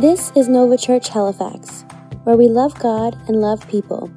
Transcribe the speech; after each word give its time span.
This 0.00 0.32
is 0.34 0.48
Nova 0.48 0.78
Church 0.78 1.10
Halifax, 1.10 1.84
where 2.24 2.34
we 2.34 2.48
love 2.48 2.72
God 2.78 3.18
and 3.28 3.38
love 3.38 3.68
people. 3.68 4.10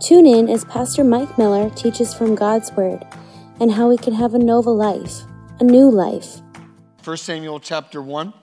Tune 0.00 0.26
in 0.26 0.48
as 0.48 0.64
Pastor 0.64 1.04
Mike 1.04 1.38
Miller 1.38 1.70
teaches 1.70 2.12
from 2.12 2.34
God's 2.34 2.72
Word 2.72 3.06
and 3.60 3.70
how 3.70 3.88
we 3.88 3.96
can 3.96 4.14
have 4.14 4.34
a 4.34 4.38
Nova 4.40 4.70
life, 4.70 5.20
a 5.60 5.62
new 5.62 5.88
life. 5.88 6.40
1 7.04 7.16
Samuel 7.18 7.60
chapter 7.60 8.02
1. 8.02 8.34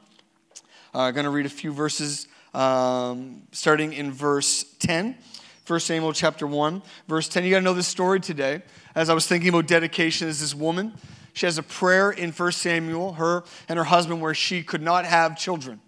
I'm 0.94 1.02
uh, 1.02 1.12
going 1.12 1.26
to 1.26 1.32
read 1.32 1.46
a 1.46 1.50
few 1.50 1.74
verses 1.74 2.30
um, 2.54 3.42
starting 3.52 3.92
in 3.92 4.14
verse 4.14 4.64
10. 4.80 5.18
1 5.68 5.80
Samuel 5.82 6.14
chapter 6.14 6.48
1, 6.48 6.82
verse 7.10 7.28
10. 7.28 7.44
You 7.44 7.50
got 7.50 7.58
to 7.58 7.66
know 7.66 7.74
this 7.74 7.90
story 7.90 8.22
today. 8.22 8.62
As 8.96 9.10
I 9.10 9.14
was 9.14 9.28
thinking 9.28 9.50
about 9.50 9.68
dedication, 9.68 10.30
is 10.30 10.40
this 10.40 10.56
woman. 10.56 10.94
She 11.34 11.46
has 11.46 11.58
a 11.58 11.64
prayer 11.64 12.10
in 12.10 12.32
1 12.32 12.52
Samuel, 12.54 13.16
her 13.16 13.44
and 13.68 13.78
her 13.78 13.84
husband, 13.84 14.22
where 14.22 14.34
she 14.34 14.64
could 14.64 14.82
not 14.82 15.04
have 15.04 15.38
children. 15.38 15.82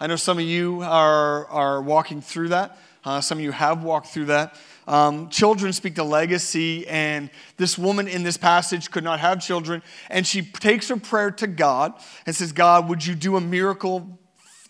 I 0.00 0.06
know 0.06 0.14
some 0.14 0.38
of 0.38 0.44
you 0.44 0.82
are, 0.82 1.46
are 1.46 1.82
walking 1.82 2.20
through 2.20 2.50
that. 2.50 2.78
Uh, 3.04 3.20
some 3.20 3.38
of 3.38 3.44
you 3.44 3.50
have 3.50 3.82
walked 3.82 4.06
through 4.08 4.26
that. 4.26 4.54
Um, 4.86 5.28
children 5.28 5.72
speak 5.72 5.96
to 5.96 6.04
legacy, 6.04 6.86
and 6.86 7.30
this 7.56 7.76
woman 7.76 8.06
in 8.06 8.22
this 8.22 8.36
passage 8.36 8.92
could 8.92 9.02
not 9.02 9.18
have 9.18 9.40
children. 9.40 9.82
And 10.08 10.24
she 10.24 10.42
takes 10.42 10.88
her 10.88 10.96
prayer 10.96 11.32
to 11.32 11.48
God 11.48 11.94
and 12.26 12.36
says, 12.36 12.52
God, 12.52 12.88
would 12.88 13.04
you 13.04 13.16
do 13.16 13.36
a 13.36 13.40
miracle 13.40 14.20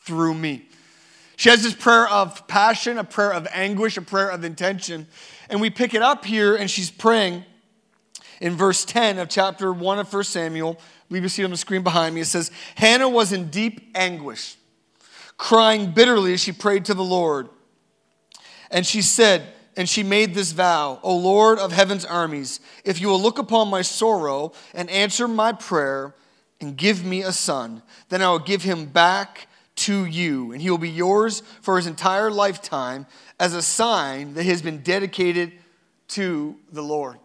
through 0.00 0.32
me? 0.32 0.66
She 1.36 1.50
has 1.50 1.62
this 1.62 1.74
prayer 1.74 2.08
of 2.08 2.48
passion, 2.48 2.96
a 2.96 3.04
prayer 3.04 3.32
of 3.32 3.46
anguish, 3.52 3.98
a 3.98 4.02
prayer 4.02 4.30
of 4.30 4.44
intention. 4.44 5.06
And 5.50 5.60
we 5.60 5.68
pick 5.68 5.92
it 5.92 6.00
up 6.00 6.24
here, 6.24 6.56
and 6.56 6.70
she's 6.70 6.90
praying 6.90 7.44
in 8.40 8.56
verse 8.56 8.82
10 8.86 9.18
of 9.18 9.28
chapter 9.28 9.74
1 9.74 9.98
of 9.98 10.10
1 10.10 10.24
Samuel. 10.24 10.80
We 11.10 11.20
you 11.20 11.28
see 11.28 11.42
it 11.42 11.44
on 11.44 11.50
the 11.50 11.58
screen 11.58 11.82
behind 11.82 12.14
me. 12.14 12.22
It 12.22 12.26
says, 12.28 12.50
Hannah 12.76 13.10
was 13.10 13.32
in 13.32 13.50
deep 13.50 13.90
anguish 13.94 14.56
crying 15.38 15.92
bitterly 15.92 16.34
as 16.34 16.40
she 16.40 16.52
prayed 16.52 16.84
to 16.84 16.94
the 16.94 17.02
Lord. 17.02 17.48
And 18.70 18.86
she 18.86 19.00
said, 19.00 19.54
and 19.76 19.88
she 19.88 20.02
made 20.02 20.34
this 20.34 20.50
vow, 20.52 20.98
O 21.04 21.16
Lord 21.16 21.60
of 21.60 21.72
heaven's 21.72 22.04
armies, 22.04 22.60
if 22.84 23.00
you 23.00 23.08
will 23.08 23.22
look 23.22 23.38
upon 23.38 23.68
my 23.68 23.80
sorrow 23.80 24.52
and 24.74 24.90
answer 24.90 25.28
my 25.28 25.52
prayer 25.52 26.14
and 26.60 26.76
give 26.76 27.04
me 27.04 27.22
a 27.22 27.32
son, 27.32 27.82
then 28.08 28.20
I 28.20 28.28
will 28.30 28.40
give 28.40 28.62
him 28.64 28.86
back 28.86 29.46
to 29.76 30.04
you, 30.04 30.50
and 30.50 30.60
he 30.60 30.70
will 30.70 30.78
be 30.78 30.90
yours 30.90 31.44
for 31.62 31.76
his 31.76 31.86
entire 31.86 32.32
lifetime 32.32 33.06
as 33.38 33.54
a 33.54 33.62
sign 33.62 34.34
that 34.34 34.42
he 34.42 34.50
has 34.50 34.60
been 34.60 34.82
dedicated 34.82 35.52
to 36.08 36.56
the 36.72 36.82
Lord. 36.82 37.18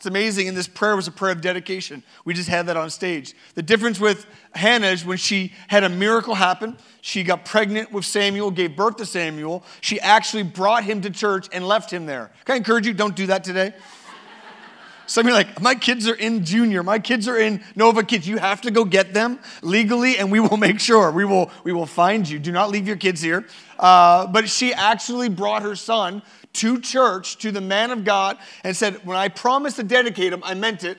It's 0.00 0.06
amazing, 0.06 0.48
and 0.48 0.56
this 0.56 0.66
prayer 0.66 0.96
was 0.96 1.08
a 1.08 1.10
prayer 1.10 1.32
of 1.32 1.42
dedication. 1.42 2.02
We 2.24 2.32
just 2.32 2.48
had 2.48 2.68
that 2.68 2.76
on 2.78 2.88
stage. 2.88 3.34
The 3.54 3.60
difference 3.60 4.00
with 4.00 4.24
Hannah 4.54 4.86
is 4.86 5.04
when 5.04 5.18
she 5.18 5.52
had 5.68 5.84
a 5.84 5.90
miracle 5.90 6.34
happen, 6.34 6.78
she 7.02 7.22
got 7.22 7.44
pregnant 7.44 7.92
with 7.92 8.06
Samuel, 8.06 8.50
gave 8.50 8.74
birth 8.74 8.96
to 8.96 9.04
Samuel, 9.04 9.62
she 9.82 10.00
actually 10.00 10.44
brought 10.44 10.84
him 10.84 11.02
to 11.02 11.10
church 11.10 11.48
and 11.52 11.68
left 11.68 11.90
him 11.90 12.06
there. 12.06 12.32
Can 12.46 12.54
I 12.54 12.56
encourage 12.56 12.86
you? 12.86 12.94
Don't 12.94 13.14
do 13.14 13.26
that 13.26 13.44
today. 13.44 13.74
Some 15.06 15.26
of 15.26 15.28
you 15.28 15.34
are 15.34 15.38
like, 15.42 15.60
my 15.60 15.74
kids 15.74 16.08
are 16.08 16.14
in 16.14 16.46
junior, 16.46 16.82
my 16.82 16.98
kids 16.98 17.28
are 17.28 17.38
in 17.38 17.62
Nova 17.76 18.02
Kids. 18.02 18.26
You 18.26 18.38
have 18.38 18.62
to 18.62 18.70
go 18.70 18.86
get 18.86 19.12
them 19.12 19.38
legally, 19.60 20.16
and 20.16 20.32
we 20.32 20.40
will 20.40 20.56
make 20.56 20.80
sure. 20.80 21.10
We 21.10 21.26
will, 21.26 21.50
we 21.62 21.74
will 21.74 21.84
find 21.84 22.26
you. 22.26 22.38
Do 22.38 22.52
not 22.52 22.70
leave 22.70 22.86
your 22.86 22.96
kids 22.96 23.20
here. 23.20 23.46
Uh, 23.78 24.26
but 24.28 24.48
she 24.48 24.72
actually 24.72 25.28
brought 25.28 25.60
her 25.60 25.76
son 25.76 26.22
to 26.54 26.80
church, 26.80 27.38
to 27.38 27.52
the 27.52 27.60
man 27.60 27.90
of 27.90 28.04
God, 28.04 28.38
and 28.64 28.76
said, 28.76 29.04
When 29.06 29.16
I 29.16 29.28
promised 29.28 29.76
to 29.76 29.82
dedicate 29.82 30.32
him, 30.32 30.42
I 30.44 30.54
meant 30.54 30.84
it. 30.84 30.98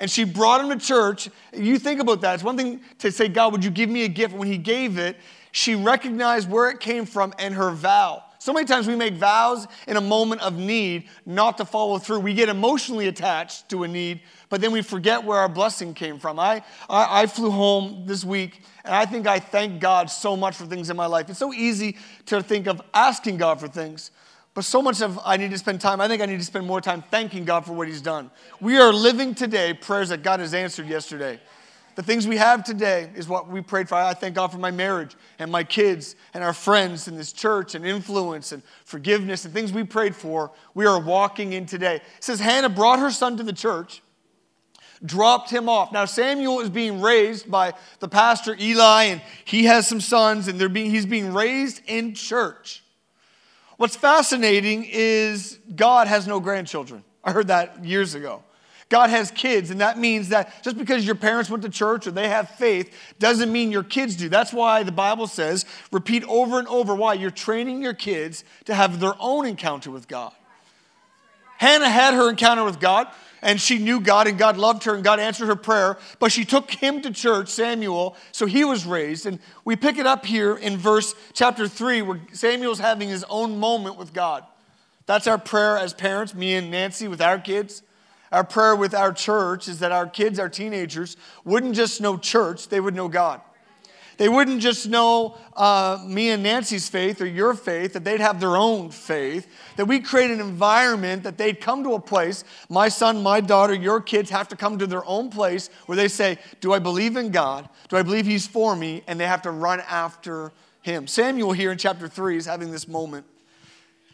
And 0.00 0.10
she 0.10 0.24
brought 0.24 0.60
him 0.60 0.76
to 0.76 0.84
church. 0.84 1.28
You 1.54 1.78
think 1.78 2.00
about 2.00 2.22
that. 2.22 2.34
It's 2.34 2.42
one 2.42 2.56
thing 2.56 2.80
to 2.98 3.12
say, 3.12 3.28
God, 3.28 3.52
would 3.52 3.64
you 3.64 3.70
give 3.70 3.88
me 3.88 4.04
a 4.04 4.08
gift? 4.08 4.34
When 4.34 4.48
he 4.48 4.58
gave 4.58 4.98
it, 4.98 5.16
she 5.52 5.74
recognized 5.74 6.50
where 6.50 6.70
it 6.70 6.80
came 6.80 7.04
from 7.06 7.32
and 7.38 7.54
her 7.54 7.70
vow. 7.70 8.24
So 8.42 8.52
many 8.52 8.66
times 8.66 8.88
we 8.88 8.96
make 8.96 9.14
vows 9.14 9.68
in 9.86 9.96
a 9.96 10.00
moment 10.00 10.40
of 10.40 10.58
need 10.58 11.04
not 11.24 11.58
to 11.58 11.64
follow 11.64 11.98
through. 11.98 12.18
We 12.18 12.34
get 12.34 12.48
emotionally 12.48 13.06
attached 13.06 13.68
to 13.68 13.84
a 13.84 13.88
need, 13.88 14.22
but 14.48 14.60
then 14.60 14.72
we 14.72 14.82
forget 14.82 15.22
where 15.22 15.38
our 15.38 15.48
blessing 15.48 15.94
came 15.94 16.18
from. 16.18 16.40
I, 16.40 16.64
I, 16.90 17.22
I, 17.22 17.26
flew 17.26 17.52
home 17.52 18.02
this 18.04 18.24
week, 18.24 18.62
and 18.84 18.92
I 18.92 19.06
think 19.06 19.28
I 19.28 19.38
thank 19.38 19.80
God 19.80 20.10
so 20.10 20.36
much 20.36 20.56
for 20.56 20.66
things 20.66 20.90
in 20.90 20.96
my 20.96 21.06
life. 21.06 21.30
It's 21.30 21.38
so 21.38 21.52
easy 21.52 21.96
to 22.26 22.42
think 22.42 22.66
of 22.66 22.82
asking 22.92 23.36
God 23.36 23.60
for 23.60 23.68
things. 23.68 24.10
But 24.54 24.64
so 24.64 24.82
much 24.82 25.00
of 25.00 25.18
I 25.24 25.36
need 25.36 25.50
to 25.50 25.58
spend 25.58 25.80
time, 25.80 26.00
I 26.00 26.08
think 26.08 26.20
I 26.20 26.26
need 26.26 26.38
to 26.38 26.44
spend 26.44 26.66
more 26.66 26.80
time 26.80 27.02
thanking 27.10 27.44
God 27.44 27.64
for 27.64 27.72
what 27.72 27.88
He's 27.88 28.02
done. 28.02 28.30
We 28.60 28.78
are 28.78 28.92
living 28.92 29.34
today 29.34 29.72
prayers 29.72 30.10
that 30.10 30.22
God 30.22 30.40
has 30.40 30.52
answered 30.52 30.86
yesterday. 30.86 31.40
The 31.94 32.02
things 32.02 32.26
we 32.26 32.38
have 32.38 32.64
today 32.64 33.10
is 33.14 33.28
what 33.28 33.48
we 33.48 33.60
prayed 33.60 33.88
for. 33.88 33.96
I 33.96 34.14
thank 34.14 34.34
God 34.34 34.48
for 34.48 34.58
my 34.58 34.70
marriage 34.70 35.14
and 35.38 35.52
my 35.52 35.62
kids 35.62 36.16
and 36.32 36.42
our 36.42 36.54
friends 36.54 37.06
in 37.06 37.16
this 37.16 37.32
church 37.32 37.74
and 37.74 37.84
influence 37.84 38.52
and 38.52 38.62
forgiveness 38.84 39.44
and 39.44 39.52
things 39.52 39.72
we 39.72 39.84
prayed 39.84 40.16
for. 40.16 40.52
We 40.74 40.86
are 40.86 40.98
walking 40.98 41.52
in 41.52 41.66
today. 41.66 41.96
It 41.96 42.02
says 42.20 42.40
Hannah 42.40 42.70
brought 42.70 42.98
her 42.98 43.10
son 43.10 43.36
to 43.36 43.42
the 43.42 43.52
church, 43.52 44.02
dropped 45.04 45.50
him 45.50 45.68
off. 45.68 45.92
Now 45.92 46.06
Samuel 46.06 46.60
is 46.60 46.70
being 46.70 47.02
raised 47.02 47.50
by 47.50 47.74
the 48.00 48.08
pastor 48.08 48.56
Eli, 48.58 49.04
and 49.04 49.22
he 49.44 49.64
has 49.64 49.86
some 49.86 50.00
sons, 50.00 50.48
and 50.48 50.58
they're 50.58 50.70
being, 50.70 50.90
he's 50.90 51.06
being 51.06 51.34
raised 51.34 51.82
in 51.86 52.14
church. 52.14 52.81
What's 53.82 53.96
fascinating 53.96 54.86
is 54.88 55.58
God 55.74 56.06
has 56.06 56.28
no 56.28 56.38
grandchildren. 56.38 57.02
I 57.24 57.32
heard 57.32 57.48
that 57.48 57.84
years 57.84 58.14
ago. 58.14 58.44
God 58.88 59.10
has 59.10 59.32
kids, 59.32 59.72
and 59.72 59.80
that 59.80 59.98
means 59.98 60.28
that 60.28 60.62
just 60.62 60.78
because 60.78 61.04
your 61.04 61.16
parents 61.16 61.50
went 61.50 61.64
to 61.64 61.68
church 61.68 62.06
or 62.06 62.12
they 62.12 62.28
have 62.28 62.48
faith 62.50 62.94
doesn't 63.18 63.50
mean 63.50 63.72
your 63.72 63.82
kids 63.82 64.14
do. 64.14 64.28
That's 64.28 64.52
why 64.52 64.84
the 64.84 64.92
Bible 64.92 65.26
says, 65.26 65.64
repeat 65.90 66.22
over 66.28 66.60
and 66.60 66.68
over 66.68 66.94
why 66.94 67.14
you're 67.14 67.32
training 67.32 67.82
your 67.82 67.92
kids 67.92 68.44
to 68.66 68.74
have 68.76 69.00
their 69.00 69.14
own 69.18 69.46
encounter 69.46 69.90
with 69.90 70.06
God. 70.06 70.32
Hannah 71.58 71.90
had 71.90 72.14
her 72.14 72.30
encounter 72.30 72.62
with 72.62 72.78
God 72.78 73.08
and 73.42 73.60
she 73.60 73.78
knew 73.78 74.00
God 74.00 74.28
and 74.28 74.38
God 74.38 74.56
loved 74.56 74.84
her 74.84 74.94
and 74.94 75.02
God 75.02 75.18
answered 75.18 75.46
her 75.46 75.56
prayer. 75.56 75.98
But 76.20 76.30
she 76.30 76.44
took 76.44 76.70
him 76.70 77.02
to 77.02 77.10
church, 77.10 77.48
Samuel, 77.48 78.16
so 78.30 78.46
he 78.46 78.64
was 78.64 78.86
raised. 78.86 79.26
And 79.26 79.40
we 79.64 79.74
pick 79.74 79.98
it 79.98 80.06
up 80.06 80.24
here 80.24 80.56
in 80.56 80.76
verse 80.76 81.14
chapter 81.32 81.66
3 81.66 82.02
where 82.02 82.20
Samuel's 82.32 82.78
having 82.78 83.08
his 83.08 83.24
own 83.28 83.58
moment 83.58 83.96
with 83.98 84.14
God. 84.14 84.44
That's 85.06 85.26
our 85.26 85.38
prayer 85.38 85.76
as 85.76 85.92
parents, 85.92 86.34
me 86.34 86.54
and 86.54 86.70
Nancy 86.70 87.08
with 87.08 87.20
our 87.20 87.38
kids. 87.38 87.82
Our 88.30 88.44
prayer 88.44 88.76
with 88.76 88.94
our 88.94 89.12
church 89.12 89.68
is 89.68 89.80
that 89.80 89.92
our 89.92 90.06
kids, 90.06 90.38
our 90.38 90.48
teenagers, 90.48 91.16
wouldn't 91.44 91.74
just 91.74 92.00
know 92.00 92.16
church, 92.16 92.68
they 92.68 92.80
would 92.80 92.94
know 92.94 93.08
God. 93.08 93.40
They 94.22 94.28
wouldn't 94.28 94.60
just 94.60 94.88
know 94.88 95.36
uh, 95.56 95.98
me 96.06 96.30
and 96.30 96.44
Nancy's 96.44 96.88
faith 96.88 97.20
or 97.20 97.26
your 97.26 97.54
faith, 97.54 97.94
that 97.94 98.04
they'd 98.04 98.20
have 98.20 98.38
their 98.38 98.56
own 98.56 98.90
faith. 98.90 99.48
That 99.74 99.86
we 99.86 99.98
create 99.98 100.30
an 100.30 100.38
environment 100.38 101.24
that 101.24 101.38
they'd 101.38 101.60
come 101.60 101.82
to 101.82 101.94
a 101.94 102.00
place, 102.00 102.44
my 102.68 102.88
son, 102.88 103.20
my 103.20 103.40
daughter, 103.40 103.74
your 103.74 104.00
kids 104.00 104.30
have 104.30 104.46
to 104.50 104.56
come 104.56 104.78
to 104.78 104.86
their 104.86 105.04
own 105.06 105.28
place 105.28 105.70
where 105.86 105.96
they 105.96 106.06
say, 106.06 106.38
Do 106.60 106.72
I 106.72 106.78
believe 106.78 107.16
in 107.16 107.32
God? 107.32 107.68
Do 107.88 107.96
I 107.96 108.04
believe 108.04 108.24
He's 108.24 108.46
for 108.46 108.76
me? 108.76 109.02
And 109.08 109.18
they 109.18 109.26
have 109.26 109.42
to 109.42 109.50
run 109.50 109.80
after 109.88 110.52
Him. 110.82 111.08
Samuel 111.08 111.50
here 111.50 111.72
in 111.72 111.78
chapter 111.78 112.06
3 112.06 112.36
is 112.36 112.46
having 112.46 112.70
this 112.70 112.86
moment. 112.86 113.26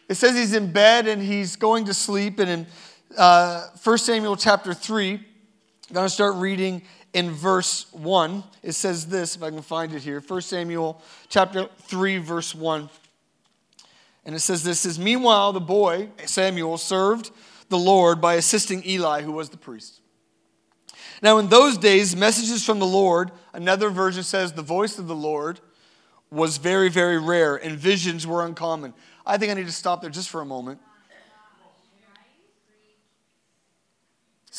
It 0.07 0.15
says 0.15 0.35
he's 0.35 0.55
in 0.55 0.71
bed 0.71 1.07
and 1.07 1.21
he's 1.21 1.55
going 1.55 1.85
to 1.85 1.93
sleep. 1.93 2.39
And 2.39 2.49
in 2.49 2.67
uh, 3.15 3.67
1 3.83 3.97
Samuel 3.99 4.37
chapter 4.37 4.73
3, 4.73 5.13
I'm 5.89 5.93
going 5.93 6.05
to 6.07 6.09
start 6.13 6.35
reading 6.37 6.81
in 7.13 7.31
verse 7.31 7.91
1. 7.93 8.43
It 8.63 8.73
says 8.73 9.07
this, 9.07 9.35
if 9.35 9.43
I 9.43 9.49
can 9.49 9.61
find 9.61 9.93
it 9.93 10.01
here 10.01 10.21
1 10.21 10.41
Samuel 10.41 11.01
chapter 11.27 11.69
3, 11.83 12.17
verse 12.17 12.53
1. 12.53 12.89
And 14.25 14.35
it 14.35 14.39
says 14.39 14.63
this 14.63 14.81
says, 14.81 14.99
Meanwhile, 14.99 15.53
the 15.53 15.59
boy, 15.59 16.09
Samuel, 16.25 16.77
served 16.77 17.31
the 17.69 17.77
Lord 17.77 18.21
by 18.21 18.35
assisting 18.35 18.85
Eli, 18.85 19.21
who 19.21 19.31
was 19.31 19.49
the 19.49 19.57
priest. 19.57 20.01
Now, 21.21 21.37
in 21.37 21.49
those 21.49 21.77
days, 21.77 22.15
messages 22.15 22.65
from 22.65 22.79
the 22.79 22.85
Lord, 22.85 23.31
another 23.53 23.89
version 23.89 24.23
says 24.23 24.53
the 24.53 24.61
voice 24.61 24.97
of 24.99 25.07
the 25.07 25.15
Lord, 25.15 25.59
was 26.31 26.57
very, 26.57 26.89
very 26.89 27.17
rare, 27.17 27.55
and 27.55 27.77
visions 27.77 28.27
were 28.27 28.45
uncommon. 28.45 28.93
I 29.25 29.37
think 29.37 29.51
I 29.51 29.55
need 29.55 29.65
to 29.65 29.71
stop 29.71 30.01
there 30.01 30.09
just 30.09 30.29
for 30.29 30.41
a 30.41 30.45
moment. 30.45 30.79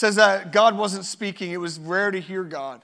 Says 0.00 0.17
that 0.17 0.50
God 0.50 0.79
wasn't 0.79 1.05
speaking, 1.05 1.50
it 1.50 1.61
was 1.61 1.79
rare 1.79 2.11
to 2.11 2.19
hear 2.19 2.43
God. 2.43 2.81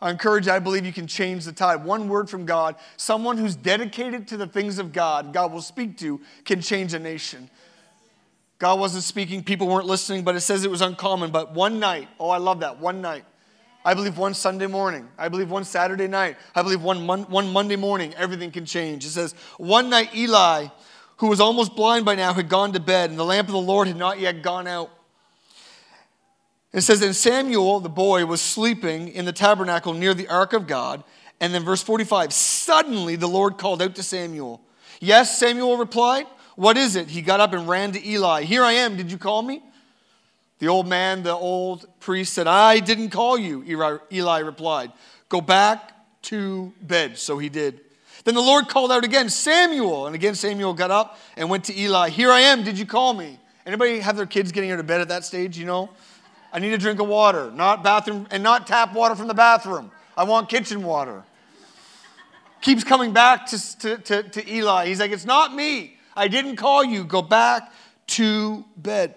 I 0.00 0.10
encourage 0.10 0.48
I 0.48 0.60
believe 0.60 0.86
you 0.86 0.92
can 0.92 1.06
change 1.06 1.44
the 1.44 1.52
tide. 1.52 1.84
One 1.84 2.08
word 2.08 2.30
from 2.30 2.46
God, 2.46 2.76
someone 2.96 3.36
who's 3.36 3.54
dedicated 3.54 4.26
to 4.28 4.38
the 4.38 4.46
things 4.46 4.78
of 4.78 4.94
God, 4.94 5.34
God 5.34 5.52
will 5.52 5.60
speak 5.60 5.98
to, 5.98 6.22
can 6.46 6.62
change 6.62 6.94
a 6.94 6.98
nation. 6.98 7.50
God 8.58 8.80
wasn't 8.80 9.04
speaking, 9.04 9.44
people 9.44 9.68
weren't 9.68 9.86
listening, 9.86 10.24
but 10.24 10.34
it 10.34 10.40
says 10.40 10.64
it 10.64 10.70
was 10.70 10.80
uncommon. 10.80 11.32
But 11.32 11.52
one 11.52 11.78
night, 11.78 12.08
oh, 12.18 12.30
I 12.30 12.38
love 12.38 12.60
that, 12.60 12.80
one 12.80 13.02
night. 13.02 13.26
I 13.84 13.92
believe 13.92 14.16
one 14.16 14.32
Sunday 14.32 14.68
morning. 14.68 15.08
I 15.18 15.28
believe 15.28 15.50
one 15.50 15.64
Saturday 15.64 16.08
night. 16.08 16.38
I 16.54 16.62
believe 16.62 16.82
one, 16.82 17.04
mon- 17.04 17.24
one 17.24 17.52
Monday 17.52 17.76
morning, 17.76 18.14
everything 18.14 18.50
can 18.50 18.64
change. 18.64 19.04
It 19.04 19.10
says, 19.10 19.34
one 19.58 19.90
night 19.90 20.14
Eli, 20.14 20.68
who 21.18 21.26
was 21.26 21.42
almost 21.42 21.76
blind 21.76 22.06
by 22.06 22.14
now, 22.14 22.32
had 22.32 22.48
gone 22.48 22.72
to 22.72 22.80
bed, 22.80 23.10
and 23.10 23.18
the 23.18 23.24
lamp 23.24 23.48
of 23.48 23.52
the 23.52 23.60
Lord 23.60 23.86
had 23.86 23.98
not 23.98 24.18
yet 24.18 24.40
gone 24.42 24.66
out. 24.66 24.90
It 26.72 26.80
says, 26.82 27.02
And 27.02 27.14
Samuel, 27.14 27.80
the 27.80 27.88
boy, 27.88 28.24
was 28.26 28.40
sleeping 28.40 29.08
in 29.08 29.24
the 29.24 29.32
tabernacle 29.32 29.92
near 29.92 30.14
the 30.14 30.28
ark 30.28 30.52
of 30.52 30.66
God, 30.66 31.04
And 31.40 31.54
then 31.54 31.64
verse 31.64 31.82
45 31.82 32.32
suddenly 32.32 33.16
the 33.16 33.28
Lord 33.28 33.58
called 33.58 33.82
out 33.82 33.94
to 33.96 34.02
Samuel. 34.02 34.60
Yes, 35.00 35.38
Samuel 35.38 35.76
replied. 35.76 36.26
What 36.54 36.76
is 36.76 36.96
it? 36.96 37.08
He 37.08 37.22
got 37.22 37.40
up 37.40 37.52
and 37.52 37.68
ran 37.68 37.92
to 37.92 38.06
Eli. 38.06 38.42
Here 38.42 38.62
I 38.62 38.72
am. 38.72 38.96
Did 38.96 39.10
you 39.10 39.18
call 39.18 39.42
me? 39.42 39.62
The 40.58 40.68
old 40.68 40.86
man, 40.86 41.22
the 41.22 41.34
old 41.34 41.86
priest 41.98 42.34
said, 42.34 42.46
I 42.46 42.78
didn't 42.78 43.10
call 43.10 43.36
you. 43.36 43.64
Eli 44.12 44.38
replied, 44.40 44.92
Go 45.28 45.40
back 45.40 45.92
to 46.22 46.72
bed. 46.80 47.18
So 47.18 47.38
he 47.38 47.48
did. 47.48 47.80
Then 48.24 48.34
the 48.34 48.40
Lord 48.40 48.68
called 48.68 48.92
out 48.92 49.02
again, 49.02 49.28
Samuel. 49.28 50.06
And 50.06 50.14
again, 50.14 50.34
Samuel 50.34 50.74
got 50.74 50.90
up 50.90 51.18
and 51.36 51.50
went 51.50 51.64
to 51.64 51.76
Eli. 51.76 52.10
Here 52.10 52.30
I 52.30 52.40
am. 52.40 52.62
Did 52.62 52.78
you 52.78 52.86
call 52.86 53.14
me? 53.14 53.40
Anybody 53.66 53.98
have 53.98 54.16
their 54.16 54.26
kids 54.26 54.52
getting 54.52 54.70
out 54.70 54.78
of 54.78 54.86
bed 54.86 55.00
at 55.00 55.08
that 55.08 55.24
stage, 55.24 55.58
you 55.58 55.66
know? 55.66 55.90
I 56.52 56.58
need 56.58 56.72
a 56.72 56.78
drink 56.78 57.00
of 57.00 57.08
water, 57.08 57.50
not 57.50 57.82
bathroom, 57.82 58.26
and 58.30 58.42
not 58.42 58.66
tap 58.66 58.92
water 58.92 59.14
from 59.14 59.26
the 59.26 59.34
bathroom. 59.34 59.90
I 60.16 60.24
want 60.24 60.48
kitchen 60.48 60.82
water. 60.82 61.24
Keeps 62.60 62.84
coming 62.84 63.12
back 63.12 63.46
to, 63.46 63.78
to, 63.78 63.98
to, 63.98 64.22
to 64.22 64.52
Eli. 64.52 64.86
He's 64.86 65.00
like, 65.00 65.10
It's 65.10 65.24
not 65.24 65.54
me. 65.54 65.96
I 66.14 66.28
didn't 66.28 66.56
call 66.56 66.84
you. 66.84 67.04
Go 67.04 67.22
back 67.22 67.72
to 68.08 68.64
bed. 68.76 69.14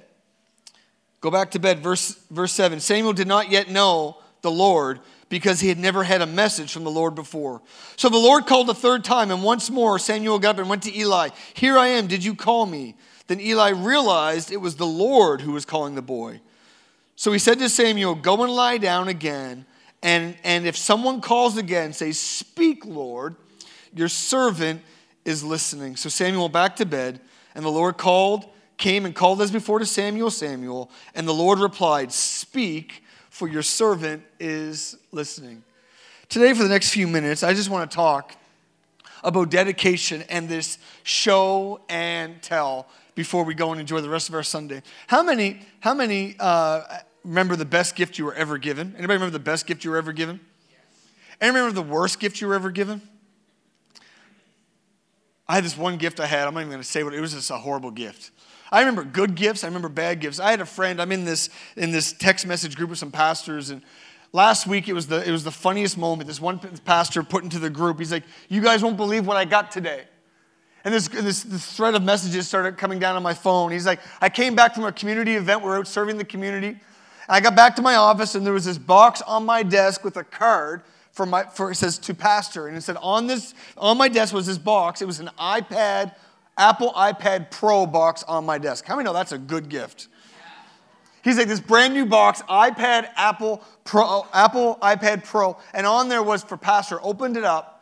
Go 1.22 1.30
back 1.30 1.52
to 1.52 1.60
bed. 1.60 1.80
Verse, 1.80 2.18
verse 2.32 2.54
7 2.54 2.80
Samuel 2.80 3.14
did 3.14 3.28
not 3.28 3.50
yet 3.50 3.70
know 3.70 4.18
the 4.42 4.52
Lord 4.52 5.00
because 5.28 5.60
he 5.60 5.68
had 5.68 5.80
never 5.80 6.04
had 6.04 6.22
a 6.22 6.26
message 6.26 6.72
from 6.72 6.84
the 6.84 6.92
Lord 6.92 7.16
before. 7.16 7.62
So 7.98 8.10
the 8.10 8.18
Lord 8.18 8.46
called 8.46 8.70
a 8.70 8.74
third 8.74 9.04
time, 9.04 9.32
and 9.32 9.44
once 9.44 9.70
more 9.70 10.00
Samuel 10.00 10.40
got 10.40 10.52
up 10.52 10.60
and 10.60 10.70
went 10.70 10.84
to 10.84 10.98
Eli. 10.98 11.30
Here 11.54 11.78
I 11.78 11.88
am. 11.88 12.08
Did 12.08 12.24
you 12.24 12.36
call 12.36 12.66
me? 12.66 12.96
Then 13.28 13.42
Eli 13.42 13.70
realized 13.70 14.52
it 14.52 14.62
was 14.62 14.76
the 14.76 14.86
Lord 14.86 15.42
who 15.42 15.52
was 15.52 15.66
calling 15.66 15.96
the 15.96 16.02
boy. 16.02 16.42
So 17.16 17.32
he 17.32 17.40
said 17.40 17.60
to 17.60 17.70
Samuel, 17.70 18.16
Go 18.16 18.44
and 18.44 18.52
lie 18.52 18.78
down 18.78 19.08
again. 19.08 19.66
And, 20.04 20.36
and 20.44 20.68
if 20.68 20.78
someone 20.78 21.22
calls 21.22 21.58
again, 21.58 21.94
say, 21.94 22.12
Speak, 22.12 22.86
Lord, 22.86 23.36
your 23.94 24.10
servant 24.10 24.82
is 25.24 25.44
listening. 25.44 25.96
So 25.96 26.10
Samuel 26.10 26.50
back 26.50 26.76
to 26.78 26.86
bed, 26.86 27.20
and 27.56 27.66
the 27.66 27.70
Lord 27.70 27.98
called, 27.98 28.46
came 28.78 29.06
and 29.06 29.16
called 29.16 29.42
as 29.42 29.52
before 29.52 29.80
to 29.80 29.86
Samuel, 29.86 30.30
Samuel. 30.30 30.92
And 31.16 31.28
the 31.28 31.34
Lord 31.34 31.60
replied, 31.60 32.12
Speak, 32.12 33.04
for 33.30 33.48
your 33.48 33.64
servant 33.64 34.24
is 34.40 34.98
listening. 35.12 35.64
Today, 36.30 36.54
for 36.54 36.64
the 36.64 36.70
next 36.70 36.92
few 36.92 37.08
minutes, 37.08 37.44
I 37.44 37.54
just 37.54 37.70
want 37.70 37.90
to 37.90 37.96
talk 37.96 38.36
about 39.24 39.50
dedication 39.50 40.24
and 40.30 40.48
this 40.48 40.78
show 41.04 41.82
and 41.90 42.42
tell 42.42 42.88
before 43.16 43.44
we 43.44 43.54
go 43.54 43.72
and 43.72 43.82
enjoy 43.82 44.02
the 44.02 44.10
rest 44.10 44.30
of 44.30 44.36
our 44.36 44.44
Sunday. 44.44 44.84
How 45.08 45.24
many, 45.24 45.62
how 45.80 45.94
many 45.94 46.36
uh, 46.40 46.82
remember 47.24 47.56
the 47.56 47.66
best 47.66 47.96
gift 47.96 48.18
you 48.20 48.26
were 48.26 48.36
ever 48.36 48.58
given? 48.58 48.94
Anybody 48.98 49.16
remember 49.16 49.32
the 49.32 49.40
best 49.40 49.66
gift 49.66 49.84
you 49.84 49.92
were 49.92 49.98
ever 49.98 50.14
given? 50.14 50.40
Yes. 50.70 50.80
And 51.42 51.56
remember 51.56 51.74
the 51.74 51.82
worst 51.82 52.20
gift 52.20 52.42
you 52.42 52.48
were 52.48 52.56
ever 52.56 52.70
given? 52.70 53.02
I 55.48 55.56
had 55.56 55.64
this 55.64 55.78
one 55.78 55.98
gift 55.98 56.20
I 56.20 56.26
had. 56.26 56.48
I'm 56.48 56.54
not 56.54 56.62
even 56.62 56.72
going 56.72 56.82
to 56.82 56.88
say 56.88 57.04
what 57.04 57.14
it 57.14 57.22
was. 57.22 57.34
Just 57.34 57.52
a 57.52 57.58
horrible 57.58 57.92
gift. 57.92 58.32
I 58.72 58.80
remember 58.80 59.04
good 59.04 59.36
gifts. 59.36 59.64
I 59.64 59.68
remember 59.68 59.90
bad 59.90 60.20
gifts. 60.20 60.40
I 60.40 60.50
had 60.52 60.60
a 60.60 60.66
friend. 60.66 61.02
I'm 61.02 61.12
in 61.12 61.24
this 61.24 61.50
in 61.76 61.92
this 61.92 62.14
text 62.14 62.48
message 62.48 62.76
group 62.76 62.90
with 62.90 63.00
some 63.00 63.12
pastors, 63.12 63.70
and 63.70 63.84
last 64.34 64.66
week 64.66 64.90
it 64.90 64.94
was 64.94 65.08
the 65.08 65.26
it 65.28 65.32
was 65.32 65.44
the 65.44 65.52
funniest 65.52 65.98
moment. 65.98 66.28
This 66.28 66.42
one 66.42 66.60
pastor 66.84 67.22
put 67.22 67.44
into 67.44 67.60
the 67.60 67.70
group. 67.70 68.00
He's 68.00 68.12
like, 68.12 68.24
"You 68.50 68.62
guys 68.62 68.82
won't 68.82 68.98
believe 68.98 69.28
what 69.28 69.38
I 69.38 69.46
got 69.46 69.72
today." 69.72 70.06
And 70.86 70.94
this, 70.94 71.08
this, 71.08 71.44
this 71.44 71.76
thread 71.76 71.96
of 71.96 72.04
messages 72.04 72.48
started 72.48 72.78
coming 72.78 73.00
down 73.00 73.16
on 73.16 73.24
my 73.24 73.34
phone. 73.34 73.72
He's 73.72 73.88
like, 73.88 74.00
I 74.22 74.30
came 74.30 74.56
back 74.56 74.76
from 74.76 74.86
a 74.86 74.92
community 74.92 75.36
event. 75.36 75.64
We 75.64 75.70
are 75.70 75.80
out 75.80 75.88
serving 75.88 76.18
the 76.18 76.26
community. 76.26 76.80
I 77.28 77.42
got 77.42 77.56
back 77.56 77.76
to 77.78 77.82
my 77.82 77.96
office, 77.96 78.36
and 78.36 78.46
there 78.46 78.54
was 78.54 78.66
this 78.66 78.78
box 78.78 79.22
on 79.24 79.46
my 79.46 79.64
desk 79.64 80.04
with 80.04 80.16
a 80.16 80.24
card 80.24 80.84
for 81.12 81.26
my, 81.26 81.44
for, 81.44 81.72
it 81.72 81.76
says 81.76 81.98
to 81.98 82.14
pastor. 82.14 82.68
And 82.68 82.78
it 82.78 82.82
said 82.82 82.98
on 82.98 83.26
this, 83.26 83.56
on 83.78 83.98
my 83.98 84.08
desk 84.08 84.32
was 84.32 84.46
this 84.46 84.60
box. 84.60 85.02
It 85.02 85.06
was 85.06 85.20
an 85.20 85.32
iPad, 85.40 86.14
Apple 86.56 86.92
iPad 86.92 87.50
Pro 87.50 87.88
box 87.88 88.22
on 88.24 88.46
my 88.46 88.60
desk. 88.60 88.86
How 88.86 88.96
many 88.96 89.06
know 89.06 89.14
that's 89.14 89.32
a 89.32 89.40
good 89.40 89.70
gift? 89.70 90.08
He's 91.24 91.40
like 91.40 91.48
this 91.48 91.60
brand 91.60 91.96
new 91.96 92.06
box, 92.06 92.44
iPad, 92.44 93.10
Apple 93.16 93.64
Pro, 93.86 94.28
Apple 94.32 94.78
iPad 94.84 95.24
Pro, 95.24 95.58
and 95.74 95.88
on 95.88 96.10
there 96.10 96.22
was 96.22 96.44
for 96.44 96.58
pastor. 96.58 97.00
Opened 97.02 97.38
it 97.38 97.44
up, 97.44 97.75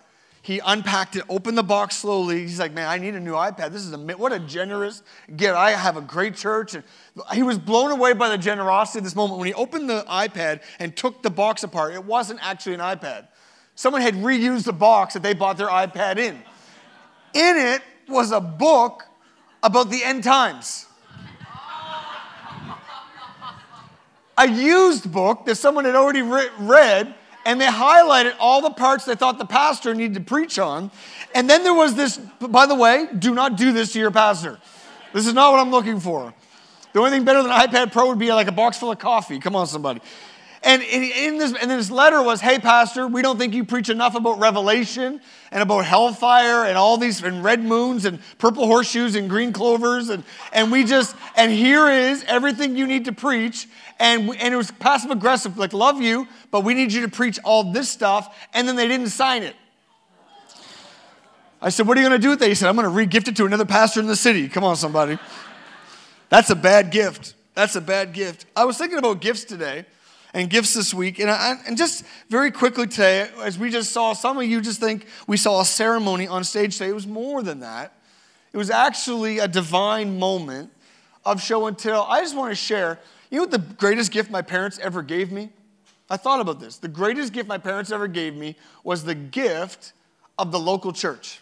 he 0.44 0.60
unpacked 0.60 1.16
it, 1.16 1.24
opened 1.30 1.58
the 1.58 1.64
box 1.64 1.96
slowly. 1.96 2.42
He's 2.42 2.60
like, 2.60 2.74
"Man, 2.74 2.86
I 2.86 2.98
need 2.98 3.16
a 3.16 3.20
new 3.20 3.32
iPad. 3.32 3.72
This 3.72 3.86
is 3.86 3.94
a 3.94 3.98
what 3.98 4.34
a 4.34 4.40
generous 4.40 5.02
gift. 5.34 5.56
I 5.56 5.72
have 5.72 5.96
a 5.96 6.02
great 6.02 6.36
church." 6.36 6.76
And 6.76 6.84
he 7.32 7.44
was 7.44 7.58
blown 7.58 7.92
away 7.92 8.12
by 8.12 8.28
the 8.28 8.38
generosity 8.38 9.00
of 9.00 9.06
this 9.06 9.16
moment 9.16 9.40
when 9.40 9.48
he 9.48 9.54
opened 9.54 9.90
the 9.90 10.04
iPad 10.04 10.62
and 10.80 10.96
took 10.98 11.24
the 11.24 11.30
box 11.30 11.64
apart. 11.64 11.94
It 11.94 12.04
wasn't 12.04 12.46
actually 12.46 12.74
an 12.74 12.82
iPad. 12.82 13.30
Someone 13.76 14.02
had 14.02 14.16
reused 14.16 14.66
the 14.66 14.74
box 14.74 15.14
that 15.14 15.24
they 15.24 15.34
bought 15.34 15.56
their 15.56 15.70
iPad 15.70 16.18
in. 16.18 16.36
In 17.34 17.58
it 17.58 17.82
was 18.10 18.34
a 18.34 18.42
book 18.42 19.06
about 19.64 19.90
the 19.90 20.04
end 20.04 20.26
times. 20.26 20.88
A 24.38 24.50
used 24.50 25.10
book 25.10 25.46
that 25.46 25.56
someone 25.56 25.86
had 25.86 25.96
already 25.96 26.22
re- 26.22 26.50
read 26.60 27.16
and 27.46 27.60
they 27.60 27.68
highlighted 27.68 28.36
all 28.40 28.62
the 28.62 28.70
parts 28.70 29.06
they 29.06 29.16
thought 29.16 29.38
the 29.38 29.46
pastor 29.46 29.94
needed 29.94 30.14
to 30.16 30.22
preach 30.22 30.58
on. 30.60 30.92
And 31.36 31.50
then 31.50 31.64
there 31.64 31.74
was 31.74 31.96
this, 31.96 32.18
by 32.40 32.66
the 32.66 32.76
way, 32.76 33.08
do 33.18 33.34
not 33.34 33.58
do 33.58 33.72
this 33.72 33.94
to 33.94 34.00
your 34.00 34.12
pastor. 34.12 34.60
This 35.14 35.28
is 35.28 35.34
not 35.34 35.52
what 35.52 35.60
I'm 35.60 35.72
looking 35.72 36.00
for. 36.00 36.34
The 36.94 37.00
only 37.00 37.12
thing 37.12 37.26
better 37.26 37.42
than 37.42 37.52
an 37.52 37.60
iPad 37.60 37.92
Pro 37.92 38.08
would 38.10 38.20
be 38.20 38.32
like 38.32 38.48
a 38.48 38.52
box 38.52 38.78
full 38.78 38.92
of 38.92 39.00
coffee. 39.00 39.40
Come 39.40 39.56
on, 39.56 39.68
somebody. 39.68 40.02
And 40.66 40.82
in 40.82 41.40
this, 41.40 41.54
and 41.62 41.70
this 41.70 41.92
letter 41.92 42.24
was, 42.24 42.40
hey, 42.40 42.58
pastor, 42.58 43.06
we 43.06 43.22
don't 43.22 43.38
think 43.38 43.54
you 43.54 43.66
preach 43.66 43.90
enough 43.90 44.16
about 44.16 44.40
Revelation 44.40 45.20
and 45.52 45.62
about 45.62 45.84
hellfire 45.84 46.64
and 46.66 46.78
all 46.78 46.96
these, 46.96 47.22
and 47.22 47.44
red 47.44 47.62
moons 47.62 48.06
and 48.06 48.20
purple 48.38 48.66
horseshoes 48.66 49.16
and 49.16 49.30
green 49.30 49.52
clovers. 49.52 50.08
And, 50.08 50.24
and 50.54 50.72
we 50.72 50.86
just, 50.86 51.18
and 51.36 51.52
here 51.52 51.90
is 51.90 52.24
everything 52.30 52.78
you 52.78 52.88
need 52.88 53.06
to 53.06 53.12
preach. 53.12 53.68
And, 54.00 54.30
and 54.38 54.54
it 54.54 54.58
was 54.58 54.72
passive 54.72 55.12
aggressive, 55.12 55.58
like, 55.58 55.74
love 55.74 56.02
you, 56.02 56.30
but 56.50 56.62
we 56.62 56.74
need 56.74 56.94
you 56.94 57.02
to 57.02 57.10
preach 57.10 57.40
all 57.44 57.74
this 57.74 57.90
stuff. 57.90 58.34
And 58.54 58.66
then 58.66 58.78
they 58.78 58.88
didn't 58.88 59.10
sign 59.10 59.44
it. 59.44 59.58
I 61.62 61.70
said, 61.70 61.88
what 61.88 61.98
are 61.98 62.02
you 62.02 62.08
going 62.08 62.20
to 62.20 62.26
do 62.26 62.30
with 62.30 62.40
that? 62.40 62.48
He 62.48 62.56
said, 62.56 62.70
I'm 62.70 62.76
going 62.76 62.86
to 62.86 62.90
re-gift 62.90 63.28
it 63.28 63.36
to 63.36 63.46
another 63.46 63.66
pastor 63.66 64.00
in 64.00 64.08
the 64.08 64.16
city. 64.16 64.48
Come 64.48 64.64
on, 64.64 64.78
somebody. 64.78 65.18
That's 66.30 66.50
a 66.50 66.56
bad 66.56 66.90
gift. 66.90 67.36
That's 67.54 67.76
a 67.76 67.82
bad 67.82 68.14
gift. 68.14 68.46
I 68.56 68.64
was 68.64 68.78
thinking 68.78 68.98
about 68.98 69.20
gifts 69.20 69.44
today 69.44 69.86
and 70.34 70.50
gifts 70.50 70.74
this 70.74 70.94
week. 70.94 71.20
And, 71.20 71.30
I, 71.30 71.56
and 71.68 71.78
just 71.78 72.04
very 72.30 72.52
quickly 72.52 72.88
today, 72.88 73.30
as 73.42 73.58
we 73.58 73.70
just 73.70 73.92
saw, 73.92 74.14
some 74.14 74.38
of 74.38 74.44
you 74.44 74.62
just 74.62 74.80
think 74.80 75.06
we 75.28 75.38
saw 75.38 75.62
a 75.62 75.66
ceremony 75.66 76.28
on 76.28 76.44
stage 76.44 76.78
today. 76.78 76.90
It 76.90 76.96
was 76.96 77.08
more 77.08 77.44
than 77.44 77.60
that. 77.60 77.94
It 78.52 78.58
was 78.58 78.70
actually 78.70 79.40
a 79.40 79.48
divine 79.48 80.20
moment 80.20 80.72
of 81.26 81.42
show 81.42 81.68
and 81.68 81.78
tell. 81.78 82.04
I 82.04 82.22
just 82.22 82.36
want 82.36 82.52
to 82.52 82.56
share. 82.56 83.00
You 83.30 83.38
know 83.38 83.44
what 83.44 83.52
the 83.52 83.76
greatest 83.76 84.12
gift 84.12 84.30
my 84.30 84.42
parents 84.42 84.80
ever 84.80 85.02
gave 85.02 85.32
me? 85.32 85.50
I 86.10 86.18
thought 86.18 86.40
about 86.40 86.60
this. 86.60 86.78
The 86.78 86.88
greatest 86.88 87.34
gift 87.34 87.48
my 87.48 87.58
parents 87.58 87.92
ever 87.92 88.08
gave 88.08 88.36
me 88.36 88.56
was 88.84 89.04
the 89.04 89.16
gift 89.16 89.94
of 90.38 90.52
the 90.52 90.60
local 90.60 90.92
church. 90.92 91.40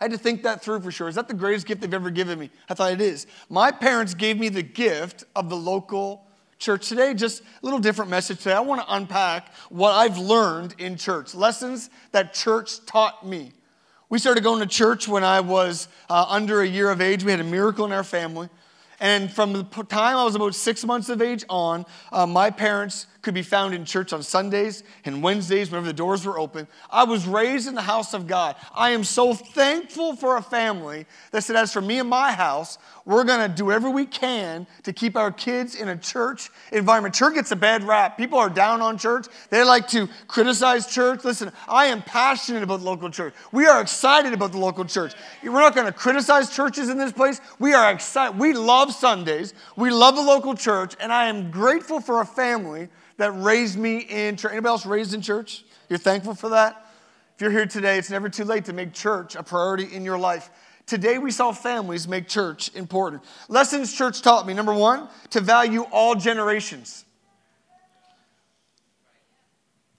I 0.00 0.04
had 0.04 0.12
to 0.12 0.18
think 0.18 0.42
that 0.42 0.62
through 0.62 0.80
for 0.80 0.90
sure. 0.90 1.08
Is 1.08 1.14
that 1.14 1.28
the 1.28 1.34
greatest 1.34 1.66
gift 1.66 1.80
they've 1.80 1.94
ever 1.94 2.10
given 2.10 2.38
me? 2.38 2.50
I 2.68 2.74
thought 2.74 2.92
it 2.92 3.00
is. 3.00 3.26
My 3.48 3.70
parents 3.70 4.14
gave 4.14 4.38
me 4.38 4.48
the 4.48 4.62
gift 4.62 5.24
of 5.34 5.48
the 5.48 5.56
local 5.56 6.26
church 6.62 6.88
today. 6.88 7.12
Just 7.12 7.42
a 7.42 7.44
little 7.62 7.80
different 7.80 8.10
message 8.10 8.38
today. 8.38 8.54
I 8.54 8.60
want 8.60 8.80
to 8.80 8.94
unpack 8.94 9.52
what 9.68 9.92
I've 9.92 10.18
learned 10.18 10.76
in 10.78 10.96
church, 10.96 11.34
lessons 11.34 11.90
that 12.12 12.32
church 12.32 12.84
taught 12.86 13.26
me. 13.26 13.52
We 14.08 14.18
started 14.18 14.44
going 14.44 14.60
to 14.60 14.66
church 14.66 15.08
when 15.08 15.24
I 15.24 15.40
was 15.40 15.88
uh, 16.08 16.26
under 16.28 16.60
a 16.60 16.66
year 16.66 16.90
of 16.90 17.00
age. 17.00 17.24
We 17.24 17.30
had 17.30 17.40
a 17.40 17.44
miracle 17.44 17.84
in 17.84 17.92
our 17.92 18.04
family. 18.04 18.48
And 19.00 19.32
from 19.32 19.52
the 19.52 19.64
time 19.64 20.16
I 20.16 20.24
was 20.24 20.36
about 20.36 20.54
six 20.54 20.84
months 20.84 21.08
of 21.08 21.20
age 21.20 21.44
on, 21.48 21.84
uh, 22.12 22.26
my 22.26 22.50
parents 22.50 23.06
could 23.22 23.34
be 23.34 23.42
found 23.42 23.74
in 23.74 23.84
church 23.84 24.12
on 24.12 24.22
Sundays 24.22 24.82
and 25.04 25.22
Wednesdays 25.22 25.70
whenever 25.70 25.86
the 25.86 25.92
doors 25.92 26.26
were 26.26 26.38
open. 26.38 26.66
I 26.90 27.04
was 27.04 27.26
raised 27.26 27.68
in 27.68 27.74
the 27.74 27.82
house 27.82 28.14
of 28.14 28.26
God. 28.26 28.56
I 28.74 28.90
am 28.90 29.04
so 29.04 29.32
thankful 29.32 30.16
for 30.16 30.36
a 30.36 30.42
family 30.42 31.06
that 31.30 31.44
said, 31.44 31.56
as 31.56 31.72
for 31.72 31.80
me 31.80 32.00
and 32.00 32.08
my 32.08 32.32
house, 32.32 32.78
we're 33.04 33.24
going 33.24 33.48
to 33.48 33.54
do 33.54 33.64
whatever 33.64 33.90
we 33.90 34.06
can 34.06 34.66
to 34.84 34.92
keep 34.92 35.16
our 35.16 35.32
kids 35.32 35.74
in 35.74 35.88
a 35.88 35.96
church 35.96 36.50
environment. 36.70 37.14
Church 37.14 37.34
gets 37.34 37.50
a 37.50 37.56
bad 37.56 37.82
rap. 37.84 38.16
People 38.16 38.38
are 38.38 38.50
down 38.50 38.80
on 38.80 38.98
church. 38.98 39.26
They 39.50 39.62
like 39.64 39.88
to 39.88 40.08
criticize 40.28 40.86
church. 40.86 41.24
Listen, 41.24 41.50
I 41.68 41.86
am 41.86 42.02
passionate 42.02 42.62
about 42.62 42.80
the 42.80 42.86
local 42.86 43.10
church. 43.10 43.34
We 43.50 43.66
are 43.66 43.80
excited 43.80 44.32
about 44.32 44.52
the 44.52 44.58
local 44.58 44.84
church. 44.84 45.14
We're 45.42 45.52
not 45.52 45.74
going 45.74 45.86
to 45.86 45.92
criticize 45.92 46.54
churches 46.54 46.88
in 46.88 46.98
this 46.98 47.12
place. 47.12 47.40
We 47.58 47.72
are 47.72 47.90
excited. 47.92 48.38
We 48.38 48.52
love 48.52 48.92
Sundays. 48.92 49.54
We 49.76 49.90
love 49.90 50.16
the 50.16 50.22
local 50.22 50.54
church, 50.54 50.94
and 51.00 51.12
I 51.12 51.26
am 51.26 51.50
grateful 51.50 52.00
for 52.00 52.20
a 52.20 52.26
family 52.26 52.88
that 53.22 53.30
raised 53.30 53.78
me 53.78 53.98
in 53.98 54.36
church. 54.36 54.50
Anybody 54.50 54.70
else 54.70 54.84
raised 54.84 55.14
in 55.14 55.22
church? 55.22 55.64
You're 55.88 56.00
thankful 56.00 56.34
for 56.34 56.48
that? 56.48 56.86
If 57.36 57.40
you're 57.40 57.52
here 57.52 57.66
today, 57.66 57.96
it's 57.96 58.10
never 58.10 58.28
too 58.28 58.42
late 58.42 58.64
to 58.64 58.72
make 58.72 58.92
church 58.92 59.36
a 59.36 59.44
priority 59.44 59.94
in 59.94 60.04
your 60.04 60.18
life. 60.18 60.50
Today, 60.86 61.18
we 61.18 61.30
saw 61.30 61.52
families 61.52 62.08
make 62.08 62.26
church 62.26 62.74
important. 62.74 63.22
Lessons 63.48 63.92
church 63.96 64.22
taught 64.22 64.44
me 64.44 64.54
number 64.54 64.74
one, 64.74 65.08
to 65.30 65.40
value 65.40 65.82
all 65.92 66.16
generations. 66.16 67.04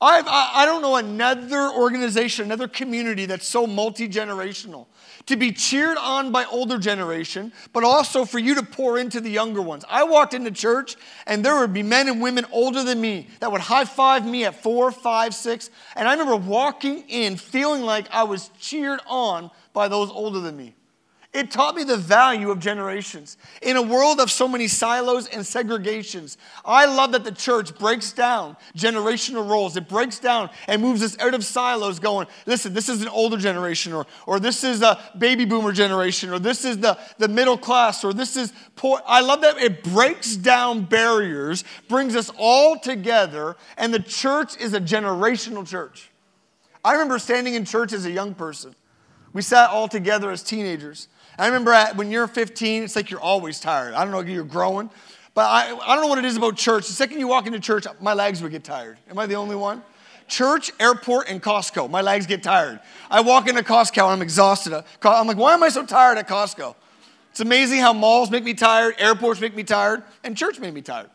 I've, 0.04 0.28
I, 0.28 0.52
I 0.56 0.66
don't 0.66 0.82
know 0.82 0.98
another 0.98 1.70
organization, 1.70 2.44
another 2.46 2.68
community 2.68 3.26
that's 3.26 3.48
so 3.48 3.66
multi 3.66 4.10
generational. 4.10 4.88
To 5.28 5.38
be 5.38 5.54
cheered 5.54 5.98
on 5.98 6.34
by 6.34 6.44
older 6.44 6.78
generation, 6.78 7.54
but 7.72 7.86
also 7.86 8.26
for 8.26 8.40
you 8.40 8.56
to 8.56 8.64
pour 8.64 8.98
into 9.00 9.22
the 9.22 9.30
younger 9.30 9.62
ones. 9.62 9.86
I 9.90 10.04
walked 10.04 10.34
into 10.34 10.52
church 10.52 10.98
and 11.26 11.46
there 11.46 11.58
would 11.62 11.72
be 11.72 11.84
men 11.84 12.10
and 12.10 12.22
women 12.22 12.46
older 12.52 12.84
than 12.84 13.00
me 13.00 13.28
that 13.40 13.50
would 13.50 13.62
high 13.62 13.86
five 13.86 14.26
me 14.28 14.44
at 14.44 14.62
four, 14.62 14.92
five, 14.92 15.34
six. 15.34 15.70
And 15.96 16.10
I 16.10 16.12
remember 16.12 16.36
walking 16.36 17.06
in 17.08 17.38
feeling 17.38 17.84
like 17.84 18.12
I 18.12 18.24
was 18.24 18.50
cheered 18.60 19.00
on 19.08 19.50
by 19.72 19.88
those 19.88 20.10
older 20.10 20.42
than 20.42 20.58
me. 20.58 20.76
It 21.34 21.50
taught 21.50 21.76
me 21.76 21.84
the 21.84 21.98
value 21.98 22.52
of 22.52 22.60
generations. 22.60 23.38
In 23.64 23.76
a 23.76 23.82
world 23.82 24.20
of 24.20 24.30
so 24.30 24.48
many 24.48 24.68
silos 24.68 25.28
and 25.28 25.42
segregations, 25.42 26.38
I 26.64 26.86
love 26.86 27.12
that 27.14 27.24
the 27.24 27.32
church 27.32 27.76
breaks 27.80 28.14
down 28.14 28.56
generational 28.78 29.50
roles. 29.50 29.76
It 29.76 29.90
breaks 29.90 30.20
down 30.20 30.52
and 30.68 30.80
moves 30.80 31.02
us 31.02 31.18
out 31.18 31.34
of 31.34 31.44
silos, 31.44 31.98
going, 31.98 32.28
listen, 32.46 32.76
this 32.76 32.88
is 32.88 33.02
an 33.02 33.08
older 33.08 33.38
generation, 33.38 33.94
or, 33.94 34.06
or 34.28 34.40
this 34.40 34.64
is 34.64 34.84
a 34.84 35.00
baby 35.18 35.44
boomer 35.44 35.72
generation, 35.72 36.30
or 36.30 36.38
this 36.38 36.66
is 36.66 36.78
the, 36.78 37.00
the 37.18 37.28
middle 37.28 37.58
class, 37.58 38.04
or 38.04 38.14
this 38.14 38.38
is 38.38 38.54
poor. 38.76 39.02
I 39.08 39.22
love 39.22 39.42
that 39.42 39.58
it 39.58 39.84
breaks 39.84 40.36
down 40.36 40.86
barriers, 40.86 41.64
brings 41.90 42.16
us 42.16 42.30
all 42.38 42.78
together, 42.78 43.56
and 43.76 43.92
the 43.92 44.00
church 44.00 44.56
is 44.58 44.76
a 44.76 44.80
generational 44.80 45.66
church. 45.68 46.12
I 46.86 46.94
remember 46.94 47.18
standing 47.18 47.56
in 47.56 47.66
church 47.66 47.92
as 47.92 48.06
a 48.06 48.12
young 48.12 48.36
person. 48.36 48.76
We 49.34 49.42
sat 49.42 49.72
all 49.72 49.88
together 49.88 50.30
as 50.30 50.44
teenagers. 50.44 51.08
I 51.38 51.48
remember 51.48 51.72
at, 51.72 51.96
when 51.96 52.12
you're 52.12 52.28
15, 52.28 52.84
it's 52.84 52.96
like 52.96 53.10
you're 53.10 53.20
always 53.20 53.60
tired. 53.60 53.94
I 53.94 54.04
don't 54.04 54.12
know 54.12 54.22
you're 54.22 54.44
growing, 54.44 54.90
but 55.34 55.46
I, 55.46 55.76
I 55.76 55.96
don't 55.96 56.04
know 56.04 56.08
what 56.08 56.20
it 56.20 56.26
is 56.26 56.38
about 56.38 56.58
church. 56.58 56.88
The 56.88 56.94
second 56.94 57.20
you 57.20 57.28
walk 57.28 57.48
into 57.48 57.60
church, 57.60 57.86
my 58.00 58.14
legs 58.14 58.42
would 58.42 58.52
get 58.52 58.64
tired. 58.64 58.98
Am 59.10 59.18
I 59.18 59.26
the 59.26 59.36
only 59.36 59.56
one? 59.56 59.82
Church, 60.28 60.72
airport, 60.80 61.30
and 61.30 61.42
Costco. 61.42 61.90
My 61.90 62.02
legs 62.02 62.28
get 62.28 62.44
tired. 62.44 62.80
I 63.10 63.22
walk 63.22 63.48
into 63.48 63.64
Costco 63.64 64.04
and 64.04 64.14
I'm 64.14 64.22
exhausted. 64.22 64.74
Uh, 64.74 64.84
I'm 65.04 65.28
like, 65.28 65.38
why 65.38 65.54
am 65.54 65.64
I 65.64 65.70
so 65.70 65.86
tired 65.86 66.18
at 66.18 66.28
Costco? 66.28 66.76
It's 67.32 67.40
amazing 67.40 67.80
how 67.80 67.94
malls 67.94 68.30
make 68.30 68.44
me 68.44 68.54
tired, 68.54 68.96
airports 69.00 69.42
make 69.42 69.56
me 69.56 69.64
tired, 69.64 70.04
and 70.24 70.38
church 70.38 70.60
made 70.60 70.74
me 70.74 70.82
tired. 70.82 71.10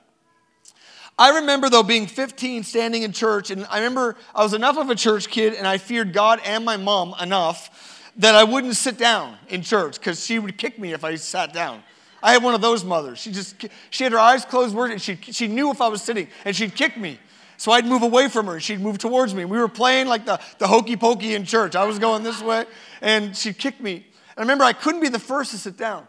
I 1.16 1.40
remember, 1.40 1.68
though, 1.68 1.82
being 1.82 2.06
15, 2.06 2.62
standing 2.62 3.02
in 3.02 3.12
church, 3.12 3.50
and 3.50 3.66
I 3.70 3.78
remember 3.78 4.16
I 4.34 4.42
was 4.44 4.52
enough 4.52 4.76
of 4.76 4.88
a 4.90 4.94
church 4.94 5.28
kid 5.28 5.54
and 5.54 5.66
I 5.66 5.78
feared 5.78 6.12
God 6.12 6.40
and 6.44 6.64
my 6.64 6.76
mom 6.76 7.14
enough 7.20 7.70
that 8.18 8.34
I 8.34 8.44
wouldn't 8.44 8.76
sit 8.76 8.98
down 8.98 9.37
in 9.48 9.62
church 9.62 9.98
because 9.98 10.25
she 10.25 10.38
would 10.38 10.58
kick 10.58 10.78
me 10.78 10.92
if 10.92 11.04
I 11.04 11.14
sat 11.14 11.52
down. 11.52 11.82
I 12.22 12.32
had 12.32 12.42
one 12.42 12.54
of 12.54 12.60
those 12.60 12.84
mothers. 12.84 13.18
She 13.18 13.30
just, 13.30 13.66
she 13.90 14.04
had 14.04 14.12
her 14.12 14.18
eyes 14.18 14.44
closed, 14.44 14.76
and 14.76 15.00
she, 15.00 15.16
she 15.16 15.46
knew 15.46 15.70
if 15.70 15.80
I 15.80 15.88
was 15.88 16.02
sitting, 16.02 16.26
and 16.44 16.54
she'd 16.54 16.75
kick 16.75 16.96
me. 16.96 17.18
So 17.56 17.72
I'd 17.72 17.87
move 17.87 18.02
away 18.02 18.28
from 18.28 18.46
her, 18.46 18.54
and 18.54 18.62
she'd 18.62 18.80
move 18.80 18.98
towards 18.98 19.34
me. 19.34 19.44
We 19.44 19.58
were 19.58 19.68
playing 19.68 20.08
like 20.08 20.25
the, 20.25 20.40
the 20.58 20.66
hokey 20.66 20.96
pokey 20.96 21.34
in 21.34 21.44
church. 21.44 21.76
I 21.76 21.84
was 21.84 21.98
going 21.98 22.22
this 22.22 22.42
way, 22.42 22.66
and 23.00 23.37
she'd 23.37 23.58
kick 23.58 23.80
me. 23.80 23.94
And 23.94 24.04
I 24.37 24.40
remember 24.42 24.64
I 24.64 24.72
couldn't 24.72 25.00
be 25.00 25.08
the 25.08 25.18
first 25.18 25.52
to 25.52 25.58
sit 25.58 25.76
down. 25.76 26.06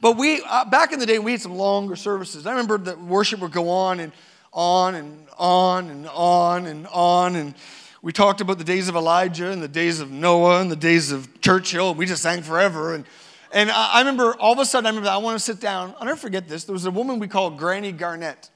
But 0.00 0.16
we, 0.16 0.42
uh, 0.46 0.64
back 0.66 0.92
in 0.92 1.00
the 1.00 1.06
day, 1.06 1.18
we 1.18 1.32
had 1.32 1.40
some 1.40 1.56
longer 1.56 1.96
services. 1.96 2.46
I 2.46 2.50
remember 2.50 2.78
that 2.78 3.00
worship 3.00 3.40
would 3.40 3.52
go 3.52 3.68
on 3.68 4.00
and 4.00 4.12
on 4.52 4.94
and 4.94 5.26
on 5.38 5.88
and 5.88 6.06
on 6.08 6.66
and 6.66 6.86
on. 6.88 7.36
And 7.36 7.54
we 8.02 8.12
talked 8.12 8.40
about 8.40 8.58
the 8.58 8.64
days 8.64 8.88
of 8.88 8.94
Elijah 8.94 9.50
and 9.50 9.62
the 9.62 9.68
days 9.68 10.00
of 10.00 10.10
Noah 10.10 10.60
and 10.60 10.70
the 10.70 10.76
days 10.76 11.10
of 11.10 11.40
Churchill. 11.40 11.94
We 11.94 12.06
just 12.06 12.22
sang 12.22 12.42
forever. 12.42 12.94
And, 12.94 13.04
and 13.52 13.70
I 13.70 13.98
remember 13.98 14.34
all 14.38 14.52
of 14.52 14.58
a 14.58 14.64
sudden, 14.64 14.86
I 14.86 14.90
remember 14.90 15.08
I 15.08 15.16
want 15.16 15.36
to 15.36 15.44
sit 15.44 15.60
down. 15.60 15.94
I'll 15.98 16.06
never 16.06 16.16
forget 16.16 16.48
this. 16.48 16.64
There 16.64 16.72
was 16.72 16.84
a 16.84 16.90
woman 16.90 17.18
we 17.18 17.26
called 17.26 17.58
Granny 17.58 17.90
Garnett. 17.90 18.50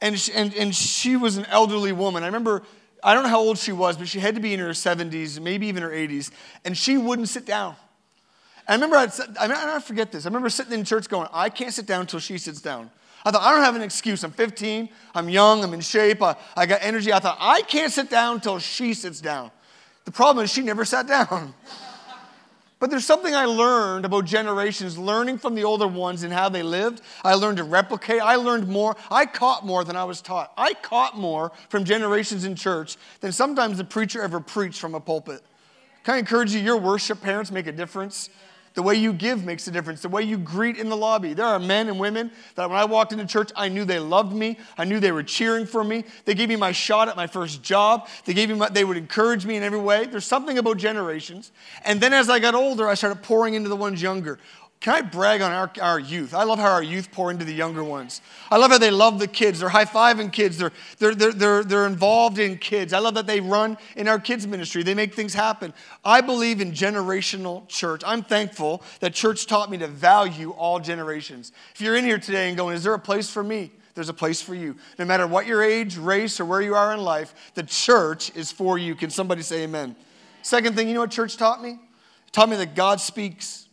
And 0.00 0.18
she, 0.18 0.32
and, 0.32 0.54
and 0.54 0.74
she 0.74 1.16
was 1.16 1.38
an 1.38 1.46
elderly 1.46 1.92
woman. 1.92 2.22
I 2.22 2.26
remember, 2.26 2.62
I 3.02 3.14
don't 3.14 3.22
know 3.22 3.30
how 3.30 3.40
old 3.40 3.58
she 3.58 3.72
was, 3.72 3.96
but 3.96 4.08
she 4.08 4.20
had 4.20 4.34
to 4.34 4.40
be 4.40 4.52
in 4.52 4.60
her 4.60 4.70
70s, 4.70 5.40
maybe 5.40 5.66
even 5.66 5.82
her 5.82 5.90
80s. 5.90 6.30
And 6.64 6.76
she 6.76 6.98
wouldn't 6.98 7.28
sit 7.28 7.46
down. 7.46 7.76
I 8.68 8.74
remember, 8.74 8.96
I'd, 8.96 9.10
I, 9.40 9.48
mean, 9.48 9.56
I 9.56 9.64
don't 9.64 9.82
forget 9.82 10.12
this. 10.12 10.26
I 10.26 10.28
remember 10.28 10.50
sitting 10.50 10.74
in 10.74 10.84
church 10.84 11.08
going, 11.08 11.28
I 11.32 11.48
can't 11.48 11.72
sit 11.72 11.86
down 11.86 12.02
until 12.02 12.20
she 12.20 12.36
sits 12.36 12.60
down. 12.60 12.90
I 13.24 13.30
thought, 13.30 13.42
I 13.42 13.52
don't 13.52 13.64
have 13.64 13.76
an 13.76 13.82
excuse. 13.82 14.22
I'm 14.24 14.30
15, 14.30 14.88
I'm 15.14 15.28
young, 15.28 15.64
I'm 15.64 15.74
in 15.74 15.80
shape, 15.80 16.22
I, 16.22 16.36
I 16.56 16.66
got 16.66 16.80
energy. 16.82 17.12
I 17.12 17.18
thought, 17.18 17.38
I 17.40 17.62
can't 17.62 17.92
sit 17.92 18.10
down 18.10 18.36
until 18.36 18.58
she 18.58 18.94
sits 18.94 19.20
down. 19.20 19.50
The 20.04 20.12
problem 20.12 20.44
is, 20.44 20.50
she 20.52 20.62
never 20.62 20.84
sat 20.84 21.06
down. 21.06 21.54
But 22.80 22.90
there's 22.90 23.04
something 23.04 23.34
I 23.34 23.44
learned 23.44 24.04
about 24.04 24.24
generations, 24.24 24.96
learning 24.96 25.38
from 25.38 25.56
the 25.56 25.64
older 25.64 25.88
ones 25.88 26.22
and 26.22 26.32
how 26.32 26.48
they 26.48 26.62
lived. 26.62 27.00
I 27.24 27.34
learned 27.34 27.56
to 27.56 27.64
replicate. 27.64 28.20
I 28.20 28.36
learned 28.36 28.68
more. 28.68 28.96
I 29.10 29.26
caught 29.26 29.66
more 29.66 29.82
than 29.82 29.96
I 29.96 30.04
was 30.04 30.20
taught. 30.20 30.52
I 30.56 30.74
caught 30.74 31.16
more 31.16 31.50
from 31.70 31.84
generations 31.84 32.44
in 32.44 32.54
church 32.54 32.96
than 33.20 33.32
sometimes 33.32 33.78
the 33.78 33.84
preacher 33.84 34.22
ever 34.22 34.38
preached 34.38 34.80
from 34.80 34.94
a 34.94 35.00
pulpit. 35.00 35.42
Can 36.04 36.14
I 36.14 36.18
encourage 36.18 36.52
you, 36.52 36.60
your 36.60 36.76
worship 36.76 37.20
parents 37.20 37.50
make 37.50 37.66
a 37.66 37.72
difference? 37.72 38.30
The 38.78 38.82
way 38.82 38.94
you 38.94 39.12
give 39.12 39.44
makes 39.44 39.66
a 39.66 39.72
difference. 39.72 40.02
The 40.02 40.08
way 40.08 40.22
you 40.22 40.38
greet 40.38 40.76
in 40.76 40.88
the 40.88 40.96
lobby. 40.96 41.34
There 41.34 41.44
are 41.44 41.58
men 41.58 41.88
and 41.88 41.98
women 41.98 42.30
that 42.54 42.70
when 42.70 42.78
I 42.78 42.84
walked 42.84 43.10
into 43.10 43.26
church, 43.26 43.50
I 43.56 43.68
knew 43.68 43.84
they 43.84 43.98
loved 43.98 44.32
me. 44.32 44.56
I 44.76 44.84
knew 44.84 45.00
they 45.00 45.10
were 45.10 45.24
cheering 45.24 45.66
for 45.66 45.82
me. 45.82 46.04
They 46.26 46.34
gave 46.34 46.48
me 46.48 46.54
my 46.54 46.70
shot 46.70 47.08
at 47.08 47.16
my 47.16 47.26
first 47.26 47.60
job. 47.60 48.06
They 48.24 48.34
gave 48.34 48.50
me 48.50 48.54
my, 48.54 48.68
they 48.68 48.84
would 48.84 48.96
encourage 48.96 49.44
me 49.44 49.56
in 49.56 49.64
every 49.64 49.80
way. 49.80 50.06
There's 50.06 50.26
something 50.26 50.58
about 50.58 50.76
generations. 50.76 51.50
And 51.84 52.00
then 52.00 52.12
as 52.12 52.30
I 52.30 52.38
got 52.38 52.54
older, 52.54 52.86
I 52.86 52.94
started 52.94 53.20
pouring 53.20 53.54
into 53.54 53.68
the 53.68 53.74
ones 53.74 54.00
younger. 54.00 54.38
Can 54.80 54.94
I 54.94 55.00
brag 55.00 55.42
on 55.42 55.50
our, 55.50 55.72
our 55.82 55.98
youth? 55.98 56.32
I 56.32 56.44
love 56.44 56.60
how 56.60 56.70
our 56.70 56.82
youth 56.82 57.10
pour 57.10 57.32
into 57.32 57.44
the 57.44 57.52
younger 57.52 57.82
ones. 57.82 58.20
I 58.48 58.58
love 58.58 58.70
how 58.70 58.78
they 58.78 58.92
love 58.92 59.18
the 59.18 59.26
kids. 59.26 59.58
They're 59.58 59.68
high 59.68 59.84
fiving 59.84 60.32
kids. 60.32 60.56
They're, 60.56 60.70
they're, 60.98 61.16
they're, 61.16 61.32
they're, 61.32 61.64
they're 61.64 61.86
involved 61.86 62.38
in 62.38 62.58
kids. 62.58 62.92
I 62.92 63.00
love 63.00 63.14
that 63.14 63.26
they 63.26 63.40
run 63.40 63.76
in 63.96 64.06
our 64.06 64.20
kids' 64.20 64.46
ministry. 64.46 64.84
They 64.84 64.94
make 64.94 65.14
things 65.14 65.34
happen. 65.34 65.74
I 66.04 66.20
believe 66.20 66.60
in 66.60 66.70
generational 66.70 67.66
church. 67.66 68.02
I'm 68.06 68.22
thankful 68.22 68.84
that 69.00 69.14
church 69.14 69.46
taught 69.46 69.68
me 69.68 69.78
to 69.78 69.88
value 69.88 70.50
all 70.50 70.78
generations. 70.78 71.50
If 71.74 71.80
you're 71.80 71.96
in 71.96 72.04
here 72.04 72.18
today 72.18 72.46
and 72.46 72.56
going, 72.56 72.76
is 72.76 72.84
there 72.84 72.94
a 72.94 73.00
place 73.00 73.28
for 73.28 73.42
me? 73.42 73.72
There's 73.96 74.08
a 74.08 74.14
place 74.14 74.40
for 74.40 74.54
you. 74.54 74.76
No 74.96 75.04
matter 75.04 75.26
what 75.26 75.48
your 75.48 75.60
age, 75.60 75.96
race, 75.96 76.38
or 76.38 76.44
where 76.44 76.60
you 76.60 76.76
are 76.76 76.94
in 76.94 77.00
life, 77.00 77.34
the 77.54 77.64
church 77.64 78.30
is 78.36 78.52
for 78.52 78.78
you. 78.78 78.94
Can 78.94 79.10
somebody 79.10 79.42
say 79.42 79.64
amen? 79.64 79.96
Second 80.42 80.76
thing, 80.76 80.86
you 80.86 80.94
know 80.94 81.00
what 81.00 81.10
church 81.10 81.36
taught 81.36 81.60
me? 81.60 81.70
It 81.70 82.32
taught 82.32 82.48
me 82.48 82.54
that 82.56 82.76
God 82.76 83.00
speaks 83.00 83.67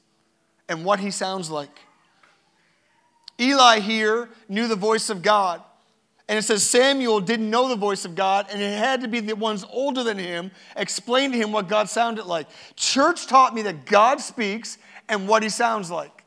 and 0.67 0.85
what 0.85 0.99
he 0.99 1.11
sounds 1.11 1.49
like. 1.49 1.79
Eli 3.39 3.79
here 3.79 4.29
knew 4.47 4.67
the 4.67 4.75
voice 4.75 5.09
of 5.09 5.21
God. 5.21 5.61
And 6.27 6.39
it 6.39 6.41
says 6.41 6.63
Samuel 6.63 7.19
didn't 7.19 7.49
know 7.49 7.67
the 7.67 7.75
voice 7.75 8.03
of 8.03 8.15
God, 8.15 8.47
and 8.49 8.59
it 8.59 8.77
had 8.77 9.01
to 9.01 9.07
be 9.07 9.19
the 9.19 9.35
ones 9.35 9.63
older 9.69 10.03
than 10.03 10.17
him 10.17 10.49
explain 10.75 11.31
to 11.31 11.37
him 11.37 11.51
what 11.51 11.67
God 11.67 11.87
sounded 11.87 12.25
like. 12.25 12.47
Church 12.75 13.27
taught 13.27 13.53
me 13.53 13.61
that 13.63 13.85
God 13.85 14.19
speaks 14.19 14.79
and 15.07 15.27
what 15.27 15.43
he 15.43 15.49
sounds 15.49 15.91
like. 15.91 16.23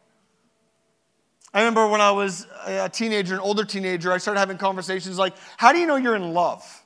I 1.53 1.61
remember 1.61 1.89
when 1.89 2.01
I 2.01 2.13
was 2.13 2.47
a 2.65 2.89
teenager, 2.89 3.35
an 3.35 3.41
older 3.41 3.65
teenager, 3.65 4.13
I 4.13 4.19
started 4.19 4.39
having 4.39 4.59
conversations 4.59 5.19
like, 5.19 5.35
How 5.57 5.73
do 5.73 5.81
you 5.81 5.87
know 5.87 5.97
you're 5.97 6.15
in 6.15 6.33
love? 6.33 6.85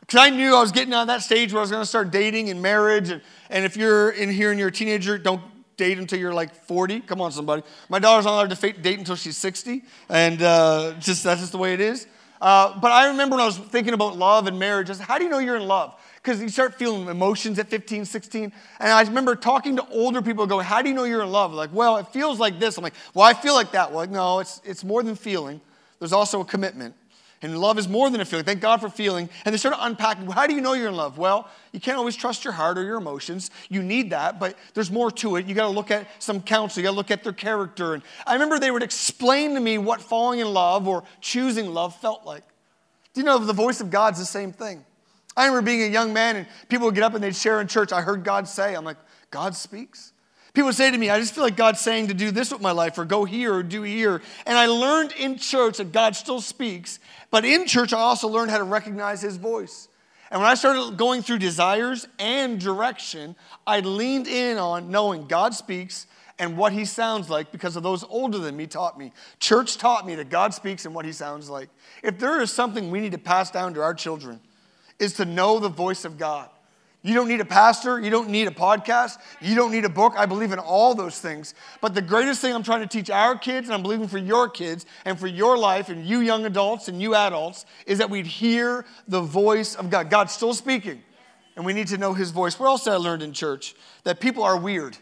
Because 0.00 0.20
I 0.20 0.30
knew 0.30 0.54
I 0.54 0.60
was 0.60 0.70
getting 0.70 0.94
on 0.94 1.08
that 1.08 1.22
stage 1.22 1.52
where 1.52 1.60
I 1.60 1.62
was 1.62 1.70
going 1.70 1.82
to 1.82 1.86
start 1.86 2.10
dating 2.10 2.50
and 2.50 2.62
marriage. 2.62 3.10
And, 3.10 3.22
and 3.48 3.64
if 3.64 3.76
you're 3.76 4.10
in 4.10 4.30
here 4.30 4.50
and 4.50 4.58
you're 4.58 4.68
a 4.68 4.72
teenager, 4.72 5.18
don't 5.18 5.42
date 5.80 5.98
until 5.98 6.18
you're 6.18 6.34
like 6.34 6.54
40. 6.54 7.00
Come 7.00 7.22
on, 7.22 7.32
somebody. 7.32 7.62
My 7.88 7.98
daughter's 7.98 8.26
not 8.26 8.34
allowed 8.34 8.54
to 8.54 8.72
date 8.72 8.98
until 8.98 9.16
she's 9.16 9.38
60, 9.38 9.82
and 10.10 10.42
uh, 10.42 10.92
just 11.00 11.24
that's 11.24 11.40
just 11.40 11.52
the 11.52 11.58
way 11.58 11.72
it 11.72 11.80
is. 11.80 12.06
Uh, 12.38 12.78
but 12.78 12.92
I 12.92 13.08
remember 13.08 13.36
when 13.36 13.42
I 13.42 13.46
was 13.46 13.56
thinking 13.56 13.94
about 13.94 14.16
love 14.16 14.46
and 14.46 14.58
marriage, 14.58 14.90
I 14.90 14.92
said, 14.92 15.06
how 15.06 15.16
do 15.16 15.24
you 15.24 15.30
know 15.30 15.38
you're 15.38 15.56
in 15.56 15.66
love? 15.66 15.98
Because 16.16 16.40
you 16.40 16.50
start 16.50 16.74
feeling 16.74 17.08
emotions 17.08 17.58
at 17.58 17.68
15, 17.68 18.04
16. 18.04 18.52
And 18.78 18.92
I 18.92 19.00
remember 19.02 19.34
talking 19.34 19.76
to 19.76 19.86
older 19.88 20.20
people 20.20 20.46
going, 20.46 20.66
how 20.66 20.82
do 20.82 20.90
you 20.90 20.94
know 20.94 21.04
you're 21.04 21.22
in 21.22 21.32
love? 21.32 21.52
Like, 21.52 21.70
well, 21.72 21.96
it 21.96 22.08
feels 22.08 22.38
like 22.38 22.58
this. 22.60 22.76
I'm 22.76 22.84
like, 22.84 22.94
well, 23.14 23.26
I 23.26 23.32
feel 23.32 23.54
like 23.54 23.72
that. 23.72 23.90
Well, 23.90 24.00
like, 24.00 24.10
no, 24.10 24.40
it's, 24.40 24.60
it's 24.64 24.84
more 24.84 25.02
than 25.02 25.16
feeling. 25.16 25.60
There's 25.98 26.12
also 26.12 26.40
a 26.40 26.44
commitment. 26.44 26.94
And 27.42 27.58
love 27.58 27.78
is 27.78 27.88
more 27.88 28.10
than 28.10 28.20
a 28.20 28.24
feeling. 28.24 28.44
Thank 28.44 28.60
God 28.60 28.82
for 28.82 28.90
feeling. 28.90 29.30
And 29.44 29.52
they 29.52 29.56
start 29.56 29.74
unpacking 29.78 30.26
how 30.30 30.46
do 30.46 30.54
you 30.54 30.60
know 30.60 30.74
you're 30.74 30.88
in 30.88 30.96
love? 30.96 31.16
Well, 31.16 31.48
you 31.72 31.80
can't 31.80 31.96
always 31.96 32.14
trust 32.14 32.44
your 32.44 32.52
heart 32.52 32.76
or 32.76 32.82
your 32.84 32.98
emotions. 32.98 33.50
You 33.70 33.82
need 33.82 34.10
that, 34.10 34.38
but 34.38 34.58
there's 34.74 34.90
more 34.90 35.10
to 35.12 35.36
it. 35.36 35.46
You 35.46 35.54
got 35.54 35.66
to 35.66 35.72
look 35.72 35.90
at 35.90 36.06
some 36.22 36.42
counsel. 36.42 36.80
You 36.80 36.84
got 36.84 36.90
to 36.90 36.96
look 36.96 37.10
at 37.10 37.24
their 37.24 37.32
character. 37.32 37.94
And 37.94 38.02
I 38.26 38.34
remember 38.34 38.58
they 38.58 38.70
would 38.70 38.82
explain 38.82 39.54
to 39.54 39.60
me 39.60 39.78
what 39.78 40.02
falling 40.02 40.40
in 40.40 40.52
love 40.52 40.86
or 40.86 41.04
choosing 41.22 41.72
love 41.72 41.96
felt 41.96 42.26
like. 42.26 42.44
Do 43.14 43.20
you 43.20 43.24
know 43.24 43.38
the 43.38 43.52
voice 43.54 43.80
of 43.80 43.90
God's 43.90 44.18
the 44.18 44.26
same 44.26 44.52
thing? 44.52 44.84
I 45.36 45.46
remember 45.46 45.64
being 45.64 45.82
a 45.82 45.86
young 45.86 46.12
man 46.12 46.36
and 46.36 46.46
people 46.68 46.86
would 46.86 46.94
get 46.94 47.04
up 47.04 47.14
and 47.14 47.24
they'd 47.24 47.34
share 47.34 47.60
in 47.60 47.68
church. 47.68 47.92
I 47.92 48.02
heard 48.02 48.22
God 48.22 48.48
say, 48.48 48.74
I'm 48.74 48.84
like, 48.84 48.98
God 49.30 49.54
speaks. 49.56 50.12
People 50.52 50.72
say 50.72 50.90
to 50.90 50.98
me, 50.98 51.10
I 51.10 51.20
just 51.20 51.34
feel 51.34 51.44
like 51.44 51.56
God's 51.56 51.80
saying 51.80 52.08
to 52.08 52.14
do 52.14 52.30
this 52.30 52.50
with 52.52 52.60
my 52.60 52.72
life, 52.72 52.98
or 52.98 53.04
go 53.04 53.24
here, 53.24 53.54
or 53.54 53.62
do 53.62 53.82
here. 53.82 54.20
And 54.46 54.58
I 54.58 54.66
learned 54.66 55.12
in 55.12 55.38
church 55.38 55.78
that 55.78 55.92
God 55.92 56.16
still 56.16 56.40
speaks, 56.40 56.98
but 57.30 57.44
in 57.44 57.66
church, 57.66 57.92
I 57.92 57.98
also 57.98 58.28
learned 58.28 58.50
how 58.50 58.58
to 58.58 58.64
recognize 58.64 59.22
His 59.22 59.36
voice. 59.36 59.88
And 60.30 60.40
when 60.40 60.48
I 60.48 60.54
started 60.54 60.96
going 60.96 61.22
through 61.22 61.38
desires 61.38 62.06
and 62.18 62.60
direction, 62.60 63.34
I 63.66 63.80
leaned 63.80 64.28
in 64.28 64.58
on 64.58 64.90
knowing 64.90 65.26
God 65.26 65.54
speaks 65.54 66.06
and 66.38 66.56
what 66.56 66.72
he 66.72 66.84
sounds 66.84 67.28
like 67.28 67.52
because 67.52 67.76
of 67.76 67.82
those 67.82 68.02
older 68.04 68.38
than 68.38 68.56
me 68.56 68.66
taught 68.66 68.98
me. 68.98 69.12
Church 69.40 69.76
taught 69.76 70.06
me 70.06 70.14
that 70.14 70.30
God 70.30 70.54
speaks 70.54 70.86
and 70.86 70.94
what 70.94 71.04
he 71.04 71.12
sounds 71.12 71.50
like. 71.50 71.68
If 72.02 72.18
there 72.18 72.40
is 72.40 72.52
something 72.52 72.90
we 72.90 73.00
need 73.00 73.12
to 73.12 73.18
pass 73.18 73.50
down 73.50 73.74
to 73.74 73.82
our 73.82 73.92
children, 73.92 74.40
is 74.98 75.14
to 75.14 75.24
know 75.24 75.58
the 75.58 75.68
voice 75.68 76.04
of 76.04 76.16
God. 76.16 76.48
You 77.02 77.14
don't 77.14 77.28
need 77.28 77.40
a 77.40 77.46
pastor. 77.46 77.98
You 77.98 78.10
don't 78.10 78.28
need 78.28 78.46
a 78.46 78.50
podcast. 78.50 79.18
You 79.40 79.54
don't 79.54 79.72
need 79.72 79.86
a 79.86 79.88
book. 79.88 80.12
I 80.18 80.26
believe 80.26 80.52
in 80.52 80.58
all 80.58 80.94
those 80.94 81.18
things. 81.18 81.54
But 81.80 81.94
the 81.94 82.02
greatest 82.02 82.42
thing 82.42 82.54
I'm 82.54 82.62
trying 82.62 82.82
to 82.82 82.86
teach 82.86 83.08
our 83.08 83.38
kids, 83.38 83.68
and 83.68 83.74
I'm 83.74 83.82
believing 83.82 84.06
for 84.06 84.18
your 84.18 84.50
kids 84.50 84.84
and 85.06 85.18
for 85.18 85.26
your 85.26 85.56
life 85.56 85.88
and 85.88 86.04
you 86.04 86.20
young 86.20 86.44
adults 86.44 86.88
and 86.88 87.00
you 87.00 87.14
adults, 87.14 87.64
is 87.86 87.98
that 87.98 88.10
we'd 88.10 88.26
hear 88.26 88.84
the 89.08 89.22
voice 89.22 89.74
of 89.74 89.88
God. 89.88 90.10
God's 90.10 90.32
still 90.32 90.52
speaking, 90.52 91.02
and 91.56 91.64
we 91.64 91.72
need 91.72 91.86
to 91.86 91.96
know 91.96 92.12
his 92.12 92.32
voice. 92.32 92.58
What 92.58 92.66
else 92.66 92.84
did 92.84 92.92
I 92.92 92.96
learned 92.96 93.22
in 93.22 93.32
church? 93.32 93.74
That 94.04 94.20
people 94.20 94.42
are 94.42 94.58
weird. 94.58 94.98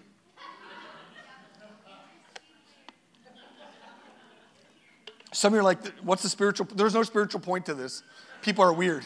Some 5.33 5.53
of 5.53 5.57
you 5.57 5.61
are 5.61 5.65
like, 5.65 5.85
what's 6.03 6.23
the 6.23 6.29
spiritual? 6.29 6.69
There's 6.75 6.95
no 6.95 7.03
spiritual 7.03 7.41
point 7.41 7.67
to 7.67 7.75
this. 7.75 8.05
People 8.41 8.65
are 8.65 8.73
weird. 8.73 9.05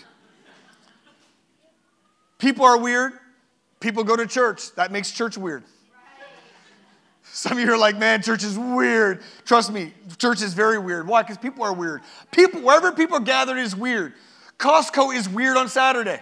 People 2.42 2.64
are 2.64 2.76
weird. 2.76 3.12
People 3.78 4.02
go 4.02 4.16
to 4.16 4.26
church. 4.26 4.74
That 4.74 4.90
makes 4.90 5.12
church 5.12 5.38
weird. 5.38 5.62
Some 7.22 7.52
of 7.52 7.60
you 7.60 7.72
are 7.72 7.78
like, 7.78 7.96
man, 7.96 8.20
church 8.20 8.42
is 8.42 8.58
weird. 8.58 9.22
Trust 9.44 9.72
me, 9.72 9.94
church 10.18 10.42
is 10.42 10.52
very 10.52 10.76
weird. 10.76 11.06
Why? 11.06 11.22
Because 11.22 11.38
people 11.38 11.62
are 11.62 11.72
weird. 11.72 12.02
People, 12.32 12.60
wherever 12.62 12.90
people 12.90 13.18
are 13.18 13.20
gathered 13.20 13.58
is 13.58 13.76
weird. 13.76 14.14
Costco 14.58 15.14
is 15.14 15.28
weird 15.28 15.56
on 15.56 15.68
Saturday. 15.68 16.20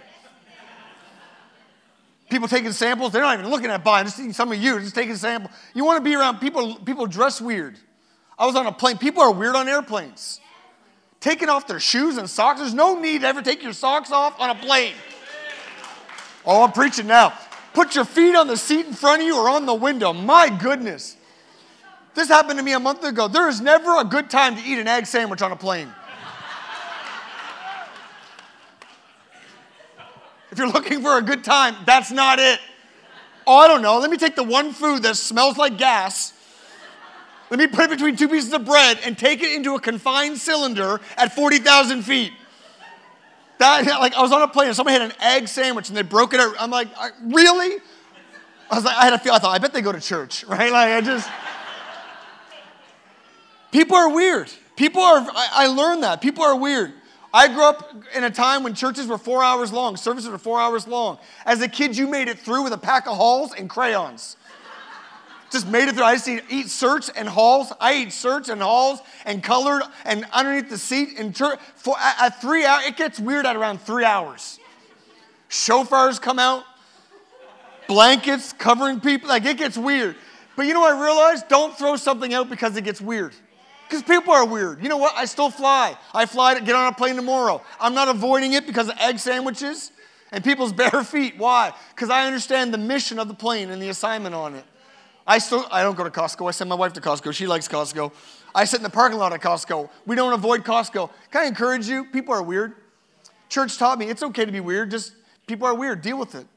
People 2.29 2.47
taking 2.47 2.71
samples, 2.71 3.11
they're 3.11 3.23
not 3.23 3.39
even 3.39 3.49
looking 3.49 3.71
at 3.71 3.83
buying. 3.83 4.05
Just 4.05 4.35
some 4.35 4.51
of 4.51 4.59
you 4.59 4.79
just 4.79 4.93
taking 4.93 5.15
samples. 5.15 5.51
You 5.73 5.83
want 5.83 5.97
to 5.97 6.03
be 6.03 6.15
around 6.15 6.37
people, 6.37 6.75
people 6.75 7.07
dress 7.07 7.41
weird. 7.41 7.79
I 8.37 8.45
was 8.45 8.55
on 8.55 8.67
a 8.67 8.71
plane. 8.71 8.99
People 8.99 9.23
are 9.23 9.31
weird 9.31 9.55
on 9.55 9.67
airplanes. 9.67 10.39
Taking 11.19 11.49
off 11.49 11.65
their 11.65 11.79
shoes 11.79 12.17
and 12.17 12.29
socks. 12.29 12.59
There's 12.59 12.75
no 12.75 12.99
need 12.99 13.21
to 13.21 13.27
ever 13.27 13.41
take 13.41 13.63
your 13.63 13.73
socks 13.73 14.11
off 14.11 14.39
on 14.39 14.51
a 14.51 14.55
plane. 14.55 14.93
Oh, 16.45 16.63
I'm 16.63 16.71
preaching 16.71 17.07
now. 17.07 17.33
Put 17.73 17.95
your 17.95 18.05
feet 18.05 18.35
on 18.35 18.47
the 18.47 18.57
seat 18.57 18.85
in 18.85 18.93
front 18.93 19.21
of 19.21 19.27
you 19.27 19.37
or 19.37 19.49
on 19.49 19.65
the 19.65 19.73
window. 19.73 20.13
My 20.13 20.49
goodness. 20.49 21.15
This 22.13 22.27
happened 22.27 22.59
to 22.59 22.63
me 22.63 22.73
a 22.73 22.79
month 22.79 23.03
ago. 23.03 23.27
There 23.27 23.47
is 23.47 23.61
never 23.61 23.99
a 23.99 24.03
good 24.03 24.29
time 24.29 24.55
to 24.57 24.61
eat 24.61 24.77
an 24.77 24.87
egg 24.87 25.05
sandwich 25.05 25.41
on 25.41 25.51
a 25.51 25.55
plane. 25.55 25.93
If 30.51 30.57
you're 30.57 30.69
looking 30.69 31.01
for 31.01 31.17
a 31.17 31.21
good 31.21 31.45
time, 31.45 31.75
that's 31.85 32.11
not 32.11 32.37
it. 32.37 32.59
Oh, 33.47 33.57
I 33.57 33.67
don't 33.67 33.81
know. 33.81 33.99
Let 33.99 34.11
me 34.11 34.17
take 34.17 34.35
the 34.35 34.43
one 34.43 34.73
food 34.73 35.03
that 35.03 35.15
smells 35.15 35.57
like 35.57 35.77
gas. 35.77 36.33
Let 37.49 37.59
me 37.59 37.67
put 37.67 37.85
it 37.85 37.89
between 37.89 38.17
two 38.17 38.27
pieces 38.27 38.51
of 38.53 38.65
bread 38.65 38.99
and 39.05 39.17
take 39.17 39.41
it 39.41 39.53
into 39.53 39.75
a 39.75 39.79
confined 39.79 40.37
cylinder 40.37 40.99
at 41.17 41.33
40,000 41.33 42.03
feet. 42.03 42.33
That, 43.61 43.85
like, 43.99 44.15
I 44.15 44.21
was 44.23 44.31
on 44.31 44.41
a 44.41 44.47
plane 44.47 44.69
and 44.69 44.75
somebody 44.75 44.99
had 44.99 45.11
an 45.11 45.15
egg 45.21 45.47
sandwich 45.47 45.89
and 45.89 45.95
they 45.95 46.01
broke 46.01 46.33
it. 46.33 46.39
I'm 46.59 46.71
like, 46.71 46.87
really? 47.21 47.77
I 48.71 48.75
was 48.75 48.83
like, 48.83 48.97
I 48.97 49.03
had 49.03 49.13
a 49.13 49.19
feel, 49.19 49.33
I 49.33 49.37
thought, 49.37 49.53
I 49.53 49.59
bet 49.59 49.71
they 49.71 49.81
go 49.81 49.91
to 49.91 50.01
church, 50.01 50.43
right? 50.47 50.71
Like, 50.71 50.89
I 50.89 51.01
just. 51.01 51.29
People 53.71 53.95
are 53.95 54.09
weird. 54.09 54.51
People 54.75 55.03
are, 55.03 55.19
I, 55.19 55.49
I 55.51 55.67
learned 55.67 56.01
that. 56.01 56.21
People 56.21 56.43
are 56.43 56.57
weird. 56.57 56.91
I 57.33 57.47
grew 57.47 57.63
up 57.63 57.95
in 58.15 58.23
a 58.23 58.31
time 58.31 58.63
when 58.63 58.73
churches 58.73 59.05
were 59.05 59.19
four 59.19 59.43
hours 59.43 59.71
long, 59.71 59.95
services 59.95 60.29
were 60.29 60.39
four 60.39 60.59
hours 60.59 60.87
long. 60.87 61.19
As 61.45 61.61
a 61.61 61.67
kid, 61.67 61.95
you 61.95 62.07
made 62.07 62.27
it 62.27 62.39
through 62.39 62.63
with 62.63 62.73
a 62.73 62.77
pack 62.77 63.07
of 63.07 63.15
Halls 63.15 63.53
and 63.53 63.69
crayons 63.69 64.37
just 65.51 65.67
made 65.67 65.87
it 65.87 65.95
through. 65.95 66.03
I 66.03 66.13
used 66.13 66.25
to 66.25 66.41
eat 66.49 66.67
certs 66.67 67.09
and 67.13 67.27
halls. 67.27 67.73
I 67.79 67.95
eat 67.95 68.09
certs 68.09 68.49
and 68.49 68.61
halls 68.61 68.99
and 69.25 69.43
colored 69.43 69.83
and 70.05 70.25
underneath 70.31 70.69
the 70.69 70.77
seat 70.77 71.17
church. 71.33 71.59
For 71.75 71.95
at 71.99 72.41
three 72.41 72.65
hours, 72.65 72.85
it 72.85 72.97
gets 72.97 73.19
weird 73.19 73.45
at 73.45 73.55
around 73.55 73.81
three 73.81 74.05
hours. 74.05 74.59
Chauffeurs 75.49 76.17
come 76.19 76.39
out, 76.39 76.63
blankets 77.87 78.53
covering 78.53 79.01
people. 79.01 79.29
Like 79.29 79.45
it 79.45 79.57
gets 79.57 79.77
weird. 79.77 80.15
But 80.55 80.65
you 80.65 80.73
know 80.73 80.81
what 80.81 80.95
I 80.95 81.03
realized? 81.03 81.47
Don't 81.47 81.77
throw 81.77 81.95
something 81.95 82.33
out 82.33 82.49
because 82.49 82.75
it 82.77 82.83
gets 82.83 83.01
weird. 83.01 83.33
Because 83.87 84.03
people 84.03 84.33
are 84.33 84.45
weird. 84.45 84.81
You 84.81 84.87
know 84.87 84.97
what? 84.97 85.13
I 85.15 85.25
still 85.25 85.49
fly. 85.49 85.97
I 86.13 86.25
fly 86.25 86.53
to 86.53 86.61
get 86.61 86.75
on 86.75 86.87
a 86.87 86.95
plane 86.95 87.17
tomorrow. 87.17 87.61
I'm 87.79 87.93
not 87.93 88.07
avoiding 88.07 88.53
it 88.53 88.65
because 88.65 88.87
of 88.87 88.97
egg 88.97 89.19
sandwiches 89.19 89.91
and 90.31 90.43
people's 90.43 90.71
bare 90.81 91.03
feet. 91.03 91.37
Why? 91.37 91.73
Because 91.93 92.09
I 92.09 92.25
understand 92.25 92.73
the 92.73 92.77
mission 92.77 93.19
of 93.19 93.27
the 93.27 93.33
plane 93.33 93.69
and 93.69 93.81
the 93.81 93.89
assignment 93.89 94.33
on 94.33 94.55
it. 94.55 94.65
I 95.25 95.37
still 95.37 95.65
I 95.71 95.83
don't 95.83 95.95
go 95.95 96.03
to 96.03 96.09
Costco. 96.09 96.47
I 96.47 96.51
send 96.51 96.69
my 96.69 96.75
wife 96.75 96.93
to 96.93 97.01
Costco. 97.01 97.33
She 97.33 97.47
likes 97.47 97.67
Costco. 97.67 98.11
I 98.53 98.65
sit 98.65 98.77
in 98.77 98.83
the 98.83 98.89
parking 98.89 99.17
lot 99.17 99.33
at 99.33 99.41
Costco. 99.41 99.89
We 100.05 100.15
don't 100.15 100.33
avoid 100.33 100.63
Costco. 100.63 101.09
Can 101.31 101.43
I 101.43 101.45
encourage 101.45 101.87
you? 101.87 102.05
People 102.05 102.33
are 102.33 102.43
weird. 102.43 102.75
Church 103.49 103.77
taught 103.77 103.99
me 103.99 104.07
it's 104.09 104.23
okay 104.23 104.45
to 104.45 104.51
be 104.51 104.59
weird. 104.59 104.91
Just 104.91 105.13
people 105.47 105.67
are 105.67 105.75
weird. 105.75 106.01
Deal 106.01 106.17
with 106.17 106.35
it. 106.35 106.47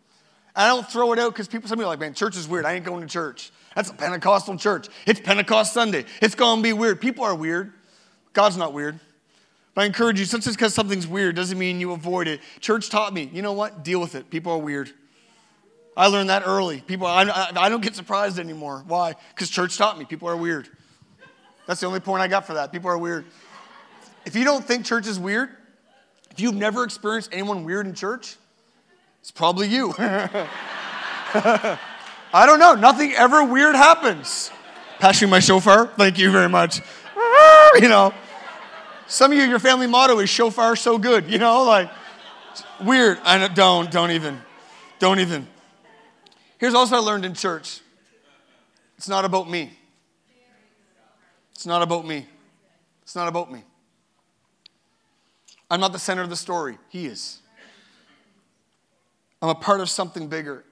I 0.56 0.68
don't 0.68 0.88
throw 0.88 1.12
it 1.12 1.18
out 1.18 1.32
because 1.32 1.48
people, 1.48 1.68
some 1.68 1.78
people 1.78 1.90
are 1.90 1.92
like, 1.92 2.00
man, 2.00 2.14
church 2.14 2.36
is 2.36 2.48
weird. 2.48 2.64
I 2.64 2.74
ain't 2.74 2.84
going 2.84 3.00
to 3.00 3.08
church. 3.08 3.50
That's 3.74 3.90
a 3.90 3.94
Pentecostal 3.94 4.56
church. 4.56 4.88
It's 5.04 5.18
Pentecost 5.18 5.72
Sunday. 5.72 6.04
It's 6.22 6.36
to 6.36 6.62
be 6.62 6.72
weird. 6.72 7.00
People 7.00 7.24
are 7.24 7.34
weird. 7.34 7.72
God's 8.32 8.56
not 8.56 8.72
weird. 8.72 9.00
But 9.74 9.82
I 9.82 9.84
encourage 9.86 10.20
you, 10.20 10.24
since 10.24 10.46
it's 10.46 10.54
because 10.54 10.72
something's 10.72 11.06
weird 11.08 11.34
doesn't 11.34 11.58
mean 11.58 11.80
you 11.80 11.90
avoid 11.92 12.28
it. 12.28 12.40
Church 12.60 12.88
taught 12.88 13.12
me, 13.12 13.28
you 13.32 13.42
know 13.42 13.52
what? 13.52 13.82
Deal 13.82 14.00
with 14.00 14.14
it. 14.14 14.30
People 14.30 14.52
are 14.52 14.58
weird. 14.58 14.92
I 15.96 16.08
learned 16.08 16.30
that 16.30 16.42
early. 16.44 16.80
People, 16.80 17.06
I, 17.06 17.22
I, 17.54 17.68
don't 17.68 17.82
get 17.82 17.94
surprised 17.94 18.38
anymore. 18.38 18.82
Why? 18.86 19.14
Because 19.30 19.48
church 19.48 19.78
taught 19.78 19.96
me 19.98 20.04
people 20.04 20.28
are 20.28 20.36
weird. 20.36 20.68
That's 21.66 21.80
the 21.80 21.86
only 21.86 22.00
point 22.00 22.20
I 22.20 22.28
got 22.28 22.46
for 22.46 22.54
that. 22.54 22.72
People 22.72 22.90
are 22.90 22.98
weird. 22.98 23.24
If 24.26 24.34
you 24.34 24.44
don't 24.44 24.64
think 24.64 24.84
church 24.84 25.06
is 25.06 25.20
weird, 25.20 25.50
if 26.30 26.40
you've 26.40 26.54
never 26.54 26.82
experienced 26.82 27.30
anyone 27.32 27.64
weird 27.64 27.86
in 27.86 27.94
church, 27.94 28.36
it's 29.20 29.30
probably 29.30 29.68
you. 29.68 29.94
I 29.98 31.78
don't 32.32 32.58
know. 32.58 32.74
Nothing 32.74 33.12
ever 33.12 33.44
weird 33.44 33.76
happens. 33.76 34.50
Passing 34.98 35.30
my 35.30 35.38
shofar. 35.38 35.86
Thank 35.96 36.18
you 36.18 36.30
very 36.30 36.48
much. 36.48 36.80
You 37.76 37.88
know, 37.88 38.14
some 39.08 39.32
of 39.32 39.38
you, 39.38 39.42
your 39.44 39.58
family 39.58 39.88
motto 39.88 40.20
is 40.20 40.30
shofar 40.30 40.76
so 40.76 40.96
good. 40.96 41.28
You 41.28 41.38
know, 41.38 41.64
like 41.64 41.90
weird. 42.80 43.18
I 43.24 43.48
don't, 43.48 43.90
don't 43.90 44.12
even, 44.12 44.40
don't 45.00 45.18
even. 45.18 45.48
Here's 46.64 46.72
also 46.72 46.96
I 46.96 47.00
learned 47.00 47.26
in 47.26 47.34
church 47.34 47.82
it's 48.96 49.06
not 49.06 49.26
about 49.26 49.50
me. 49.50 49.70
It's 51.54 51.66
not 51.66 51.82
about 51.82 52.06
me. 52.06 52.26
It's 53.02 53.14
not 53.14 53.28
about 53.28 53.52
me. 53.52 53.62
I'm 55.70 55.78
not 55.78 55.92
the 55.92 55.98
center 55.98 56.22
of 56.22 56.30
the 56.30 56.36
story. 56.36 56.78
He 56.88 57.04
is. 57.04 57.42
I'm 59.42 59.50
a 59.50 59.54
part 59.54 59.82
of 59.82 59.90
something 59.90 60.26
bigger. 60.28 60.64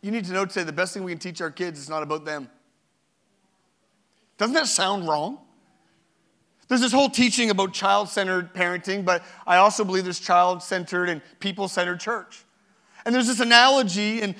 You 0.00 0.10
need 0.10 0.24
to 0.24 0.32
know 0.32 0.46
today 0.46 0.62
the 0.62 0.72
best 0.72 0.94
thing 0.94 1.04
we 1.04 1.12
can 1.12 1.18
teach 1.18 1.42
our 1.42 1.50
kids 1.50 1.78
is 1.78 1.90
not 1.90 2.02
about 2.02 2.24
them. 2.24 2.48
Doesn't 4.38 4.54
that 4.54 4.68
sound 4.68 5.06
wrong? 5.06 5.36
There's 6.68 6.80
this 6.80 6.92
whole 6.92 7.10
teaching 7.10 7.50
about 7.50 7.74
child 7.74 8.08
centered 8.08 8.54
parenting, 8.54 9.04
but 9.04 9.22
I 9.46 9.58
also 9.58 9.84
believe 9.84 10.04
there's 10.04 10.18
child 10.18 10.62
centered 10.62 11.10
and 11.10 11.20
people 11.40 11.68
centered 11.68 12.00
church. 12.00 12.45
And 13.06 13.14
there's 13.14 13.28
this 13.28 13.38
analogy, 13.38 14.20
and 14.20 14.34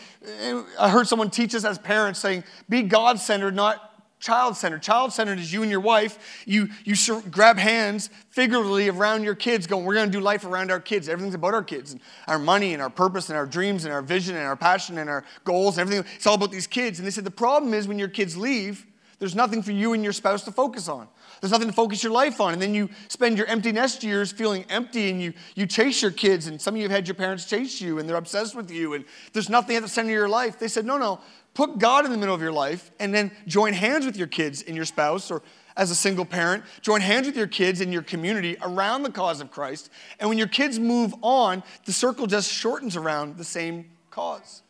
I 0.77 0.91
heard 0.91 1.07
someone 1.07 1.31
teach 1.31 1.55
us 1.55 1.65
as 1.65 1.79
parents 1.79 2.19
saying, 2.19 2.43
be 2.69 2.83
God 2.83 3.21
centered, 3.21 3.55
not 3.55 3.97
child 4.19 4.57
centered. 4.57 4.83
Child 4.83 5.13
centered 5.13 5.39
is 5.39 5.53
you 5.53 5.63
and 5.63 5.71
your 5.71 5.79
wife. 5.79 6.43
You, 6.47 6.69
you 6.85 6.97
grab 7.31 7.59
hands 7.59 8.11
figuratively 8.31 8.89
around 8.89 9.23
your 9.23 9.37
kids, 9.37 9.69
going, 9.69 9.85
We're 9.85 9.95
going 9.95 10.11
to 10.11 10.13
do 10.13 10.21
life 10.21 10.45
around 10.45 10.73
our 10.73 10.81
kids. 10.81 11.09
Everything's 11.09 11.37
about 11.37 11.55
our 11.55 11.63
kids, 11.63 11.93
and 11.93 12.01
our 12.27 12.41
money, 12.41 12.73
and 12.73 12.83
our 12.83 12.91
purpose, 12.91 13.29
and 13.29 13.39
our 13.39 13.47
dreams, 13.47 13.85
and 13.85 13.95
our 13.95 14.03
vision, 14.03 14.35
and 14.35 14.45
our 14.45 14.57
passion, 14.57 14.99
and 14.99 15.09
our 15.09 15.25
goals, 15.45 15.79
and 15.79 15.83
everything. 15.83 16.05
It's 16.17 16.27
all 16.27 16.35
about 16.35 16.51
these 16.51 16.67
kids. 16.67 16.99
And 16.99 17.07
they 17.07 17.13
said, 17.13 17.25
The 17.25 17.31
problem 17.31 17.73
is 17.73 17.87
when 17.87 18.01
your 18.01 18.09
kids 18.09 18.37
leave, 18.37 18.85
there's 19.21 19.37
nothing 19.37 19.63
for 19.63 19.73
you 19.73 19.93
and 19.93 20.03
your 20.03 20.13
spouse 20.13 20.43
to 20.43 20.51
focus 20.51 20.89
on. 20.89 21.07
There's 21.41 21.53
nothing 21.53 21.69
to 21.69 21.75
focus 21.75 22.03
your 22.03 22.13
life 22.13 22.41
on. 22.41 22.53
And 22.53 22.63
then 22.63 22.75
you 22.75 22.89
spend 23.09 23.37
your 23.37 23.47
empty 23.47 23.73
nest 23.73 24.03
years 24.03 24.33
feeling 24.33 24.65
empty 24.71 25.11
and 25.11 25.21
you, 25.21 25.33
you 25.55 25.67
chase 25.67 26.01
your 26.03 26.11
kids. 26.11 26.47
And 26.47 26.61
some 26.61 26.75
of 26.75 26.79
you 26.79 26.85
have 26.85 26.93
had 26.93 27.07
your 27.07 27.15
parents 27.15 27.45
chase 27.45 27.81
you 27.81 27.99
and 27.99 28.09
they're 28.09 28.17
obsessed 28.17 28.55
with 28.55 28.71
you. 28.71 28.95
And 28.95 29.05
there's 29.33 29.49
nothing 29.49 29.77
at 29.77 29.83
the 29.83 29.89
center 29.89 30.11
of 30.11 30.15
your 30.15 30.29
life. 30.29 30.59
They 30.59 30.69
said, 30.69 30.87
no, 30.87 30.97
no, 30.99 31.21
put 31.55 31.79
God 31.79 32.05
in 32.05 32.13
the 32.13 32.19
middle 32.19 32.35
of 32.35 32.41
your 32.41 32.53
life 32.53 32.91
and 32.99 33.15
then 33.15 33.31
join 33.47 33.73
hands 33.73 34.07
with 34.07 34.17
your 34.17 34.27
kids 34.27 34.63
and 34.63 34.77
your 34.77 34.85
spouse 34.85 35.31
or 35.31 35.43
as 35.77 35.91
a 35.91 35.95
single 35.95 36.25
parent, 36.25 36.65
join 36.81 37.03
hands 37.03 37.27
with 37.27 37.37
your 37.37 37.47
kids 37.47 37.81
in 37.81 37.93
your 37.93 38.03
community 38.03 38.57
around 38.63 39.03
the 39.03 39.13
cause 39.13 39.41
of 39.41 39.51
Christ. 39.51 39.91
And 40.19 40.29
when 40.29 40.39
your 40.39 40.47
kids 40.47 40.79
move 40.79 41.15
on, 41.21 41.63
the 41.85 41.93
circle 41.93 42.27
just 42.27 42.51
shortens 42.51 42.97
around 42.97 43.37
the 43.37 43.45
same 43.45 43.91
cause. 44.11 44.63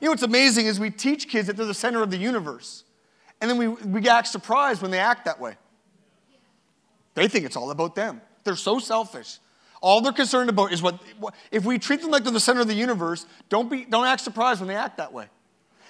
You 0.00 0.06
know 0.06 0.12
what's 0.12 0.22
amazing 0.22 0.66
is 0.66 0.78
we 0.78 0.90
teach 0.90 1.28
kids 1.28 1.48
that 1.48 1.56
they're 1.56 1.66
the 1.66 1.74
center 1.74 2.02
of 2.02 2.10
the 2.10 2.16
universe. 2.16 2.84
And 3.40 3.50
then 3.50 3.58
we, 3.58 3.68
we 3.68 4.08
act 4.08 4.28
surprised 4.28 4.80
when 4.80 4.90
they 4.90 4.98
act 4.98 5.24
that 5.24 5.40
way. 5.40 5.56
They 7.14 7.28
think 7.28 7.46
it's 7.46 7.56
all 7.56 7.70
about 7.70 7.94
them. 7.94 8.20
They're 8.42 8.56
so 8.56 8.78
selfish. 8.78 9.38
All 9.80 10.00
they're 10.00 10.12
concerned 10.12 10.50
about 10.50 10.72
is 10.72 10.82
what, 10.82 10.98
if 11.50 11.64
we 11.64 11.78
treat 11.78 12.00
them 12.00 12.10
like 12.10 12.24
they're 12.24 12.32
the 12.32 12.40
center 12.40 12.60
of 12.60 12.68
the 12.68 12.74
universe, 12.74 13.26
don't, 13.48 13.70
be, 13.70 13.84
don't 13.84 14.06
act 14.06 14.22
surprised 14.22 14.60
when 14.60 14.68
they 14.68 14.76
act 14.76 14.96
that 14.96 15.12
way. 15.12 15.26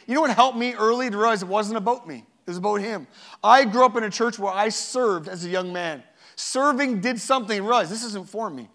You 0.06 0.14
know 0.14 0.20
what 0.20 0.30
helped 0.30 0.58
me 0.58 0.74
early 0.74 1.08
to 1.10 1.16
realize 1.16 1.42
it 1.42 1.48
wasn't 1.48 1.78
about 1.78 2.06
me? 2.06 2.24
It 2.46 2.50
was 2.50 2.58
about 2.58 2.80
Him. 2.80 3.06
I 3.42 3.64
grew 3.64 3.84
up 3.84 3.96
in 3.96 4.04
a 4.04 4.10
church 4.10 4.38
where 4.38 4.52
I 4.52 4.68
served 4.68 5.28
as 5.28 5.44
a 5.44 5.48
young 5.48 5.72
man. 5.72 6.02
Serving 6.36 7.00
did 7.00 7.20
something. 7.20 7.62
Realize 7.62 7.88
this 7.88 8.04
isn't 8.04 8.28
for 8.28 8.50
me. 8.50 8.68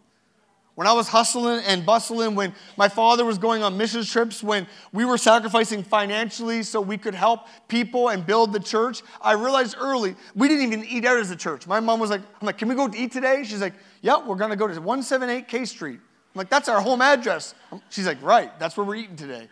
When 0.80 0.88
I 0.88 0.94
was 0.94 1.10
hustling 1.10 1.62
and 1.66 1.86
bustling, 1.86 2.36
when 2.36 2.54
my 2.78 2.88
father 2.88 3.26
was 3.26 3.38
going 3.38 3.64
on 3.64 3.76
mission 3.76 4.02
trips, 4.06 4.42
when 4.42 4.66
we 4.94 5.04
were 5.04 5.18
sacrificing 5.18 5.84
financially 5.84 6.64
so 6.64 6.80
we 6.80 6.98
could 6.98 7.14
help 7.14 7.48
people 7.68 8.08
and 8.08 8.26
build 8.26 8.54
the 8.54 8.62
church, 8.62 9.02
I 9.22 9.34
realized 9.34 9.76
early 9.78 10.16
we 10.36 10.48
didn't 10.48 10.72
even 10.72 10.86
eat 10.86 11.04
out 11.04 11.18
as 11.18 11.32
a 11.32 11.36
church. 11.36 11.68
My 11.68 11.82
mom 11.82 12.00
was 12.00 12.10
like, 12.10 12.22
I'm 12.22 12.46
like, 12.46 12.58
can 12.58 12.70
we 12.70 12.76
go 12.76 12.88
to 12.88 12.98
eat 12.98 13.12
today? 13.12 13.44
She's 13.44 13.60
like, 13.60 13.74
yep, 14.00 14.26
we're 14.26 14.38
gonna 14.38 14.56
go 14.56 14.70
to 14.70 14.74
178 14.76 15.50
K 15.50 15.66
Street. 15.66 16.00
I'm 16.00 16.38
like, 16.40 16.50
that's 16.50 16.70
our 16.70 16.80
home 16.80 17.02
address. 17.02 17.56
She's 17.90 18.08
like, 18.08 18.24
right, 18.24 18.58
that's 18.58 18.78
where 18.78 18.86
we're 18.86 18.96
eating 18.96 19.18
today. 19.18 19.50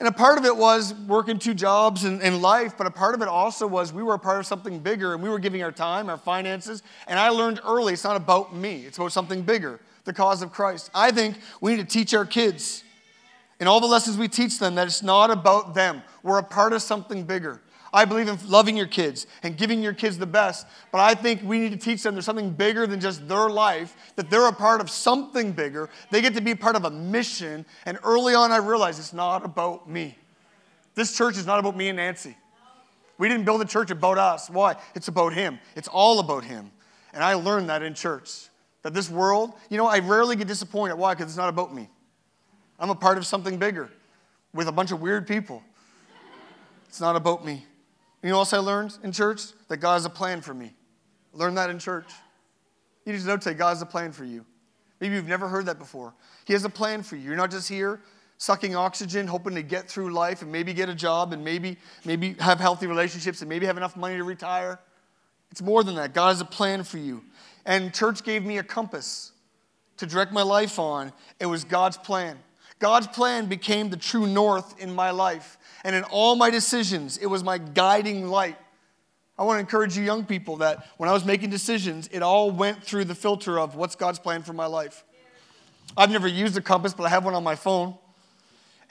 And 0.00 0.08
a 0.08 0.12
part 0.12 0.38
of 0.38 0.44
it 0.44 0.56
was 0.56 0.94
working 0.94 1.40
two 1.40 1.54
jobs 1.54 2.04
and, 2.04 2.22
and, 2.22 2.40
life, 2.40 2.74
but 2.78 2.86
a 2.86 2.90
part 2.90 3.16
of 3.16 3.22
it 3.22 3.26
also 3.26 3.66
was 3.66 3.92
we 3.92 4.04
were 4.04 4.14
a 4.14 4.18
part 4.18 4.38
of 4.38 4.46
something 4.46 4.78
bigger 4.78 5.12
and 5.12 5.22
we 5.22 5.28
were 5.28 5.40
giving 5.40 5.62
our 5.62 5.72
time, 5.72 6.08
our 6.08 6.16
finances. 6.16 6.84
And 7.08 7.18
I 7.18 7.30
learned 7.30 7.60
early 7.64 7.94
it's 7.94 8.04
not 8.04 8.16
about 8.16 8.54
me, 8.54 8.84
it's 8.86 8.98
about 8.98 9.10
something 9.10 9.42
bigger, 9.42 9.80
the 10.04 10.12
cause 10.12 10.40
of 10.40 10.52
Christ. 10.52 10.90
I 10.94 11.10
think 11.10 11.38
we 11.60 11.74
need 11.74 11.88
to 11.88 11.92
teach 11.92 12.14
our 12.14 12.24
kids 12.24 12.84
in 13.58 13.66
all 13.66 13.80
the 13.80 13.88
lessons 13.88 14.16
we 14.16 14.28
teach 14.28 14.60
them 14.60 14.76
that 14.76 14.86
it's 14.86 15.02
not 15.02 15.30
about 15.30 15.74
them. 15.74 16.02
We're 16.22 16.38
a 16.38 16.44
part 16.44 16.72
of 16.72 16.82
something 16.82 17.24
bigger. 17.24 17.60
I 17.92 18.04
believe 18.04 18.28
in 18.28 18.38
loving 18.46 18.76
your 18.76 18.86
kids 18.86 19.26
and 19.42 19.56
giving 19.56 19.82
your 19.82 19.94
kids 19.94 20.18
the 20.18 20.26
best, 20.26 20.66
but 20.92 21.00
I 21.00 21.14
think 21.14 21.42
we 21.42 21.58
need 21.58 21.72
to 21.72 21.78
teach 21.78 22.02
them 22.02 22.14
there's 22.14 22.24
something 22.24 22.50
bigger 22.50 22.86
than 22.86 23.00
just 23.00 23.26
their 23.28 23.48
life, 23.48 23.96
that 24.16 24.30
they're 24.30 24.46
a 24.46 24.52
part 24.52 24.80
of 24.80 24.90
something 24.90 25.52
bigger. 25.52 25.88
They 26.10 26.20
get 26.20 26.34
to 26.34 26.40
be 26.40 26.54
part 26.54 26.76
of 26.76 26.84
a 26.84 26.90
mission, 26.90 27.64
and 27.86 27.98
early 28.04 28.34
on 28.34 28.52
I 28.52 28.58
realized 28.58 28.98
it's 28.98 29.12
not 29.12 29.44
about 29.44 29.88
me. 29.88 30.16
This 30.94 31.16
church 31.16 31.36
is 31.36 31.46
not 31.46 31.58
about 31.58 31.76
me 31.76 31.88
and 31.88 31.96
Nancy. 31.96 32.36
We 33.18 33.28
didn't 33.28 33.44
build 33.44 33.60
a 33.62 33.64
church 33.64 33.90
about 33.90 34.18
us. 34.18 34.48
Why? 34.48 34.76
It's 34.94 35.08
about 35.08 35.32
Him. 35.32 35.58
It's 35.74 35.88
all 35.88 36.20
about 36.20 36.44
Him. 36.44 36.70
And 37.12 37.24
I 37.24 37.34
learned 37.34 37.68
that 37.68 37.82
in 37.82 37.94
church. 37.94 38.48
That 38.82 38.94
this 38.94 39.10
world, 39.10 39.54
you 39.70 39.76
know, 39.76 39.86
I 39.86 39.98
rarely 39.98 40.36
get 40.36 40.46
disappointed. 40.46 40.96
Why? 40.96 41.14
Because 41.14 41.26
it's 41.26 41.36
not 41.36 41.48
about 41.48 41.74
me. 41.74 41.88
I'm 42.78 42.90
a 42.90 42.94
part 42.94 43.18
of 43.18 43.26
something 43.26 43.58
bigger 43.58 43.90
with 44.52 44.68
a 44.68 44.72
bunch 44.72 44.92
of 44.92 45.00
weird 45.00 45.26
people. 45.26 45.62
It's 46.88 47.00
not 47.00 47.16
about 47.16 47.44
me. 47.44 47.66
You 48.22 48.30
know 48.30 48.36
what 48.36 48.40
else 48.40 48.52
I 48.52 48.58
learned 48.58 48.98
in 49.02 49.12
church? 49.12 49.42
That 49.68 49.78
God 49.78 49.94
has 49.94 50.04
a 50.04 50.10
plan 50.10 50.40
for 50.40 50.54
me. 50.54 50.74
Learn 51.32 51.54
that 51.54 51.70
in 51.70 51.78
church. 51.78 52.10
You 53.04 53.12
need 53.12 53.20
to 53.20 53.26
know 53.26 53.36
today, 53.36 53.54
God 53.54 53.70
has 53.70 53.82
a 53.82 53.86
plan 53.86 54.12
for 54.12 54.24
you. 54.24 54.44
Maybe 55.00 55.14
you've 55.14 55.28
never 55.28 55.48
heard 55.48 55.66
that 55.66 55.78
before. 55.78 56.14
He 56.44 56.52
has 56.52 56.64
a 56.64 56.68
plan 56.68 57.02
for 57.02 57.16
you. 57.16 57.22
You're 57.22 57.36
not 57.36 57.50
just 57.50 57.68
here 57.68 58.00
sucking 58.38 58.76
oxygen, 58.76 59.26
hoping 59.26 59.54
to 59.56 59.62
get 59.62 59.88
through 59.88 60.12
life 60.12 60.42
and 60.42 60.50
maybe 60.50 60.72
get 60.72 60.88
a 60.88 60.94
job 60.94 61.32
and 61.32 61.44
maybe, 61.44 61.76
maybe 62.04 62.34
have 62.34 62.60
healthy 62.60 62.86
relationships 62.86 63.40
and 63.40 63.48
maybe 63.48 63.66
have 63.66 63.76
enough 63.76 63.96
money 63.96 64.16
to 64.16 64.24
retire. 64.24 64.78
It's 65.50 65.60
more 65.60 65.82
than 65.82 65.96
that. 65.96 66.14
God 66.14 66.28
has 66.28 66.40
a 66.40 66.44
plan 66.44 66.84
for 66.84 66.98
you. 66.98 67.24
And 67.66 67.92
church 67.92 68.22
gave 68.22 68.44
me 68.44 68.58
a 68.58 68.62
compass 68.62 69.32
to 69.96 70.06
direct 70.06 70.32
my 70.32 70.42
life 70.42 70.78
on. 70.78 71.12
It 71.40 71.46
was 71.46 71.64
God's 71.64 71.96
plan. 71.96 72.38
God's 72.78 73.08
plan 73.08 73.46
became 73.46 73.90
the 73.90 73.96
true 73.96 74.26
north 74.26 74.80
in 74.80 74.94
my 74.94 75.10
life. 75.10 75.57
And 75.84 75.94
in 75.94 76.04
all 76.04 76.36
my 76.36 76.50
decisions, 76.50 77.18
it 77.18 77.26
was 77.26 77.44
my 77.44 77.58
guiding 77.58 78.28
light. 78.28 78.56
I 79.38 79.44
want 79.44 79.56
to 79.56 79.60
encourage 79.60 79.96
you, 79.96 80.02
young 80.02 80.24
people, 80.24 80.56
that 80.56 80.86
when 80.96 81.08
I 81.08 81.12
was 81.12 81.24
making 81.24 81.50
decisions, 81.50 82.08
it 82.10 82.22
all 82.22 82.50
went 82.50 82.82
through 82.82 83.04
the 83.04 83.14
filter 83.14 83.58
of 83.58 83.76
what's 83.76 83.94
God's 83.94 84.18
plan 84.18 84.42
for 84.42 84.52
my 84.52 84.66
life. 84.66 85.04
I've 85.96 86.10
never 86.10 86.26
used 86.26 86.56
a 86.56 86.60
compass, 86.60 86.92
but 86.92 87.04
I 87.04 87.08
have 87.08 87.24
one 87.24 87.34
on 87.34 87.44
my 87.44 87.54
phone. 87.54 87.94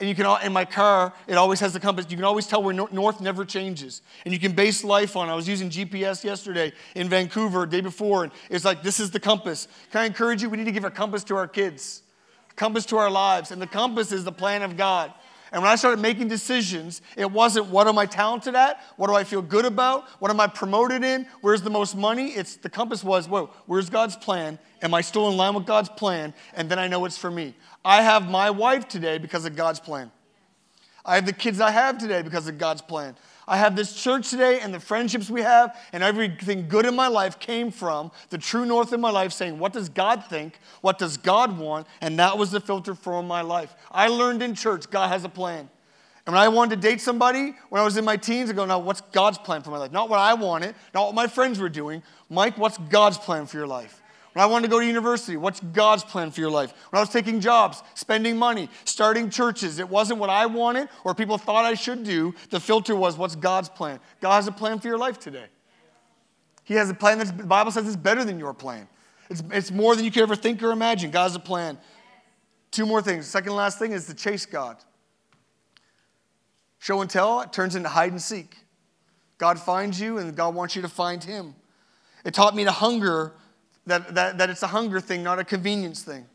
And 0.00 0.08
you 0.08 0.14
can, 0.14 0.26
in 0.44 0.52
my 0.52 0.64
car, 0.64 1.12
it 1.26 1.34
always 1.34 1.58
has 1.60 1.72
the 1.72 1.80
compass. 1.80 2.06
You 2.08 2.16
can 2.16 2.24
always 2.24 2.46
tell 2.46 2.62
where 2.62 2.72
north 2.72 3.20
never 3.20 3.44
changes. 3.44 4.00
And 4.24 4.32
you 4.32 4.38
can 4.38 4.52
base 4.52 4.84
life 4.84 5.16
on. 5.16 5.28
I 5.28 5.34
was 5.34 5.48
using 5.48 5.70
GPS 5.70 6.22
yesterday 6.22 6.72
in 6.94 7.08
Vancouver, 7.08 7.66
day 7.66 7.80
before, 7.80 8.24
and 8.24 8.32
it's 8.48 8.64
like, 8.64 8.82
this 8.82 9.00
is 9.00 9.10
the 9.10 9.18
compass. 9.18 9.66
Can 9.90 10.02
I 10.02 10.04
encourage 10.04 10.40
you? 10.40 10.50
We 10.50 10.56
need 10.56 10.66
to 10.66 10.72
give 10.72 10.84
a 10.84 10.90
compass 10.90 11.24
to 11.24 11.36
our 11.36 11.48
kids 11.48 12.02
a 12.48 12.54
compass 12.54 12.86
to 12.86 12.96
our 12.96 13.10
lives. 13.10 13.50
And 13.50 13.60
the 13.60 13.66
compass 13.66 14.12
is 14.12 14.24
the 14.24 14.32
plan 14.32 14.62
of 14.62 14.76
God. 14.76 15.12
And 15.52 15.62
when 15.62 15.70
I 15.70 15.76
started 15.76 16.00
making 16.00 16.28
decisions, 16.28 17.00
it 17.16 17.30
wasn't 17.30 17.66
what 17.66 17.86
am 17.88 17.98
I 17.98 18.06
talented 18.06 18.54
at? 18.54 18.80
What 18.96 19.06
do 19.08 19.14
I 19.14 19.24
feel 19.24 19.42
good 19.42 19.64
about? 19.64 20.08
What 20.20 20.30
am 20.30 20.40
I 20.40 20.46
promoted 20.46 21.04
in? 21.04 21.26
Where's 21.40 21.62
the 21.62 21.70
most 21.70 21.96
money? 21.96 22.28
It's 22.28 22.56
the 22.56 22.68
compass 22.68 23.02
was, 23.02 23.28
whoa, 23.28 23.50
where's 23.66 23.90
God's 23.90 24.16
plan? 24.16 24.58
Am 24.82 24.94
I 24.94 25.00
still 25.00 25.28
in 25.28 25.36
line 25.36 25.54
with 25.54 25.66
God's 25.66 25.88
plan? 25.88 26.34
And 26.54 26.70
then 26.70 26.78
I 26.78 26.88
know 26.88 27.04
it's 27.04 27.18
for 27.18 27.30
me. 27.30 27.54
I 27.84 28.02
have 28.02 28.30
my 28.30 28.50
wife 28.50 28.88
today 28.88 29.18
because 29.18 29.44
of 29.44 29.56
God's 29.56 29.80
plan. 29.80 30.10
I 31.04 31.14
have 31.14 31.26
the 31.26 31.32
kids 31.32 31.60
I 31.60 31.70
have 31.70 31.98
today 31.98 32.22
because 32.22 32.48
of 32.48 32.58
God's 32.58 32.82
plan. 32.82 33.16
I 33.48 33.56
have 33.56 33.74
this 33.74 34.00
church 34.00 34.28
today 34.30 34.60
and 34.60 34.72
the 34.72 34.80
friendships 34.80 35.30
we 35.30 35.40
have 35.40 35.76
and 35.92 36.02
everything 36.02 36.68
good 36.68 36.84
in 36.84 36.94
my 36.94 37.08
life 37.08 37.40
came 37.40 37.70
from 37.70 38.12
the 38.28 38.38
true 38.38 38.66
north 38.66 38.92
in 38.92 39.00
my 39.00 39.10
life 39.10 39.32
saying, 39.32 39.58
What 39.58 39.72
does 39.72 39.88
God 39.88 40.24
think? 40.28 40.58
What 40.82 40.98
does 40.98 41.16
God 41.16 41.58
want? 41.58 41.86
And 42.00 42.18
that 42.18 42.36
was 42.36 42.50
the 42.50 42.60
filter 42.60 42.94
for 42.94 43.22
my 43.22 43.40
life. 43.40 43.74
I 43.90 44.08
learned 44.08 44.42
in 44.42 44.54
church, 44.54 44.90
God 44.90 45.08
has 45.08 45.24
a 45.24 45.28
plan. 45.28 45.70
And 46.26 46.34
when 46.34 46.42
I 46.42 46.48
wanted 46.48 46.76
to 46.76 46.88
date 46.88 47.00
somebody, 47.00 47.54
when 47.70 47.80
I 47.80 47.84
was 47.86 47.96
in 47.96 48.04
my 48.04 48.18
teens, 48.18 48.50
I 48.50 48.52
go, 48.52 48.66
now 48.66 48.78
what's 48.78 49.00
God's 49.00 49.38
plan 49.38 49.62
for 49.62 49.70
my 49.70 49.78
life? 49.78 49.92
Not 49.92 50.10
what 50.10 50.18
I 50.18 50.34
wanted, 50.34 50.74
not 50.92 51.06
what 51.06 51.14
my 51.14 51.26
friends 51.26 51.58
were 51.58 51.70
doing. 51.70 52.02
Mike, 52.28 52.58
what's 52.58 52.76
God's 52.76 53.16
plan 53.16 53.46
for 53.46 53.56
your 53.56 53.66
life? 53.66 54.02
When 54.38 54.44
I 54.44 54.46
wanted 54.46 54.68
to 54.68 54.70
go 54.70 54.78
to 54.78 54.86
university, 54.86 55.36
what's 55.36 55.58
God's 55.58 56.04
plan 56.04 56.30
for 56.30 56.38
your 56.38 56.48
life? 56.48 56.72
When 56.90 56.98
I 56.98 57.02
was 57.02 57.08
taking 57.08 57.40
jobs, 57.40 57.82
spending 57.94 58.36
money, 58.36 58.70
starting 58.84 59.30
churches, 59.30 59.80
it 59.80 59.88
wasn't 59.88 60.20
what 60.20 60.30
I 60.30 60.46
wanted 60.46 60.90
or 61.02 61.12
people 61.12 61.38
thought 61.38 61.64
I 61.64 61.74
should 61.74 62.04
do. 62.04 62.32
The 62.50 62.60
filter 62.60 62.94
was 62.94 63.18
what's 63.18 63.34
God's 63.34 63.68
plan? 63.68 63.98
God 64.20 64.36
has 64.36 64.46
a 64.46 64.52
plan 64.52 64.78
for 64.78 64.86
your 64.86 64.96
life 64.96 65.18
today. 65.18 65.46
He 66.62 66.74
has 66.74 66.88
a 66.88 66.94
plan 66.94 67.18
that 67.18 67.36
the 67.36 67.46
Bible 67.46 67.72
says 67.72 67.88
is 67.88 67.96
better 67.96 68.24
than 68.24 68.38
your 68.38 68.54
plan. 68.54 68.86
It's, 69.28 69.42
it's 69.50 69.70
more 69.72 69.96
than 69.96 70.04
you 70.04 70.12
could 70.12 70.22
ever 70.22 70.36
think 70.36 70.62
or 70.62 70.70
imagine. 70.70 71.10
God 71.10 71.24
has 71.24 71.34
a 71.34 71.40
plan. 71.40 71.76
Two 72.70 72.86
more 72.86 73.02
things. 73.02 73.26
Second 73.26 73.56
last 73.56 73.80
thing 73.80 73.90
is 73.90 74.06
to 74.06 74.14
chase 74.14 74.46
God. 74.46 74.76
Show 76.78 77.00
and 77.00 77.10
tell 77.10 77.44
turns 77.48 77.74
into 77.74 77.88
hide 77.88 78.12
and 78.12 78.22
seek. 78.22 78.56
God 79.36 79.58
finds 79.58 80.00
you 80.00 80.18
and 80.18 80.36
God 80.36 80.54
wants 80.54 80.76
you 80.76 80.82
to 80.82 80.88
find 80.88 81.24
him. 81.24 81.56
It 82.24 82.34
taught 82.34 82.54
me 82.54 82.62
to 82.62 82.70
hunger 82.70 83.32
that, 83.88 84.14
that, 84.14 84.38
that 84.38 84.50
it's 84.50 84.62
a 84.62 84.68
hunger 84.68 85.00
thing, 85.00 85.22
not 85.22 85.38
a 85.38 85.44
convenience 85.44 86.02
thing. 86.02 86.26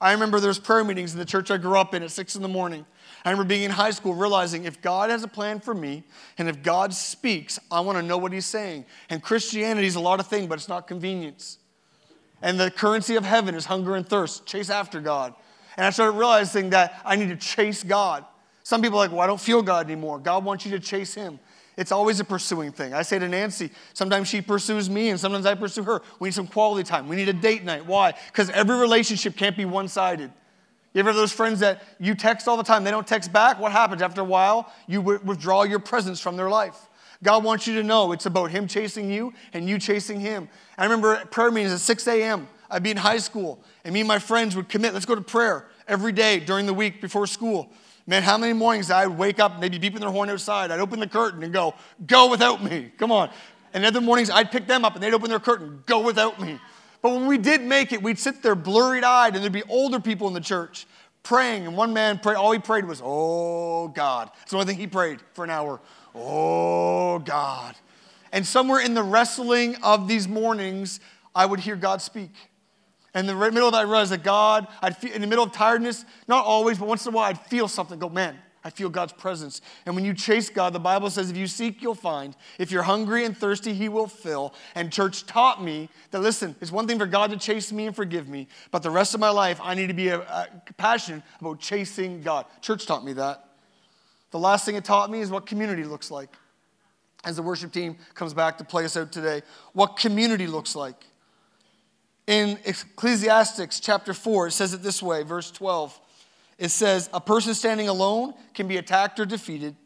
I 0.00 0.12
remember 0.12 0.40
there 0.40 0.48
was 0.48 0.58
prayer 0.58 0.84
meetings 0.84 1.14
in 1.14 1.18
the 1.18 1.24
church 1.24 1.50
I 1.50 1.56
grew 1.56 1.78
up 1.78 1.94
in 1.94 2.02
at 2.02 2.10
six 2.10 2.36
in 2.36 2.42
the 2.42 2.48
morning. 2.48 2.84
I 3.24 3.30
remember 3.30 3.48
being 3.48 3.62
in 3.62 3.70
high 3.70 3.90
school 3.90 4.14
realizing 4.14 4.64
if 4.64 4.82
God 4.82 5.08
has 5.08 5.22
a 5.22 5.28
plan 5.28 5.58
for 5.58 5.74
me 5.74 6.04
and 6.36 6.48
if 6.48 6.62
God 6.62 6.92
speaks, 6.92 7.58
I 7.70 7.80
want 7.80 7.96
to 7.96 8.02
know 8.02 8.18
what 8.18 8.32
he's 8.32 8.46
saying. 8.46 8.84
And 9.08 9.22
Christianity 9.22 9.86
is 9.86 9.94
a 9.94 10.00
lot 10.00 10.20
of 10.20 10.26
things, 10.26 10.48
but 10.48 10.58
it's 10.58 10.68
not 10.68 10.86
convenience. 10.86 11.58
And 12.42 12.60
the 12.60 12.70
currency 12.70 13.16
of 13.16 13.24
heaven 13.24 13.54
is 13.54 13.64
hunger 13.64 13.96
and 13.96 14.06
thirst. 14.06 14.44
Chase 14.46 14.68
after 14.68 15.00
God. 15.00 15.34
And 15.76 15.86
I 15.86 15.90
started 15.90 16.18
realizing 16.18 16.70
that 16.70 17.00
I 17.04 17.16
need 17.16 17.28
to 17.28 17.36
chase 17.36 17.82
God. 17.82 18.24
Some 18.62 18.82
people 18.82 18.98
are 18.98 19.04
like, 19.04 19.12
well, 19.12 19.20
I 19.20 19.26
don't 19.26 19.40
feel 19.40 19.62
God 19.62 19.86
anymore. 19.86 20.18
God 20.18 20.44
wants 20.44 20.66
you 20.66 20.72
to 20.72 20.80
chase 20.80 21.14
him. 21.14 21.38
It's 21.76 21.92
always 21.92 22.20
a 22.20 22.24
pursuing 22.24 22.72
thing. 22.72 22.94
I 22.94 23.02
say 23.02 23.18
to 23.18 23.28
Nancy, 23.28 23.70
sometimes 23.92 24.28
she 24.28 24.40
pursues 24.40 24.88
me 24.88 25.10
and 25.10 25.20
sometimes 25.20 25.44
I 25.44 25.54
pursue 25.54 25.82
her. 25.84 26.02
We 26.18 26.28
need 26.28 26.34
some 26.34 26.46
quality 26.46 26.88
time. 26.88 27.06
We 27.06 27.16
need 27.16 27.28
a 27.28 27.34
date 27.34 27.64
night. 27.64 27.84
Why? 27.84 28.14
Because 28.28 28.48
every 28.50 28.78
relationship 28.78 29.36
can't 29.36 29.56
be 29.56 29.66
one 29.66 29.88
sided. 29.88 30.32
You 30.94 31.00
ever 31.00 31.10
have 31.10 31.16
those 31.16 31.32
friends 31.32 31.60
that 31.60 31.82
you 32.00 32.14
text 32.14 32.48
all 32.48 32.56
the 32.56 32.62
time, 32.62 32.82
they 32.82 32.90
don't 32.90 33.06
text 33.06 33.30
back? 33.30 33.60
What 33.60 33.72
happens? 33.72 34.00
After 34.00 34.22
a 34.22 34.24
while, 34.24 34.72
you 34.86 35.02
withdraw 35.02 35.64
your 35.64 35.78
presence 35.78 36.20
from 36.20 36.38
their 36.38 36.48
life. 36.48 36.88
God 37.22 37.44
wants 37.44 37.66
you 37.66 37.74
to 37.74 37.82
know 37.82 38.12
it's 38.12 38.24
about 38.24 38.50
Him 38.50 38.66
chasing 38.66 39.10
you 39.10 39.34
and 39.52 39.68
you 39.68 39.78
chasing 39.78 40.20
Him. 40.20 40.48
I 40.78 40.84
remember 40.84 41.22
prayer 41.26 41.50
meetings 41.50 41.74
at 41.74 41.80
6 41.80 42.06
a.m. 42.08 42.48
I'd 42.70 42.82
be 42.82 42.90
in 42.90 42.96
high 42.96 43.18
school, 43.18 43.62
and 43.84 43.92
me 43.92 44.00
and 44.00 44.08
my 44.08 44.18
friends 44.18 44.56
would 44.56 44.70
commit, 44.70 44.94
let's 44.94 45.04
go 45.04 45.14
to 45.14 45.20
prayer 45.20 45.68
every 45.86 46.12
day 46.12 46.40
during 46.40 46.64
the 46.64 46.74
week 46.74 47.02
before 47.02 47.26
school. 47.26 47.70
Man, 48.06 48.22
how 48.22 48.38
many 48.38 48.52
mornings 48.52 48.90
I 48.90 49.06
would 49.06 49.18
wake 49.18 49.40
up, 49.40 49.60
they'd 49.60 49.80
be 49.80 49.90
beeping 49.90 50.00
their 50.00 50.10
horn 50.10 50.30
outside. 50.30 50.70
I'd 50.70 50.78
open 50.78 51.00
the 51.00 51.08
curtain 51.08 51.42
and 51.42 51.52
go, 51.52 51.74
go 52.06 52.30
without 52.30 52.62
me. 52.62 52.92
Come 52.98 53.10
on. 53.10 53.30
And 53.74 53.84
other 53.84 54.00
mornings 54.00 54.30
I'd 54.30 54.52
pick 54.52 54.66
them 54.66 54.84
up 54.84 54.94
and 54.94 55.02
they'd 55.02 55.12
open 55.12 55.28
their 55.28 55.40
curtain, 55.40 55.82
go 55.86 56.00
without 56.00 56.40
me. 56.40 56.60
But 57.02 57.12
when 57.12 57.26
we 57.26 57.36
did 57.36 57.62
make 57.62 57.92
it, 57.92 58.02
we'd 58.02 58.18
sit 58.18 58.42
there 58.42 58.54
blurry 58.54 59.02
eyed 59.02 59.34
and 59.34 59.42
there'd 59.42 59.52
be 59.52 59.64
older 59.64 60.00
people 60.00 60.28
in 60.28 60.34
the 60.34 60.40
church 60.40 60.86
praying. 61.24 61.66
And 61.66 61.76
one 61.76 61.92
man 61.92 62.18
prayed, 62.18 62.36
all 62.36 62.52
he 62.52 62.58
prayed 62.60 62.84
was, 62.84 63.02
Oh 63.04 63.88
God. 63.88 64.30
It's 64.42 64.52
the 64.52 64.56
only 64.56 64.66
thing 64.66 64.78
he 64.78 64.86
prayed 64.86 65.20
for 65.34 65.44
an 65.44 65.50
hour. 65.50 65.80
Oh 66.14 67.18
God. 67.18 67.74
And 68.32 68.46
somewhere 68.46 68.80
in 68.80 68.94
the 68.94 69.02
wrestling 69.02 69.76
of 69.82 70.06
these 70.06 70.28
mornings, 70.28 71.00
I 71.34 71.44
would 71.44 71.60
hear 71.60 71.76
God 71.76 72.00
speak. 72.00 72.30
And 73.16 73.26
in 73.26 73.34
the 73.38 73.50
middle 73.50 73.68
of 73.68 73.72
that, 73.72 73.78
I 73.78 73.82
realized 73.82 74.12
that 74.12 74.22
God, 74.22 74.68
I'd 74.82 74.94
feel, 74.94 75.10
in 75.10 75.22
the 75.22 75.26
middle 75.26 75.42
of 75.42 75.50
tiredness, 75.50 76.04
not 76.28 76.44
always, 76.44 76.76
but 76.78 76.86
once 76.86 77.06
in 77.06 77.14
a 77.14 77.16
while, 77.16 77.30
I'd 77.30 77.40
feel 77.40 77.66
something. 77.66 77.98
Go, 77.98 78.10
man, 78.10 78.36
I 78.62 78.68
feel 78.68 78.90
God's 78.90 79.14
presence. 79.14 79.62
And 79.86 79.94
when 79.94 80.04
you 80.04 80.12
chase 80.12 80.50
God, 80.50 80.74
the 80.74 80.78
Bible 80.78 81.08
says, 81.08 81.30
if 81.30 81.36
you 81.36 81.46
seek, 81.46 81.80
you'll 81.80 81.94
find. 81.94 82.36
If 82.58 82.70
you're 82.70 82.82
hungry 82.82 83.24
and 83.24 83.34
thirsty, 83.34 83.72
He 83.72 83.88
will 83.88 84.06
fill. 84.06 84.52
And 84.74 84.92
church 84.92 85.24
taught 85.24 85.64
me 85.64 85.88
that, 86.10 86.20
listen, 86.20 86.54
it's 86.60 86.70
one 86.70 86.86
thing 86.86 86.98
for 86.98 87.06
God 87.06 87.30
to 87.30 87.38
chase 87.38 87.72
me 87.72 87.86
and 87.86 87.96
forgive 87.96 88.28
me, 88.28 88.48
but 88.70 88.82
the 88.82 88.90
rest 88.90 89.14
of 89.14 89.20
my 89.20 89.30
life, 89.30 89.60
I 89.62 89.74
need 89.74 89.86
to 89.86 89.94
be 89.94 90.08
a, 90.08 90.20
a 90.20 90.48
passionate 90.76 91.22
about 91.40 91.58
chasing 91.58 92.20
God. 92.20 92.44
Church 92.60 92.84
taught 92.84 93.02
me 93.02 93.14
that. 93.14 93.48
The 94.30 94.38
last 94.38 94.66
thing 94.66 94.74
it 94.74 94.84
taught 94.84 95.10
me 95.10 95.20
is 95.20 95.30
what 95.30 95.46
community 95.46 95.84
looks 95.84 96.10
like. 96.10 96.36
as 97.24 97.36
the 97.36 97.42
worship 97.42 97.72
team 97.72 97.96
comes 98.14 98.32
back 98.34 98.58
to 98.58 98.64
play 98.64 98.84
us 98.84 98.96
out 98.96 99.10
today, 99.10 99.42
what 99.72 99.96
community 99.96 100.46
looks 100.46 100.76
like. 100.76 101.06
In 102.26 102.58
Ecclesiastics 102.64 103.78
chapter 103.78 104.12
4, 104.12 104.48
it 104.48 104.52
says 104.52 104.74
it 104.74 104.82
this 104.82 105.02
way, 105.02 105.22
verse 105.22 105.50
12. 105.50 105.98
It 106.58 106.70
says, 106.70 107.08
A 107.12 107.20
person 107.20 107.54
standing 107.54 107.88
alone 107.88 108.34
can 108.54 108.66
be 108.66 108.78
attacked 108.78 109.20
or 109.20 109.26
defeated, 109.26 109.76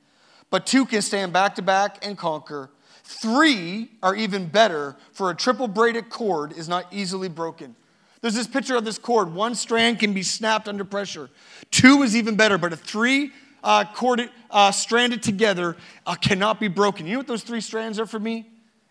but 0.49 0.67
two 0.67 0.87
can 0.87 1.03
stand 1.03 1.33
back 1.33 1.57
to 1.57 1.63
back 1.63 2.05
and 2.05 2.17
conquer. 2.17 2.71
Three 3.05 3.91
are 4.03 4.15
even 4.15 4.47
better, 4.47 4.97
for 5.13 5.31
a 5.31 5.35
triple 5.35 5.69
braided 5.69 6.09
cord 6.09 6.53
is 6.53 6.69
not 6.69 6.87
easily 6.93 7.29
broken. 7.29 7.77
There's 8.23 8.35
this 8.35 8.47
picture 8.47 8.77
of 8.77 8.85
this 8.85 8.99
cord. 8.99 9.35
One 9.35 9.55
strand 9.55 9.99
can 9.99 10.13
be 10.13 10.23
snapped 10.23 10.69
under 10.69 10.85
pressure. 10.85 11.31
Two 11.71 12.03
is 12.03 12.15
even 12.15 12.37
better, 12.37 12.57
but 12.57 12.73
a 12.73 12.77
three 12.77 13.33
uh, 13.63 13.85
corded, 13.95 14.31
uh, 14.51 14.71
stranded 14.71 15.23
together 15.23 15.77
uh, 16.07 16.15
cannot 16.15 16.61
be 16.61 16.69
broken. 16.69 17.07
You 17.07 17.13
know 17.13 17.19
what 17.19 17.27
those 17.27 17.43
three 17.43 17.61
strands 17.61 17.99
are 17.99 18.07
for 18.07 18.19
me? 18.19 18.47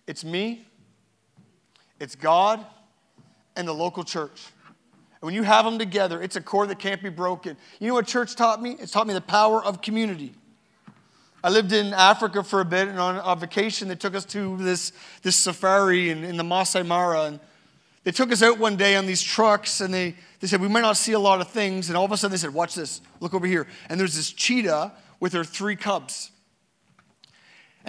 It's 0.06 0.24
me, 0.24 0.66
it's 2.00 2.16
God, 2.16 2.66
and 3.60 3.68
the 3.68 3.74
local 3.74 4.06
church. 4.06 4.48
And 5.22 5.28
when 5.28 5.36
you 5.36 5.44
have 5.44 5.66
them 5.66 5.78
together, 5.78 6.22
it's 6.22 6.38
a 6.38 6.42
cord 6.42 6.70
that 6.70 6.80
can't 6.80 7.04
be 7.04 7.10
broken. 7.10 7.58
You 7.80 7.90
know 7.90 7.94
what 7.94 8.08
church 8.08 8.36
taught 8.36 8.62
me? 8.62 8.78
It's 8.80 8.92
taught 8.92 9.06
me 9.06 9.14
the 9.14 9.22
power 9.22 9.64
of 9.64 9.82
community. 9.82 10.34
I 11.44 11.50
lived 11.50 11.74
in 11.74 11.94
Africa 11.94 12.42
for 12.42 12.62
a 12.62 12.66
bit, 12.66 12.88
and 12.88 12.98
on 13.00 13.18
a 13.18 13.36
vacation, 13.36 13.90
they 13.90 13.96
took 13.96 14.16
us 14.16 14.24
to 14.26 14.56
this, 14.58 14.94
this 15.22 15.36
safari 15.36 16.10
in, 16.10 16.24
in 16.24 16.38
the 16.38 16.44
Masai 16.44 16.84
Mara. 16.84 17.24
And 17.24 17.40
they 18.06 18.12
took 18.12 18.32
us 18.32 18.42
out 18.42 18.60
one 18.60 18.78
day 18.78 18.96
on 18.96 19.06
these 19.06 19.22
trucks, 19.22 19.82
and 19.82 19.94
they, 19.94 20.16
they 20.40 20.48
said, 20.48 20.62
We 20.62 20.70
might 20.70 20.82
not 20.82 20.96
see 20.96 21.12
a 21.12 21.20
lot 21.20 21.42
of 21.42 21.50
things. 21.50 21.90
And 21.90 21.98
all 21.98 22.06
of 22.06 22.12
a 22.14 22.18
sudden, 22.18 22.32
they 22.32 22.38
said, 22.38 22.54
Watch 22.54 22.76
this, 22.76 23.02
look 23.20 23.34
over 23.34 23.46
here. 23.46 23.68
And 23.90 24.00
there's 24.00 24.16
this 24.16 24.32
cheetah 24.32 24.94
with 25.20 25.34
her 25.34 25.44
three 25.44 25.76
cubs. 25.76 26.32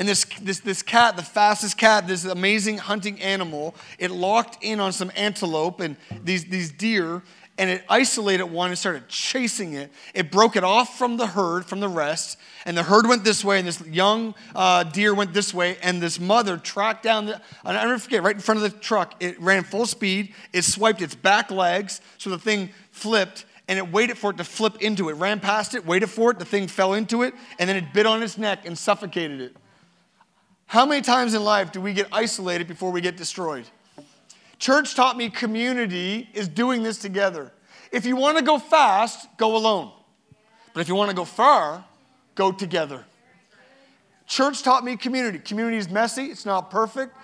And 0.01 0.09
this, 0.09 0.25
this, 0.41 0.61
this 0.61 0.83
cat, 0.83 1.19
the 1.19 1.23
fastest 1.23 1.77
cat, 1.77 2.09
this 2.09 2.25
amazing 2.25 2.79
hunting 2.79 3.21
animal, 3.21 3.75
it 3.99 4.11
locked 4.11 4.65
in 4.65 4.81
on 4.81 4.95
some 4.95 5.13
antelope 5.15 5.79
and 5.81 5.95
these, 6.25 6.47
these 6.47 6.73
deer, 6.73 7.23
and 7.59 7.69
it 7.69 7.85
isolated 7.87 8.45
one 8.45 8.71
and 8.71 8.79
started 8.79 9.09
chasing 9.09 9.75
it. 9.75 9.93
It 10.15 10.31
broke 10.31 10.57
it 10.57 10.65
off 10.65 10.97
from 10.97 11.19
the 11.19 11.27
herd, 11.27 11.67
from 11.67 11.81
the 11.81 11.89
rest, 11.89 12.39
and 12.65 12.79
the 12.79 12.83
herd 12.83 13.07
went 13.09 13.25
this 13.25 13.45
way, 13.45 13.59
and 13.59 13.69
this 13.69 13.87
young 13.89 14.35
uh, 14.57 14.85
deer 14.85 15.13
went 15.15 15.35
this 15.35 15.53
way, 15.53 15.77
and 15.83 16.01
this 16.01 16.19
mother 16.19 16.57
tracked 16.57 17.03
down 17.03 17.27
the, 17.27 17.39
I 17.63 17.75
never 17.75 17.99
forget, 17.99 18.23
right 18.23 18.35
in 18.35 18.41
front 18.41 18.63
of 18.63 18.73
the 18.73 18.79
truck, 18.79 19.23
it 19.23 19.39
ran 19.39 19.65
full 19.65 19.85
speed, 19.85 20.33
it 20.55 20.63
swiped 20.63 21.03
its 21.03 21.15
back 21.15 21.51
legs, 21.51 22.01
so 22.17 22.31
the 22.31 22.39
thing 22.39 22.71
flipped, 22.91 23.45
and 23.69 23.79
it 23.79 23.93
waited 23.93 24.17
for 24.17 24.31
it 24.31 24.39
to 24.39 24.45
flip 24.45 24.79
into 24.81 25.11
it. 25.11 25.13
Ran 25.17 25.41
past 25.41 25.75
it, 25.75 25.85
waited 25.85 26.09
for 26.09 26.31
it, 26.31 26.39
the 26.39 26.47
thing 26.47 26.69
fell 26.69 26.95
into 26.95 27.23
it, 27.23 27.35
and 27.59 27.69
then 27.69 27.77
it 27.77 27.93
bit 27.93 28.07
on 28.07 28.23
its 28.23 28.39
neck 28.39 28.65
and 28.65 28.79
suffocated 28.79 29.43
it. 29.43 29.57
How 30.71 30.87
many 30.87 31.01
times 31.01 31.35
in 31.35 31.43
life 31.43 31.73
do 31.73 31.81
we 31.81 31.93
get 31.93 32.07
isolated 32.13 32.69
before 32.69 32.93
we 32.93 33.01
get 33.01 33.17
destroyed? 33.17 33.65
Church 34.61 34.95
taught 34.95 35.17
me 35.17 35.29
community 35.29 36.29
is 36.33 36.47
doing 36.47 36.85
this 36.85 36.99
together. 36.99 37.51
If 37.91 38.07
you 38.07 38.15
want 38.15 38.39
to 38.39 38.45
go 38.45 38.57
fast, 38.57 39.27
go 39.37 39.57
alone. 39.57 39.91
But 40.73 40.83
if 40.83 40.89
you 40.89 40.95
want 40.95 41.11
to 41.11 41.17
go 41.17 41.25
far, 41.25 41.85
go 42.37 42.53
together. 42.53 43.05
Church 44.29 44.63
taught 44.63 44.85
me 44.85 44.97
community. 44.97 45.41
Community 45.41 45.77
is 45.77 45.91
messy, 45.91 46.27
it's 46.27 46.47
not 46.47 46.71
perfect. 46.71 47.17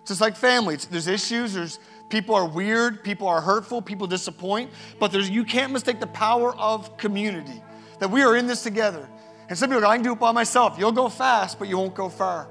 It's 0.00 0.08
just 0.08 0.20
like 0.20 0.34
family. 0.34 0.74
It's, 0.74 0.86
there's 0.86 1.06
issues, 1.06 1.54
there's 1.54 1.78
people 2.08 2.34
are 2.34 2.48
weird, 2.48 3.04
people 3.04 3.28
are 3.28 3.40
hurtful, 3.40 3.80
people 3.80 4.08
disappoint, 4.08 4.68
but 4.98 5.12
there's 5.12 5.30
you 5.30 5.44
can't 5.44 5.72
mistake 5.72 6.00
the 6.00 6.08
power 6.08 6.56
of 6.56 6.96
community. 6.96 7.62
That 8.00 8.10
we 8.10 8.22
are 8.22 8.34
in 8.34 8.48
this 8.48 8.64
together. 8.64 9.08
And 9.48 9.56
some 9.56 9.70
people 9.70 9.82
go, 9.82 9.86
I 9.86 9.94
can 9.94 10.02
do 10.02 10.14
it 10.14 10.18
by 10.18 10.32
myself. 10.32 10.74
You'll 10.76 10.90
go 10.90 11.08
fast, 11.08 11.56
but 11.60 11.68
you 11.68 11.78
won't 11.78 11.94
go 11.94 12.08
far. 12.08 12.48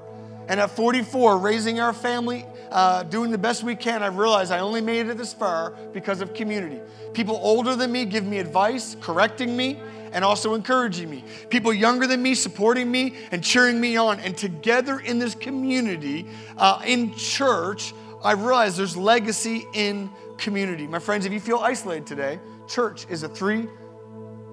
And 0.48 0.58
at 0.58 0.70
44, 0.70 1.38
raising 1.38 1.80
our 1.80 1.92
family, 1.92 2.44
uh, 2.70 3.04
doing 3.04 3.30
the 3.30 3.38
best 3.38 3.62
we 3.62 3.76
can, 3.76 4.02
I 4.02 4.08
realized 4.08 4.52
I 4.52 4.60
only 4.60 4.80
made 4.80 5.08
it 5.08 5.16
this 5.16 5.32
far 5.32 5.74
because 5.92 6.20
of 6.20 6.34
community. 6.34 6.80
People 7.12 7.38
older 7.42 7.76
than 7.76 7.92
me 7.92 8.04
give 8.04 8.24
me 8.24 8.38
advice, 8.38 8.96
correcting 9.00 9.56
me, 9.56 9.80
and 10.12 10.24
also 10.24 10.54
encouraging 10.54 11.08
me. 11.08 11.24
People 11.50 11.72
younger 11.72 12.06
than 12.06 12.22
me 12.22 12.34
supporting 12.34 12.90
me 12.90 13.14
and 13.30 13.42
cheering 13.44 13.80
me 13.80 13.96
on. 13.96 14.20
And 14.20 14.36
together 14.36 14.98
in 15.00 15.18
this 15.18 15.34
community, 15.34 16.26
uh, 16.56 16.82
in 16.84 17.14
church, 17.14 17.94
I 18.22 18.32
realize 18.32 18.76
there's 18.76 18.96
legacy 18.96 19.66
in 19.74 20.10
community. 20.36 20.86
My 20.86 20.98
friends, 20.98 21.26
if 21.26 21.32
you 21.32 21.40
feel 21.40 21.58
isolated 21.58 22.06
today, 22.06 22.40
church 22.66 23.06
is 23.08 23.22
a 23.22 23.28
three 23.28 23.68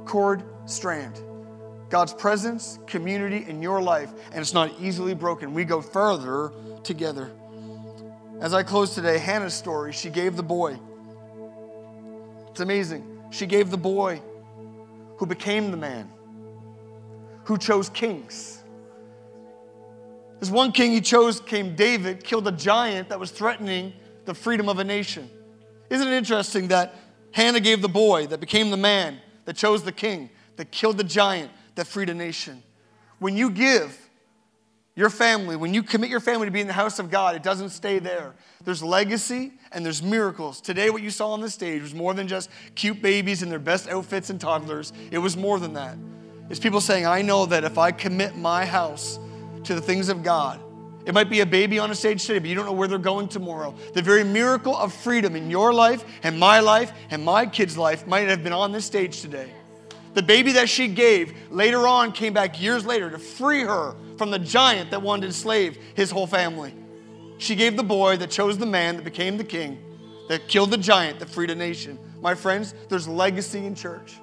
cord 0.06 0.43
strand. 0.65 1.21
God's 1.89 2.13
presence, 2.13 2.80
community 2.86 3.45
in 3.47 3.62
your 3.62 3.82
life, 3.82 4.12
and 4.32 4.39
it's 4.39 4.54
not 4.54 4.71
easily 4.80 5.13
broken. 5.13 5.54
We 5.54 5.63
go 5.63 5.82
further 5.82 6.52
together. 6.84 7.32
As 8.39 8.54
I 8.54 8.63
close 8.63 8.93
today, 8.93 9.17
Hannah's 9.17 9.54
story, 9.54 9.93
she 9.93 10.10
gave 10.10 10.36
the 10.36 10.43
boy. 10.43 10.78
It's 12.52 12.60
amazing. 12.60 13.21
She 13.32 13.45
gave 13.45 13.71
the 13.71 13.78
boy 13.78 14.21
who 15.17 15.26
became 15.26 15.71
the 15.71 15.78
man, 15.78 16.10
who 17.45 17.58
chose 17.58 17.89
kings. 17.89 18.63
This 20.39 20.52
one 20.52 20.71
king 20.71 20.91
he 20.91 21.02
chose 21.02 21.39
came 21.39 21.76
David, 21.76 22.23
killed 22.23 22.47
a 22.47 22.52
giant 22.52 23.10
that 23.10 23.19
was 23.19 23.32
threatening 23.32 23.93
the 24.26 24.34
freedom 24.34 24.69
of 24.69 24.78
a 24.78 24.84
nation. 24.84 25.30
Isn't 25.89 26.08
it 26.08 26.13
interesting 26.13 26.67
that 26.67 26.93
Hannah 27.32 27.60
gave 27.60 27.82
the 27.82 27.89
boy 27.89 28.28
that 28.28 28.39
became 28.39 28.69
the 28.69 28.78
man, 28.78 29.19
that 29.45 29.56
chose 29.56 29.84
the 29.84 29.91
king, 29.91 30.30
that 30.58 30.71
killed 30.71 30.97
the 30.97 31.04
giant, 31.04 31.52
that 31.77 31.87
freed 31.87 32.09
a 32.09 32.13
nation. 32.13 32.61
When 33.19 33.37
you 33.37 33.49
give 33.49 33.97
your 34.95 35.09
family, 35.09 35.55
when 35.55 35.73
you 35.73 35.83
commit 35.83 36.09
your 36.09 36.19
family 36.19 36.47
to 36.47 36.51
be 36.51 36.59
in 36.59 36.67
the 36.67 36.73
house 36.73 36.99
of 36.99 37.09
God, 37.09 37.35
it 37.35 37.43
doesn't 37.43 37.69
stay 37.69 37.99
there. 37.99 38.33
There's 38.63 38.83
legacy 38.83 39.53
and 39.71 39.85
there's 39.85 40.01
miracles. 40.01 40.59
Today, 40.59 40.89
what 40.89 41.03
you 41.03 41.11
saw 41.11 41.31
on 41.31 41.41
the 41.41 41.49
stage 41.49 41.83
was 41.83 41.93
more 41.93 42.13
than 42.13 42.27
just 42.27 42.49
cute 42.75 43.01
babies 43.01 43.43
in 43.43 43.49
their 43.49 43.59
best 43.59 43.87
outfits 43.87 44.29
and 44.29 44.41
toddlers, 44.41 44.91
it 45.11 45.19
was 45.19 45.37
more 45.37 45.59
than 45.59 45.73
that. 45.73 45.97
It's 46.49 46.59
people 46.59 46.81
saying, 46.81 47.05
I 47.05 47.21
know 47.21 47.45
that 47.45 47.63
if 47.63 47.77
I 47.77 47.91
commit 47.91 48.35
my 48.35 48.65
house 48.65 49.19
to 49.65 49.75
the 49.75 49.81
things 49.81 50.09
of 50.09 50.23
God, 50.23 50.59
it 51.05 51.13
might 51.13 51.29
be 51.29 51.41
a 51.41 51.45
baby 51.45 51.79
on 51.79 51.91
a 51.91 51.95
stage 51.95 52.25
today, 52.25 52.39
but 52.39 52.49
you 52.49 52.55
don't 52.55 52.65
know 52.65 52.73
where 52.73 52.87
they're 52.87 52.97
going 52.97 53.27
tomorrow. 53.27 53.75
The 53.93 54.01
very 54.01 54.23
miracle 54.23 54.75
of 54.75 54.91
freedom 54.93 55.35
in 55.35 55.49
your 55.49 55.73
life 55.73 56.03
and 56.23 56.39
my 56.39 56.59
life 56.59 56.91
and 57.11 57.23
my 57.23 57.45
kid's 57.45 57.77
life 57.77 58.07
might 58.07 58.27
have 58.27 58.43
been 58.43 58.51
on 58.51 58.71
this 58.71 58.85
stage 58.85 59.21
today. 59.21 59.49
The 60.17 60.23
baby 60.23 60.53
that 60.53 60.67
she 60.67 60.88
gave 60.88 61.32
later 61.51 61.88
on 61.88 62.12
came 62.12 62.34
back 62.34 62.60
years 62.60 62.84
later 62.88 63.12
to 63.12 63.19
free 63.19 63.62
her 63.62 63.95
from 64.17 64.32
the 64.32 64.39
giant 64.39 64.89
that 64.89 65.03
wanted 65.03 65.21
to 65.21 65.27
enslave 65.27 65.77
his 65.93 66.10
whole 66.10 66.25
family. 66.25 66.73
She 67.38 67.56
gave 67.56 67.77
the 67.77 67.84
boy 67.84 68.17
that 68.17 68.32
chose 68.32 68.58
the 68.58 68.65
man 68.65 68.95
that 68.95 69.03
became 69.06 69.38
the 69.38 69.43
king, 69.43 69.77
that 70.27 70.47
killed 70.47 70.71
the 70.71 70.77
giant 70.77 71.19
that 71.19 71.30
freed 71.30 71.51
a 71.51 71.56
nation. 71.56 71.99
My 72.19 72.34
friends, 72.34 72.73
there's 72.89 73.08
legacy 73.08 73.63
in 73.63 73.75
church. 73.75 74.15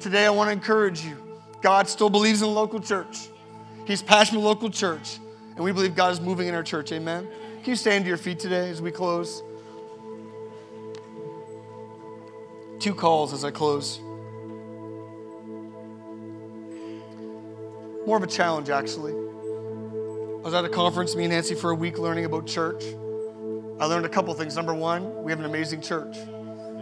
Today, 0.00 0.24
I 0.24 0.30
want 0.30 0.48
to 0.48 0.52
encourage 0.52 1.04
you. 1.04 1.18
God 1.60 1.90
still 1.90 2.08
believes 2.08 2.40
in 2.40 2.54
local 2.54 2.80
church. 2.80 3.28
He's 3.84 4.02
passionate 4.02 4.40
local 4.40 4.70
church, 4.70 5.18
and 5.56 5.58
we 5.58 5.72
believe 5.72 5.94
God 5.94 6.10
is 6.10 6.22
moving 6.22 6.48
in 6.48 6.54
our 6.54 6.62
church. 6.62 6.90
Amen. 6.90 7.28
Can 7.62 7.70
you 7.70 7.76
stand 7.76 8.06
to 8.06 8.08
your 8.08 8.16
feet 8.16 8.38
today 8.38 8.70
as 8.70 8.80
we 8.80 8.90
close? 8.90 9.42
Two 12.78 12.94
calls 12.94 13.34
as 13.34 13.44
I 13.44 13.50
close. 13.50 14.00
More 18.08 18.16
of 18.16 18.22
a 18.22 18.26
challenge, 18.26 18.70
actually. 18.70 19.12
I 19.12 20.40
was 20.42 20.54
at 20.54 20.64
a 20.64 20.68
conference, 20.70 21.14
me 21.14 21.24
and 21.24 21.32
Nancy, 21.34 21.54
for 21.54 21.72
a 21.72 21.74
week 21.74 21.98
learning 21.98 22.24
about 22.24 22.46
church. 22.46 22.82
I 23.78 23.84
learned 23.84 24.06
a 24.06 24.08
couple 24.08 24.32
things. 24.32 24.56
Number 24.56 24.72
one, 24.72 25.22
we 25.22 25.30
have 25.30 25.38
an 25.38 25.44
amazing 25.44 25.82
church. 25.82 26.16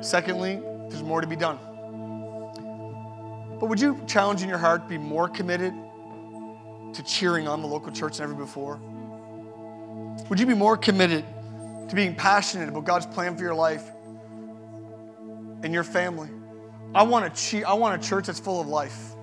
Secondly, 0.03 0.63
there's 0.89 1.03
more 1.03 1.21
to 1.21 1.27
be 1.27 1.35
done. 1.35 1.59
But 3.59 3.67
would 3.69 3.81
you 3.81 4.01
challenge 4.07 4.45
in 4.45 4.49
your 4.49 4.59
heart 4.59 4.85
to 4.85 4.89
be 4.89 4.99
more 4.99 5.29
committed 5.29 5.75
to 6.95 7.03
cheering 7.03 7.49
on 7.49 7.61
the 7.61 7.67
local 7.67 7.91
church 7.91 8.19
than 8.19 8.31
ever 8.31 8.35
before? 8.35 8.77
Would 10.29 10.39
you 10.39 10.47
be 10.47 10.55
more 10.55 10.77
committed 10.77 11.25
to 11.89 11.97
being 11.97 12.15
passionate 12.15 12.69
about 12.69 12.85
God's 12.85 13.07
plan 13.07 13.37
for 13.37 13.43
your 13.43 13.57
life 13.57 13.91
and 15.65 15.75
your 15.75 15.83
family? 15.83 16.29
I 16.95 17.03
want 17.03 17.25
a, 17.25 17.31
che- 17.31 17.65
I 17.65 17.73
want 17.73 18.01
a 18.01 18.09
church 18.09 18.29
that's 18.29 18.39
full 18.39 18.61
of 18.61 18.69
life 18.69 19.16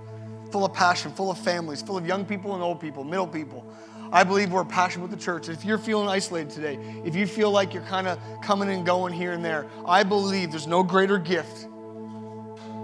full 0.54 0.64
of 0.66 0.72
passion, 0.72 1.12
full 1.12 1.32
of 1.32 1.38
families, 1.40 1.82
full 1.82 1.98
of 1.98 2.06
young 2.06 2.24
people 2.24 2.54
and 2.54 2.62
old 2.62 2.80
people, 2.80 3.04
middle 3.04 3.26
people. 3.26 3.66
I 4.12 4.24
believe 4.24 4.52
we're 4.52 4.64
passionate 4.64 5.02
with 5.02 5.10
the 5.10 5.26
church. 5.26 5.50
If 5.50 5.66
you're 5.66 5.80
feeling 5.80 6.08
isolated 6.08 6.52
today, 6.52 6.78
if 7.04 7.16
you 7.16 7.26
feel 7.26 7.50
like 7.50 7.74
you're 7.74 7.82
kind 7.86 8.08
of 8.08 8.20
coming 8.44 8.70
and 8.70 8.86
going 8.86 9.14
here 9.14 9.32
and 9.32 9.44
there, 9.44 9.66
I 9.88 10.04
believe 10.04 10.52
there's 10.52 10.68
no 10.68 10.84
greater 10.84 11.18
gift 11.18 11.62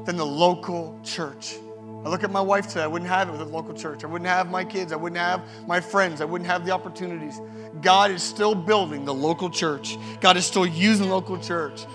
than 0.07 0.17
the 0.17 0.25
local 0.25 0.99
church. 1.03 1.57
I 2.03 2.09
look 2.09 2.23
at 2.23 2.31
my 2.31 2.41
wife 2.41 2.67
today, 2.67 2.81
I 2.81 2.87
wouldn't 2.87 3.11
have 3.11 3.29
it 3.29 3.33
with 3.33 3.41
a 3.41 3.45
local 3.45 3.75
church. 3.75 4.03
I 4.03 4.07
wouldn't 4.07 4.27
have 4.27 4.49
my 4.49 4.65
kids, 4.65 4.91
I 4.91 4.95
wouldn't 4.95 5.19
have 5.19 5.43
my 5.67 5.79
friends, 5.79 6.21
I 6.21 6.25
wouldn't 6.25 6.49
have 6.49 6.65
the 6.65 6.71
opportunities. 6.71 7.39
God 7.81 8.09
is 8.09 8.23
still 8.23 8.55
building 8.55 9.05
the 9.05 9.13
local 9.13 9.51
church, 9.51 9.95
God 10.21 10.37
is 10.37 10.45
still 10.47 10.65
using 10.65 11.07
local 11.07 11.37
church. 11.37 11.85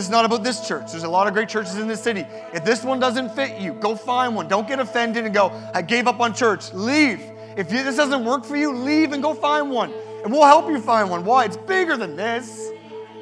This 0.00 0.06
is 0.06 0.12
not 0.12 0.24
about 0.24 0.42
this 0.42 0.66
church. 0.66 0.92
There's 0.92 1.02
a 1.02 1.10
lot 1.10 1.26
of 1.26 1.34
great 1.34 1.50
churches 1.50 1.76
in 1.76 1.86
this 1.86 2.02
city. 2.02 2.24
If 2.54 2.64
this 2.64 2.82
one 2.82 3.00
doesn't 3.00 3.36
fit 3.36 3.60
you, 3.60 3.74
go 3.74 3.94
find 3.94 4.34
one. 4.34 4.48
Don't 4.48 4.66
get 4.66 4.80
offended 4.80 5.26
and 5.26 5.34
go, 5.34 5.52
I 5.74 5.82
gave 5.82 6.06
up 6.06 6.20
on 6.20 6.32
church. 6.32 6.72
Leave 6.72 7.20
If 7.54 7.68
this 7.68 7.96
doesn't 7.96 8.24
work 8.24 8.46
for 8.46 8.56
you, 8.56 8.72
leave 8.72 9.12
and 9.12 9.22
go 9.22 9.34
find 9.34 9.70
one. 9.70 9.92
And 10.24 10.32
we'll 10.32 10.46
help 10.46 10.70
you 10.70 10.80
find 10.80 11.10
one. 11.10 11.26
Why? 11.26 11.44
It's 11.44 11.58
bigger 11.58 11.98
than 11.98 12.16
this. 12.16 12.70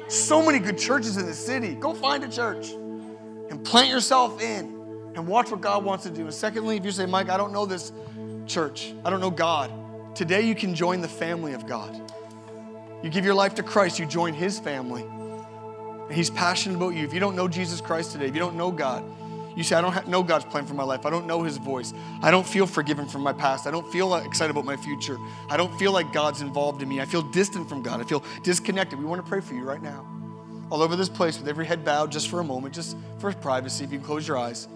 So 0.07 0.41
many 0.41 0.57
good 0.57 0.77
churches 0.77 1.17
in 1.17 1.25
the 1.25 1.33
city. 1.33 1.75
Go 1.75 1.93
find 1.93 2.23
a 2.23 2.29
church 2.29 2.69
and 2.69 3.61
plant 3.61 3.89
yourself 3.89 4.41
in 4.41 5.11
and 5.15 5.27
watch 5.27 5.51
what 5.51 5.59
God 5.59 5.83
wants 5.83 6.05
to 6.05 6.09
do. 6.09 6.21
And 6.21 6.33
secondly, 6.33 6.77
if 6.77 6.85
you 6.85 6.91
say, 6.91 7.05
Mike, 7.05 7.27
I 7.27 7.35
don't 7.35 7.51
know 7.51 7.65
this 7.65 7.91
church, 8.45 8.93
I 9.03 9.09
don't 9.09 9.19
know 9.19 9.31
God, 9.31 9.69
today 10.15 10.43
you 10.43 10.55
can 10.55 10.73
join 10.73 11.01
the 11.01 11.09
family 11.09 11.51
of 11.51 11.67
God. 11.67 12.09
You 13.03 13.09
give 13.09 13.25
your 13.25 13.33
life 13.33 13.55
to 13.55 13.63
Christ, 13.63 13.99
you 13.99 14.05
join 14.05 14.33
His 14.33 14.59
family. 14.59 15.05
And 16.09 16.17
He's 16.17 16.29
passionate 16.29 16.75
about 16.75 16.89
you. 16.89 17.05
If 17.05 17.13
you 17.13 17.19
don't 17.19 17.35
know 17.35 17.47
Jesus 17.47 17.79
Christ 17.79 18.11
today, 18.11 18.25
if 18.25 18.33
you 18.33 18.39
don't 18.39 18.57
know 18.57 18.71
God, 18.71 19.05
you 19.55 19.63
say, 19.63 19.75
I 19.75 19.81
don't 19.81 20.07
know 20.07 20.23
God's 20.23 20.45
plan 20.45 20.65
for 20.65 20.73
my 20.73 20.83
life. 20.83 21.05
I 21.05 21.09
don't 21.09 21.27
know 21.27 21.43
His 21.43 21.57
voice. 21.57 21.93
I 22.21 22.31
don't 22.31 22.47
feel 22.47 22.65
forgiven 22.65 23.07
from 23.07 23.21
my 23.21 23.33
past. 23.33 23.67
I 23.67 23.71
don't 23.71 23.89
feel 23.91 24.15
excited 24.15 24.51
about 24.51 24.65
my 24.65 24.75
future. 24.77 25.17
I 25.49 25.57
don't 25.57 25.77
feel 25.77 25.91
like 25.91 26.11
God's 26.11 26.41
involved 26.41 26.81
in 26.81 26.89
me. 26.89 26.99
I 26.99 27.05
feel 27.05 27.21
distant 27.21 27.69
from 27.69 27.83
God. 27.83 28.01
I 28.01 28.05
feel 28.05 28.23
disconnected. 28.43 28.97
We 28.97 29.05
want 29.05 29.23
to 29.23 29.29
pray 29.29 29.41
for 29.41 29.53
you 29.53 29.63
right 29.63 29.81
now. 29.81 30.07
All 30.71 30.81
over 30.81 30.95
this 30.95 31.09
place 31.09 31.37
with 31.37 31.47
every 31.47 31.65
head 31.65 31.83
bowed 31.85 32.11
just 32.11 32.29
for 32.29 32.39
a 32.39 32.43
moment, 32.43 32.73
just 32.73 32.95
for 33.19 33.31
privacy. 33.33 33.83
If 33.83 33.91
you 33.91 33.97
can 33.97 34.05
close 34.05 34.27
your 34.27 34.37
eyes. 34.37 34.67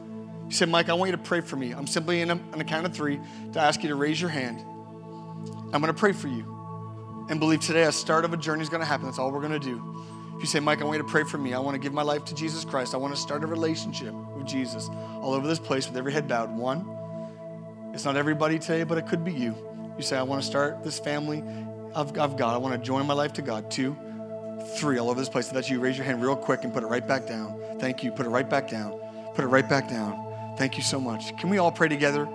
You 0.45 0.51
said, 0.51 0.69
Mike, 0.69 0.89
I 0.89 0.93
want 0.93 1.09
you 1.09 1.17
to 1.17 1.23
pray 1.23 1.41
for 1.41 1.55
me. 1.55 1.71
I'm 1.71 1.87
simply 1.87 2.21
in 2.21 2.29
a, 2.29 2.33
on 2.33 2.59
a 2.59 2.63
count 2.63 2.85
of 2.85 2.93
three 2.93 3.19
to 3.53 3.59
ask 3.59 3.81
you 3.81 3.89
to 3.89 3.95
raise 3.95 4.19
your 4.19 4.29
hand. 4.29 4.59
I'm 5.73 5.81
going 5.81 5.93
to 5.93 5.93
pray 5.93 6.11
for 6.11 6.27
you 6.27 7.25
and 7.29 7.39
believe 7.39 7.61
today 7.61 7.83
a 7.83 7.91
start 7.91 8.25
of 8.25 8.33
a 8.33 8.37
journey 8.37 8.61
is 8.61 8.69
going 8.69 8.81
to 8.81 8.85
happen. 8.85 9.05
That's 9.05 9.17
all 9.17 9.31
we're 9.31 9.39
going 9.39 9.59
to 9.59 9.59
do. 9.59 10.05
You 10.43 10.47
say, 10.47 10.59
Mike, 10.59 10.81
I 10.81 10.83
want 10.83 10.97
you 10.97 11.03
to 11.03 11.09
pray 11.09 11.23
for 11.23 11.37
me. 11.37 11.53
I 11.53 11.59
want 11.59 11.75
to 11.75 11.79
give 11.79 11.93
my 11.93 12.01
life 12.01 12.25
to 12.25 12.35
Jesus 12.35 12.65
Christ. 12.65 12.93
I 12.93 12.97
want 12.97 13.15
to 13.15 13.19
start 13.19 13.45
a 13.45 13.47
relationship 13.47 14.13
with 14.13 14.45
Jesus 14.45 14.89
all 15.21 15.33
over 15.33 15.47
this 15.47 15.57
place 15.57 15.87
with 15.87 15.95
every 15.95 16.11
head 16.11 16.27
bowed. 16.27 16.53
One, 16.53 16.85
it's 17.93 18.03
not 18.03 18.17
everybody 18.17 18.59
today, 18.59 18.83
but 18.83 18.97
it 18.97 19.07
could 19.07 19.23
be 19.23 19.31
you. 19.31 19.55
You 19.95 20.03
say, 20.03 20.17
I 20.17 20.23
want 20.23 20.41
to 20.41 20.45
start 20.45 20.83
this 20.83 20.99
family 20.99 21.41
of, 21.93 22.17
of 22.17 22.35
God. 22.35 22.55
I 22.55 22.57
want 22.57 22.75
to 22.75 22.85
join 22.85 23.07
my 23.07 23.13
life 23.13 23.31
to 23.33 23.41
God. 23.41 23.71
Two, 23.71 23.95
three, 24.75 24.97
all 24.97 25.09
over 25.09 25.17
this 25.17 25.29
place. 25.29 25.47
If 25.47 25.53
that's 25.53 25.69
you, 25.69 25.79
raise 25.79 25.95
your 25.95 26.03
hand 26.03 26.21
real 26.21 26.35
quick 26.35 26.65
and 26.65 26.73
put 26.73 26.83
it 26.83 26.87
right 26.87 27.07
back 27.07 27.25
down. 27.25 27.57
Thank 27.79 28.03
you. 28.03 28.11
Put 28.11 28.25
it 28.25 28.29
right 28.29 28.49
back 28.49 28.69
down. 28.69 28.99
Put 29.35 29.45
it 29.45 29.47
right 29.47 29.69
back 29.69 29.87
down. 29.87 30.55
Thank 30.57 30.75
you 30.75 30.83
so 30.83 30.99
much. 30.99 31.37
Can 31.37 31.51
we 31.51 31.57
all 31.57 31.71
pray 31.71 31.87
together? 31.87 32.27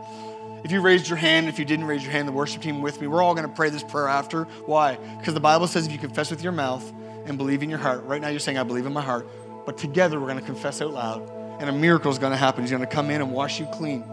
If 0.65 0.73
you 0.73 0.81
raised 0.81 1.09
your 1.09 1.19
hand, 1.19 1.47
if 1.47 1.59
you 1.59 1.67
didn't 1.67 1.85
raise 1.85 2.05
your 2.05 2.13
hand, 2.13 2.27
the 2.27 2.33
worship 2.33 2.63
team 2.63 2.81
with 2.81 3.03
me, 3.03 3.07
we're 3.07 3.23
all 3.23 3.35
going 3.35 3.47
to 3.47 3.55
pray 3.55 3.69
this 3.69 3.83
prayer 3.83 4.09
after. 4.09 4.45
Why? 4.65 4.97
Because 5.19 5.35
the 5.35 5.41
Bible 5.41 5.67
says 5.67 5.85
if 5.85 5.93
you 5.93 5.99
confess 5.99 6.31
with 6.31 6.43
your 6.43 6.53
mouth 6.53 6.91
and 7.29 7.39
believe 7.39 7.63
in 7.63 7.71
your 7.71 7.79
heart, 7.79 8.05
right 8.05 8.21
now 8.21 8.29
you're 8.29 8.41
saying, 8.41 8.59
I 8.59 8.63
believe 8.63 8.87
in 8.87 8.93
my 8.93 9.03
heart, 9.03 9.27
but 9.67 9.77
together 9.79 10.19
we're 10.19 10.29
going 10.29 10.41
to 10.41 10.45
confess 10.47 10.81
out 10.81 10.93
loud, 10.93 11.29
and 11.61 11.69
a 11.69 11.73
miracle 11.73 12.11
is 12.11 12.19
going 12.19 12.33
to 12.33 12.37
happen. 12.37 12.63
He's 12.63 12.71
going 12.71 12.83
to 12.83 12.87
come 12.87 13.11
in 13.11 13.21
and 13.21 13.33
wash 13.33 13.61
you 13.61 13.67
clean. 13.67 14.05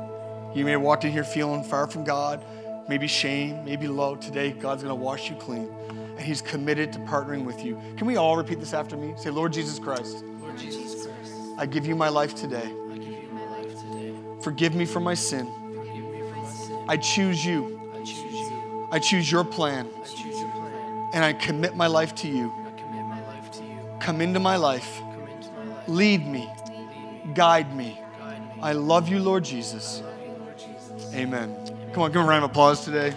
You 0.53 0.65
may 0.65 0.71
have 0.71 0.81
walked 0.81 1.05
in 1.05 1.11
here 1.11 1.23
feeling 1.23 1.63
far 1.63 1.87
from 1.87 2.03
God, 2.03 2.43
maybe 2.87 3.07
shame, 3.07 3.63
maybe 3.65 3.87
low. 3.87 4.15
Today, 4.15 4.51
God's 4.51 4.83
going 4.83 4.97
to 4.97 5.03
wash 5.03 5.29
you 5.29 5.35
clean, 5.35 5.69
and 5.89 6.19
He's 6.19 6.41
committed 6.41 6.93
to 6.93 6.99
partnering 6.99 7.45
with 7.45 7.63
you. 7.63 7.79
Can 7.97 8.07
we 8.07 8.15
all 8.15 8.37
repeat 8.37 8.59
this 8.59 8.73
after 8.73 8.95
me? 8.97 9.13
Say, 9.17 9.29
Lord 9.29 9.53
Jesus 9.53 9.79
Christ, 9.79 10.23
Lord 10.39 10.57
Jesus 10.57 11.05
Christ, 11.05 11.33
I 11.57 11.65
give 11.65 11.85
you 11.85 11.95
my 11.95 12.09
life 12.09 12.35
today. 12.35 12.69
I 12.91 12.97
give 12.97 13.07
you 13.07 13.29
my 13.31 13.45
life 13.57 13.79
today. 13.81 14.13
Forgive 14.41 14.75
me 14.75 14.85
for 14.85 14.99
my 14.99 15.13
sin. 15.13 15.45
Forgive 15.73 16.05
me 16.05 16.19
for 16.19 16.35
my 16.35 16.49
sin. 16.49 16.85
I 16.87 16.97
choose 16.97 17.45
you. 17.45 17.81
I 17.93 17.99
choose 17.99 18.33
you. 18.33 18.87
I 18.91 18.99
choose 18.99 19.31
your 19.31 19.43
plan, 19.43 19.87
I 19.97 20.05
choose 20.05 20.39
your 20.39 20.51
plan. 20.51 21.09
and 21.13 21.25
I 21.25 21.33
commit 21.33 21.75
my 21.75 21.87
life 21.87 22.13
to 22.15 22.27
you. 22.27 22.53
Come 23.99 24.21
into 24.21 24.39
my 24.39 24.55
life. 24.55 24.99
Come 24.99 25.27
into 25.27 25.51
my 25.51 25.63
life. 25.65 25.83
Lead 25.87 26.27
me. 26.27 26.49
Guide 27.33 27.75
me. 27.75 27.99
I 28.61 28.73
love 28.73 29.07
you, 29.07 29.19
Lord 29.19 29.43
Jesus. 29.43 30.01
love 30.01 30.13
you, 30.21 30.35
Lord 30.39 30.57
Jesus. 30.57 31.13
Amen. 31.13 31.55
Come 31.93 32.03
on, 32.03 32.11
give 32.11 32.21
him 32.21 32.27
a 32.27 32.29
round 32.29 32.43
of 32.45 32.51
applause 32.51 32.83
today. 32.83 33.13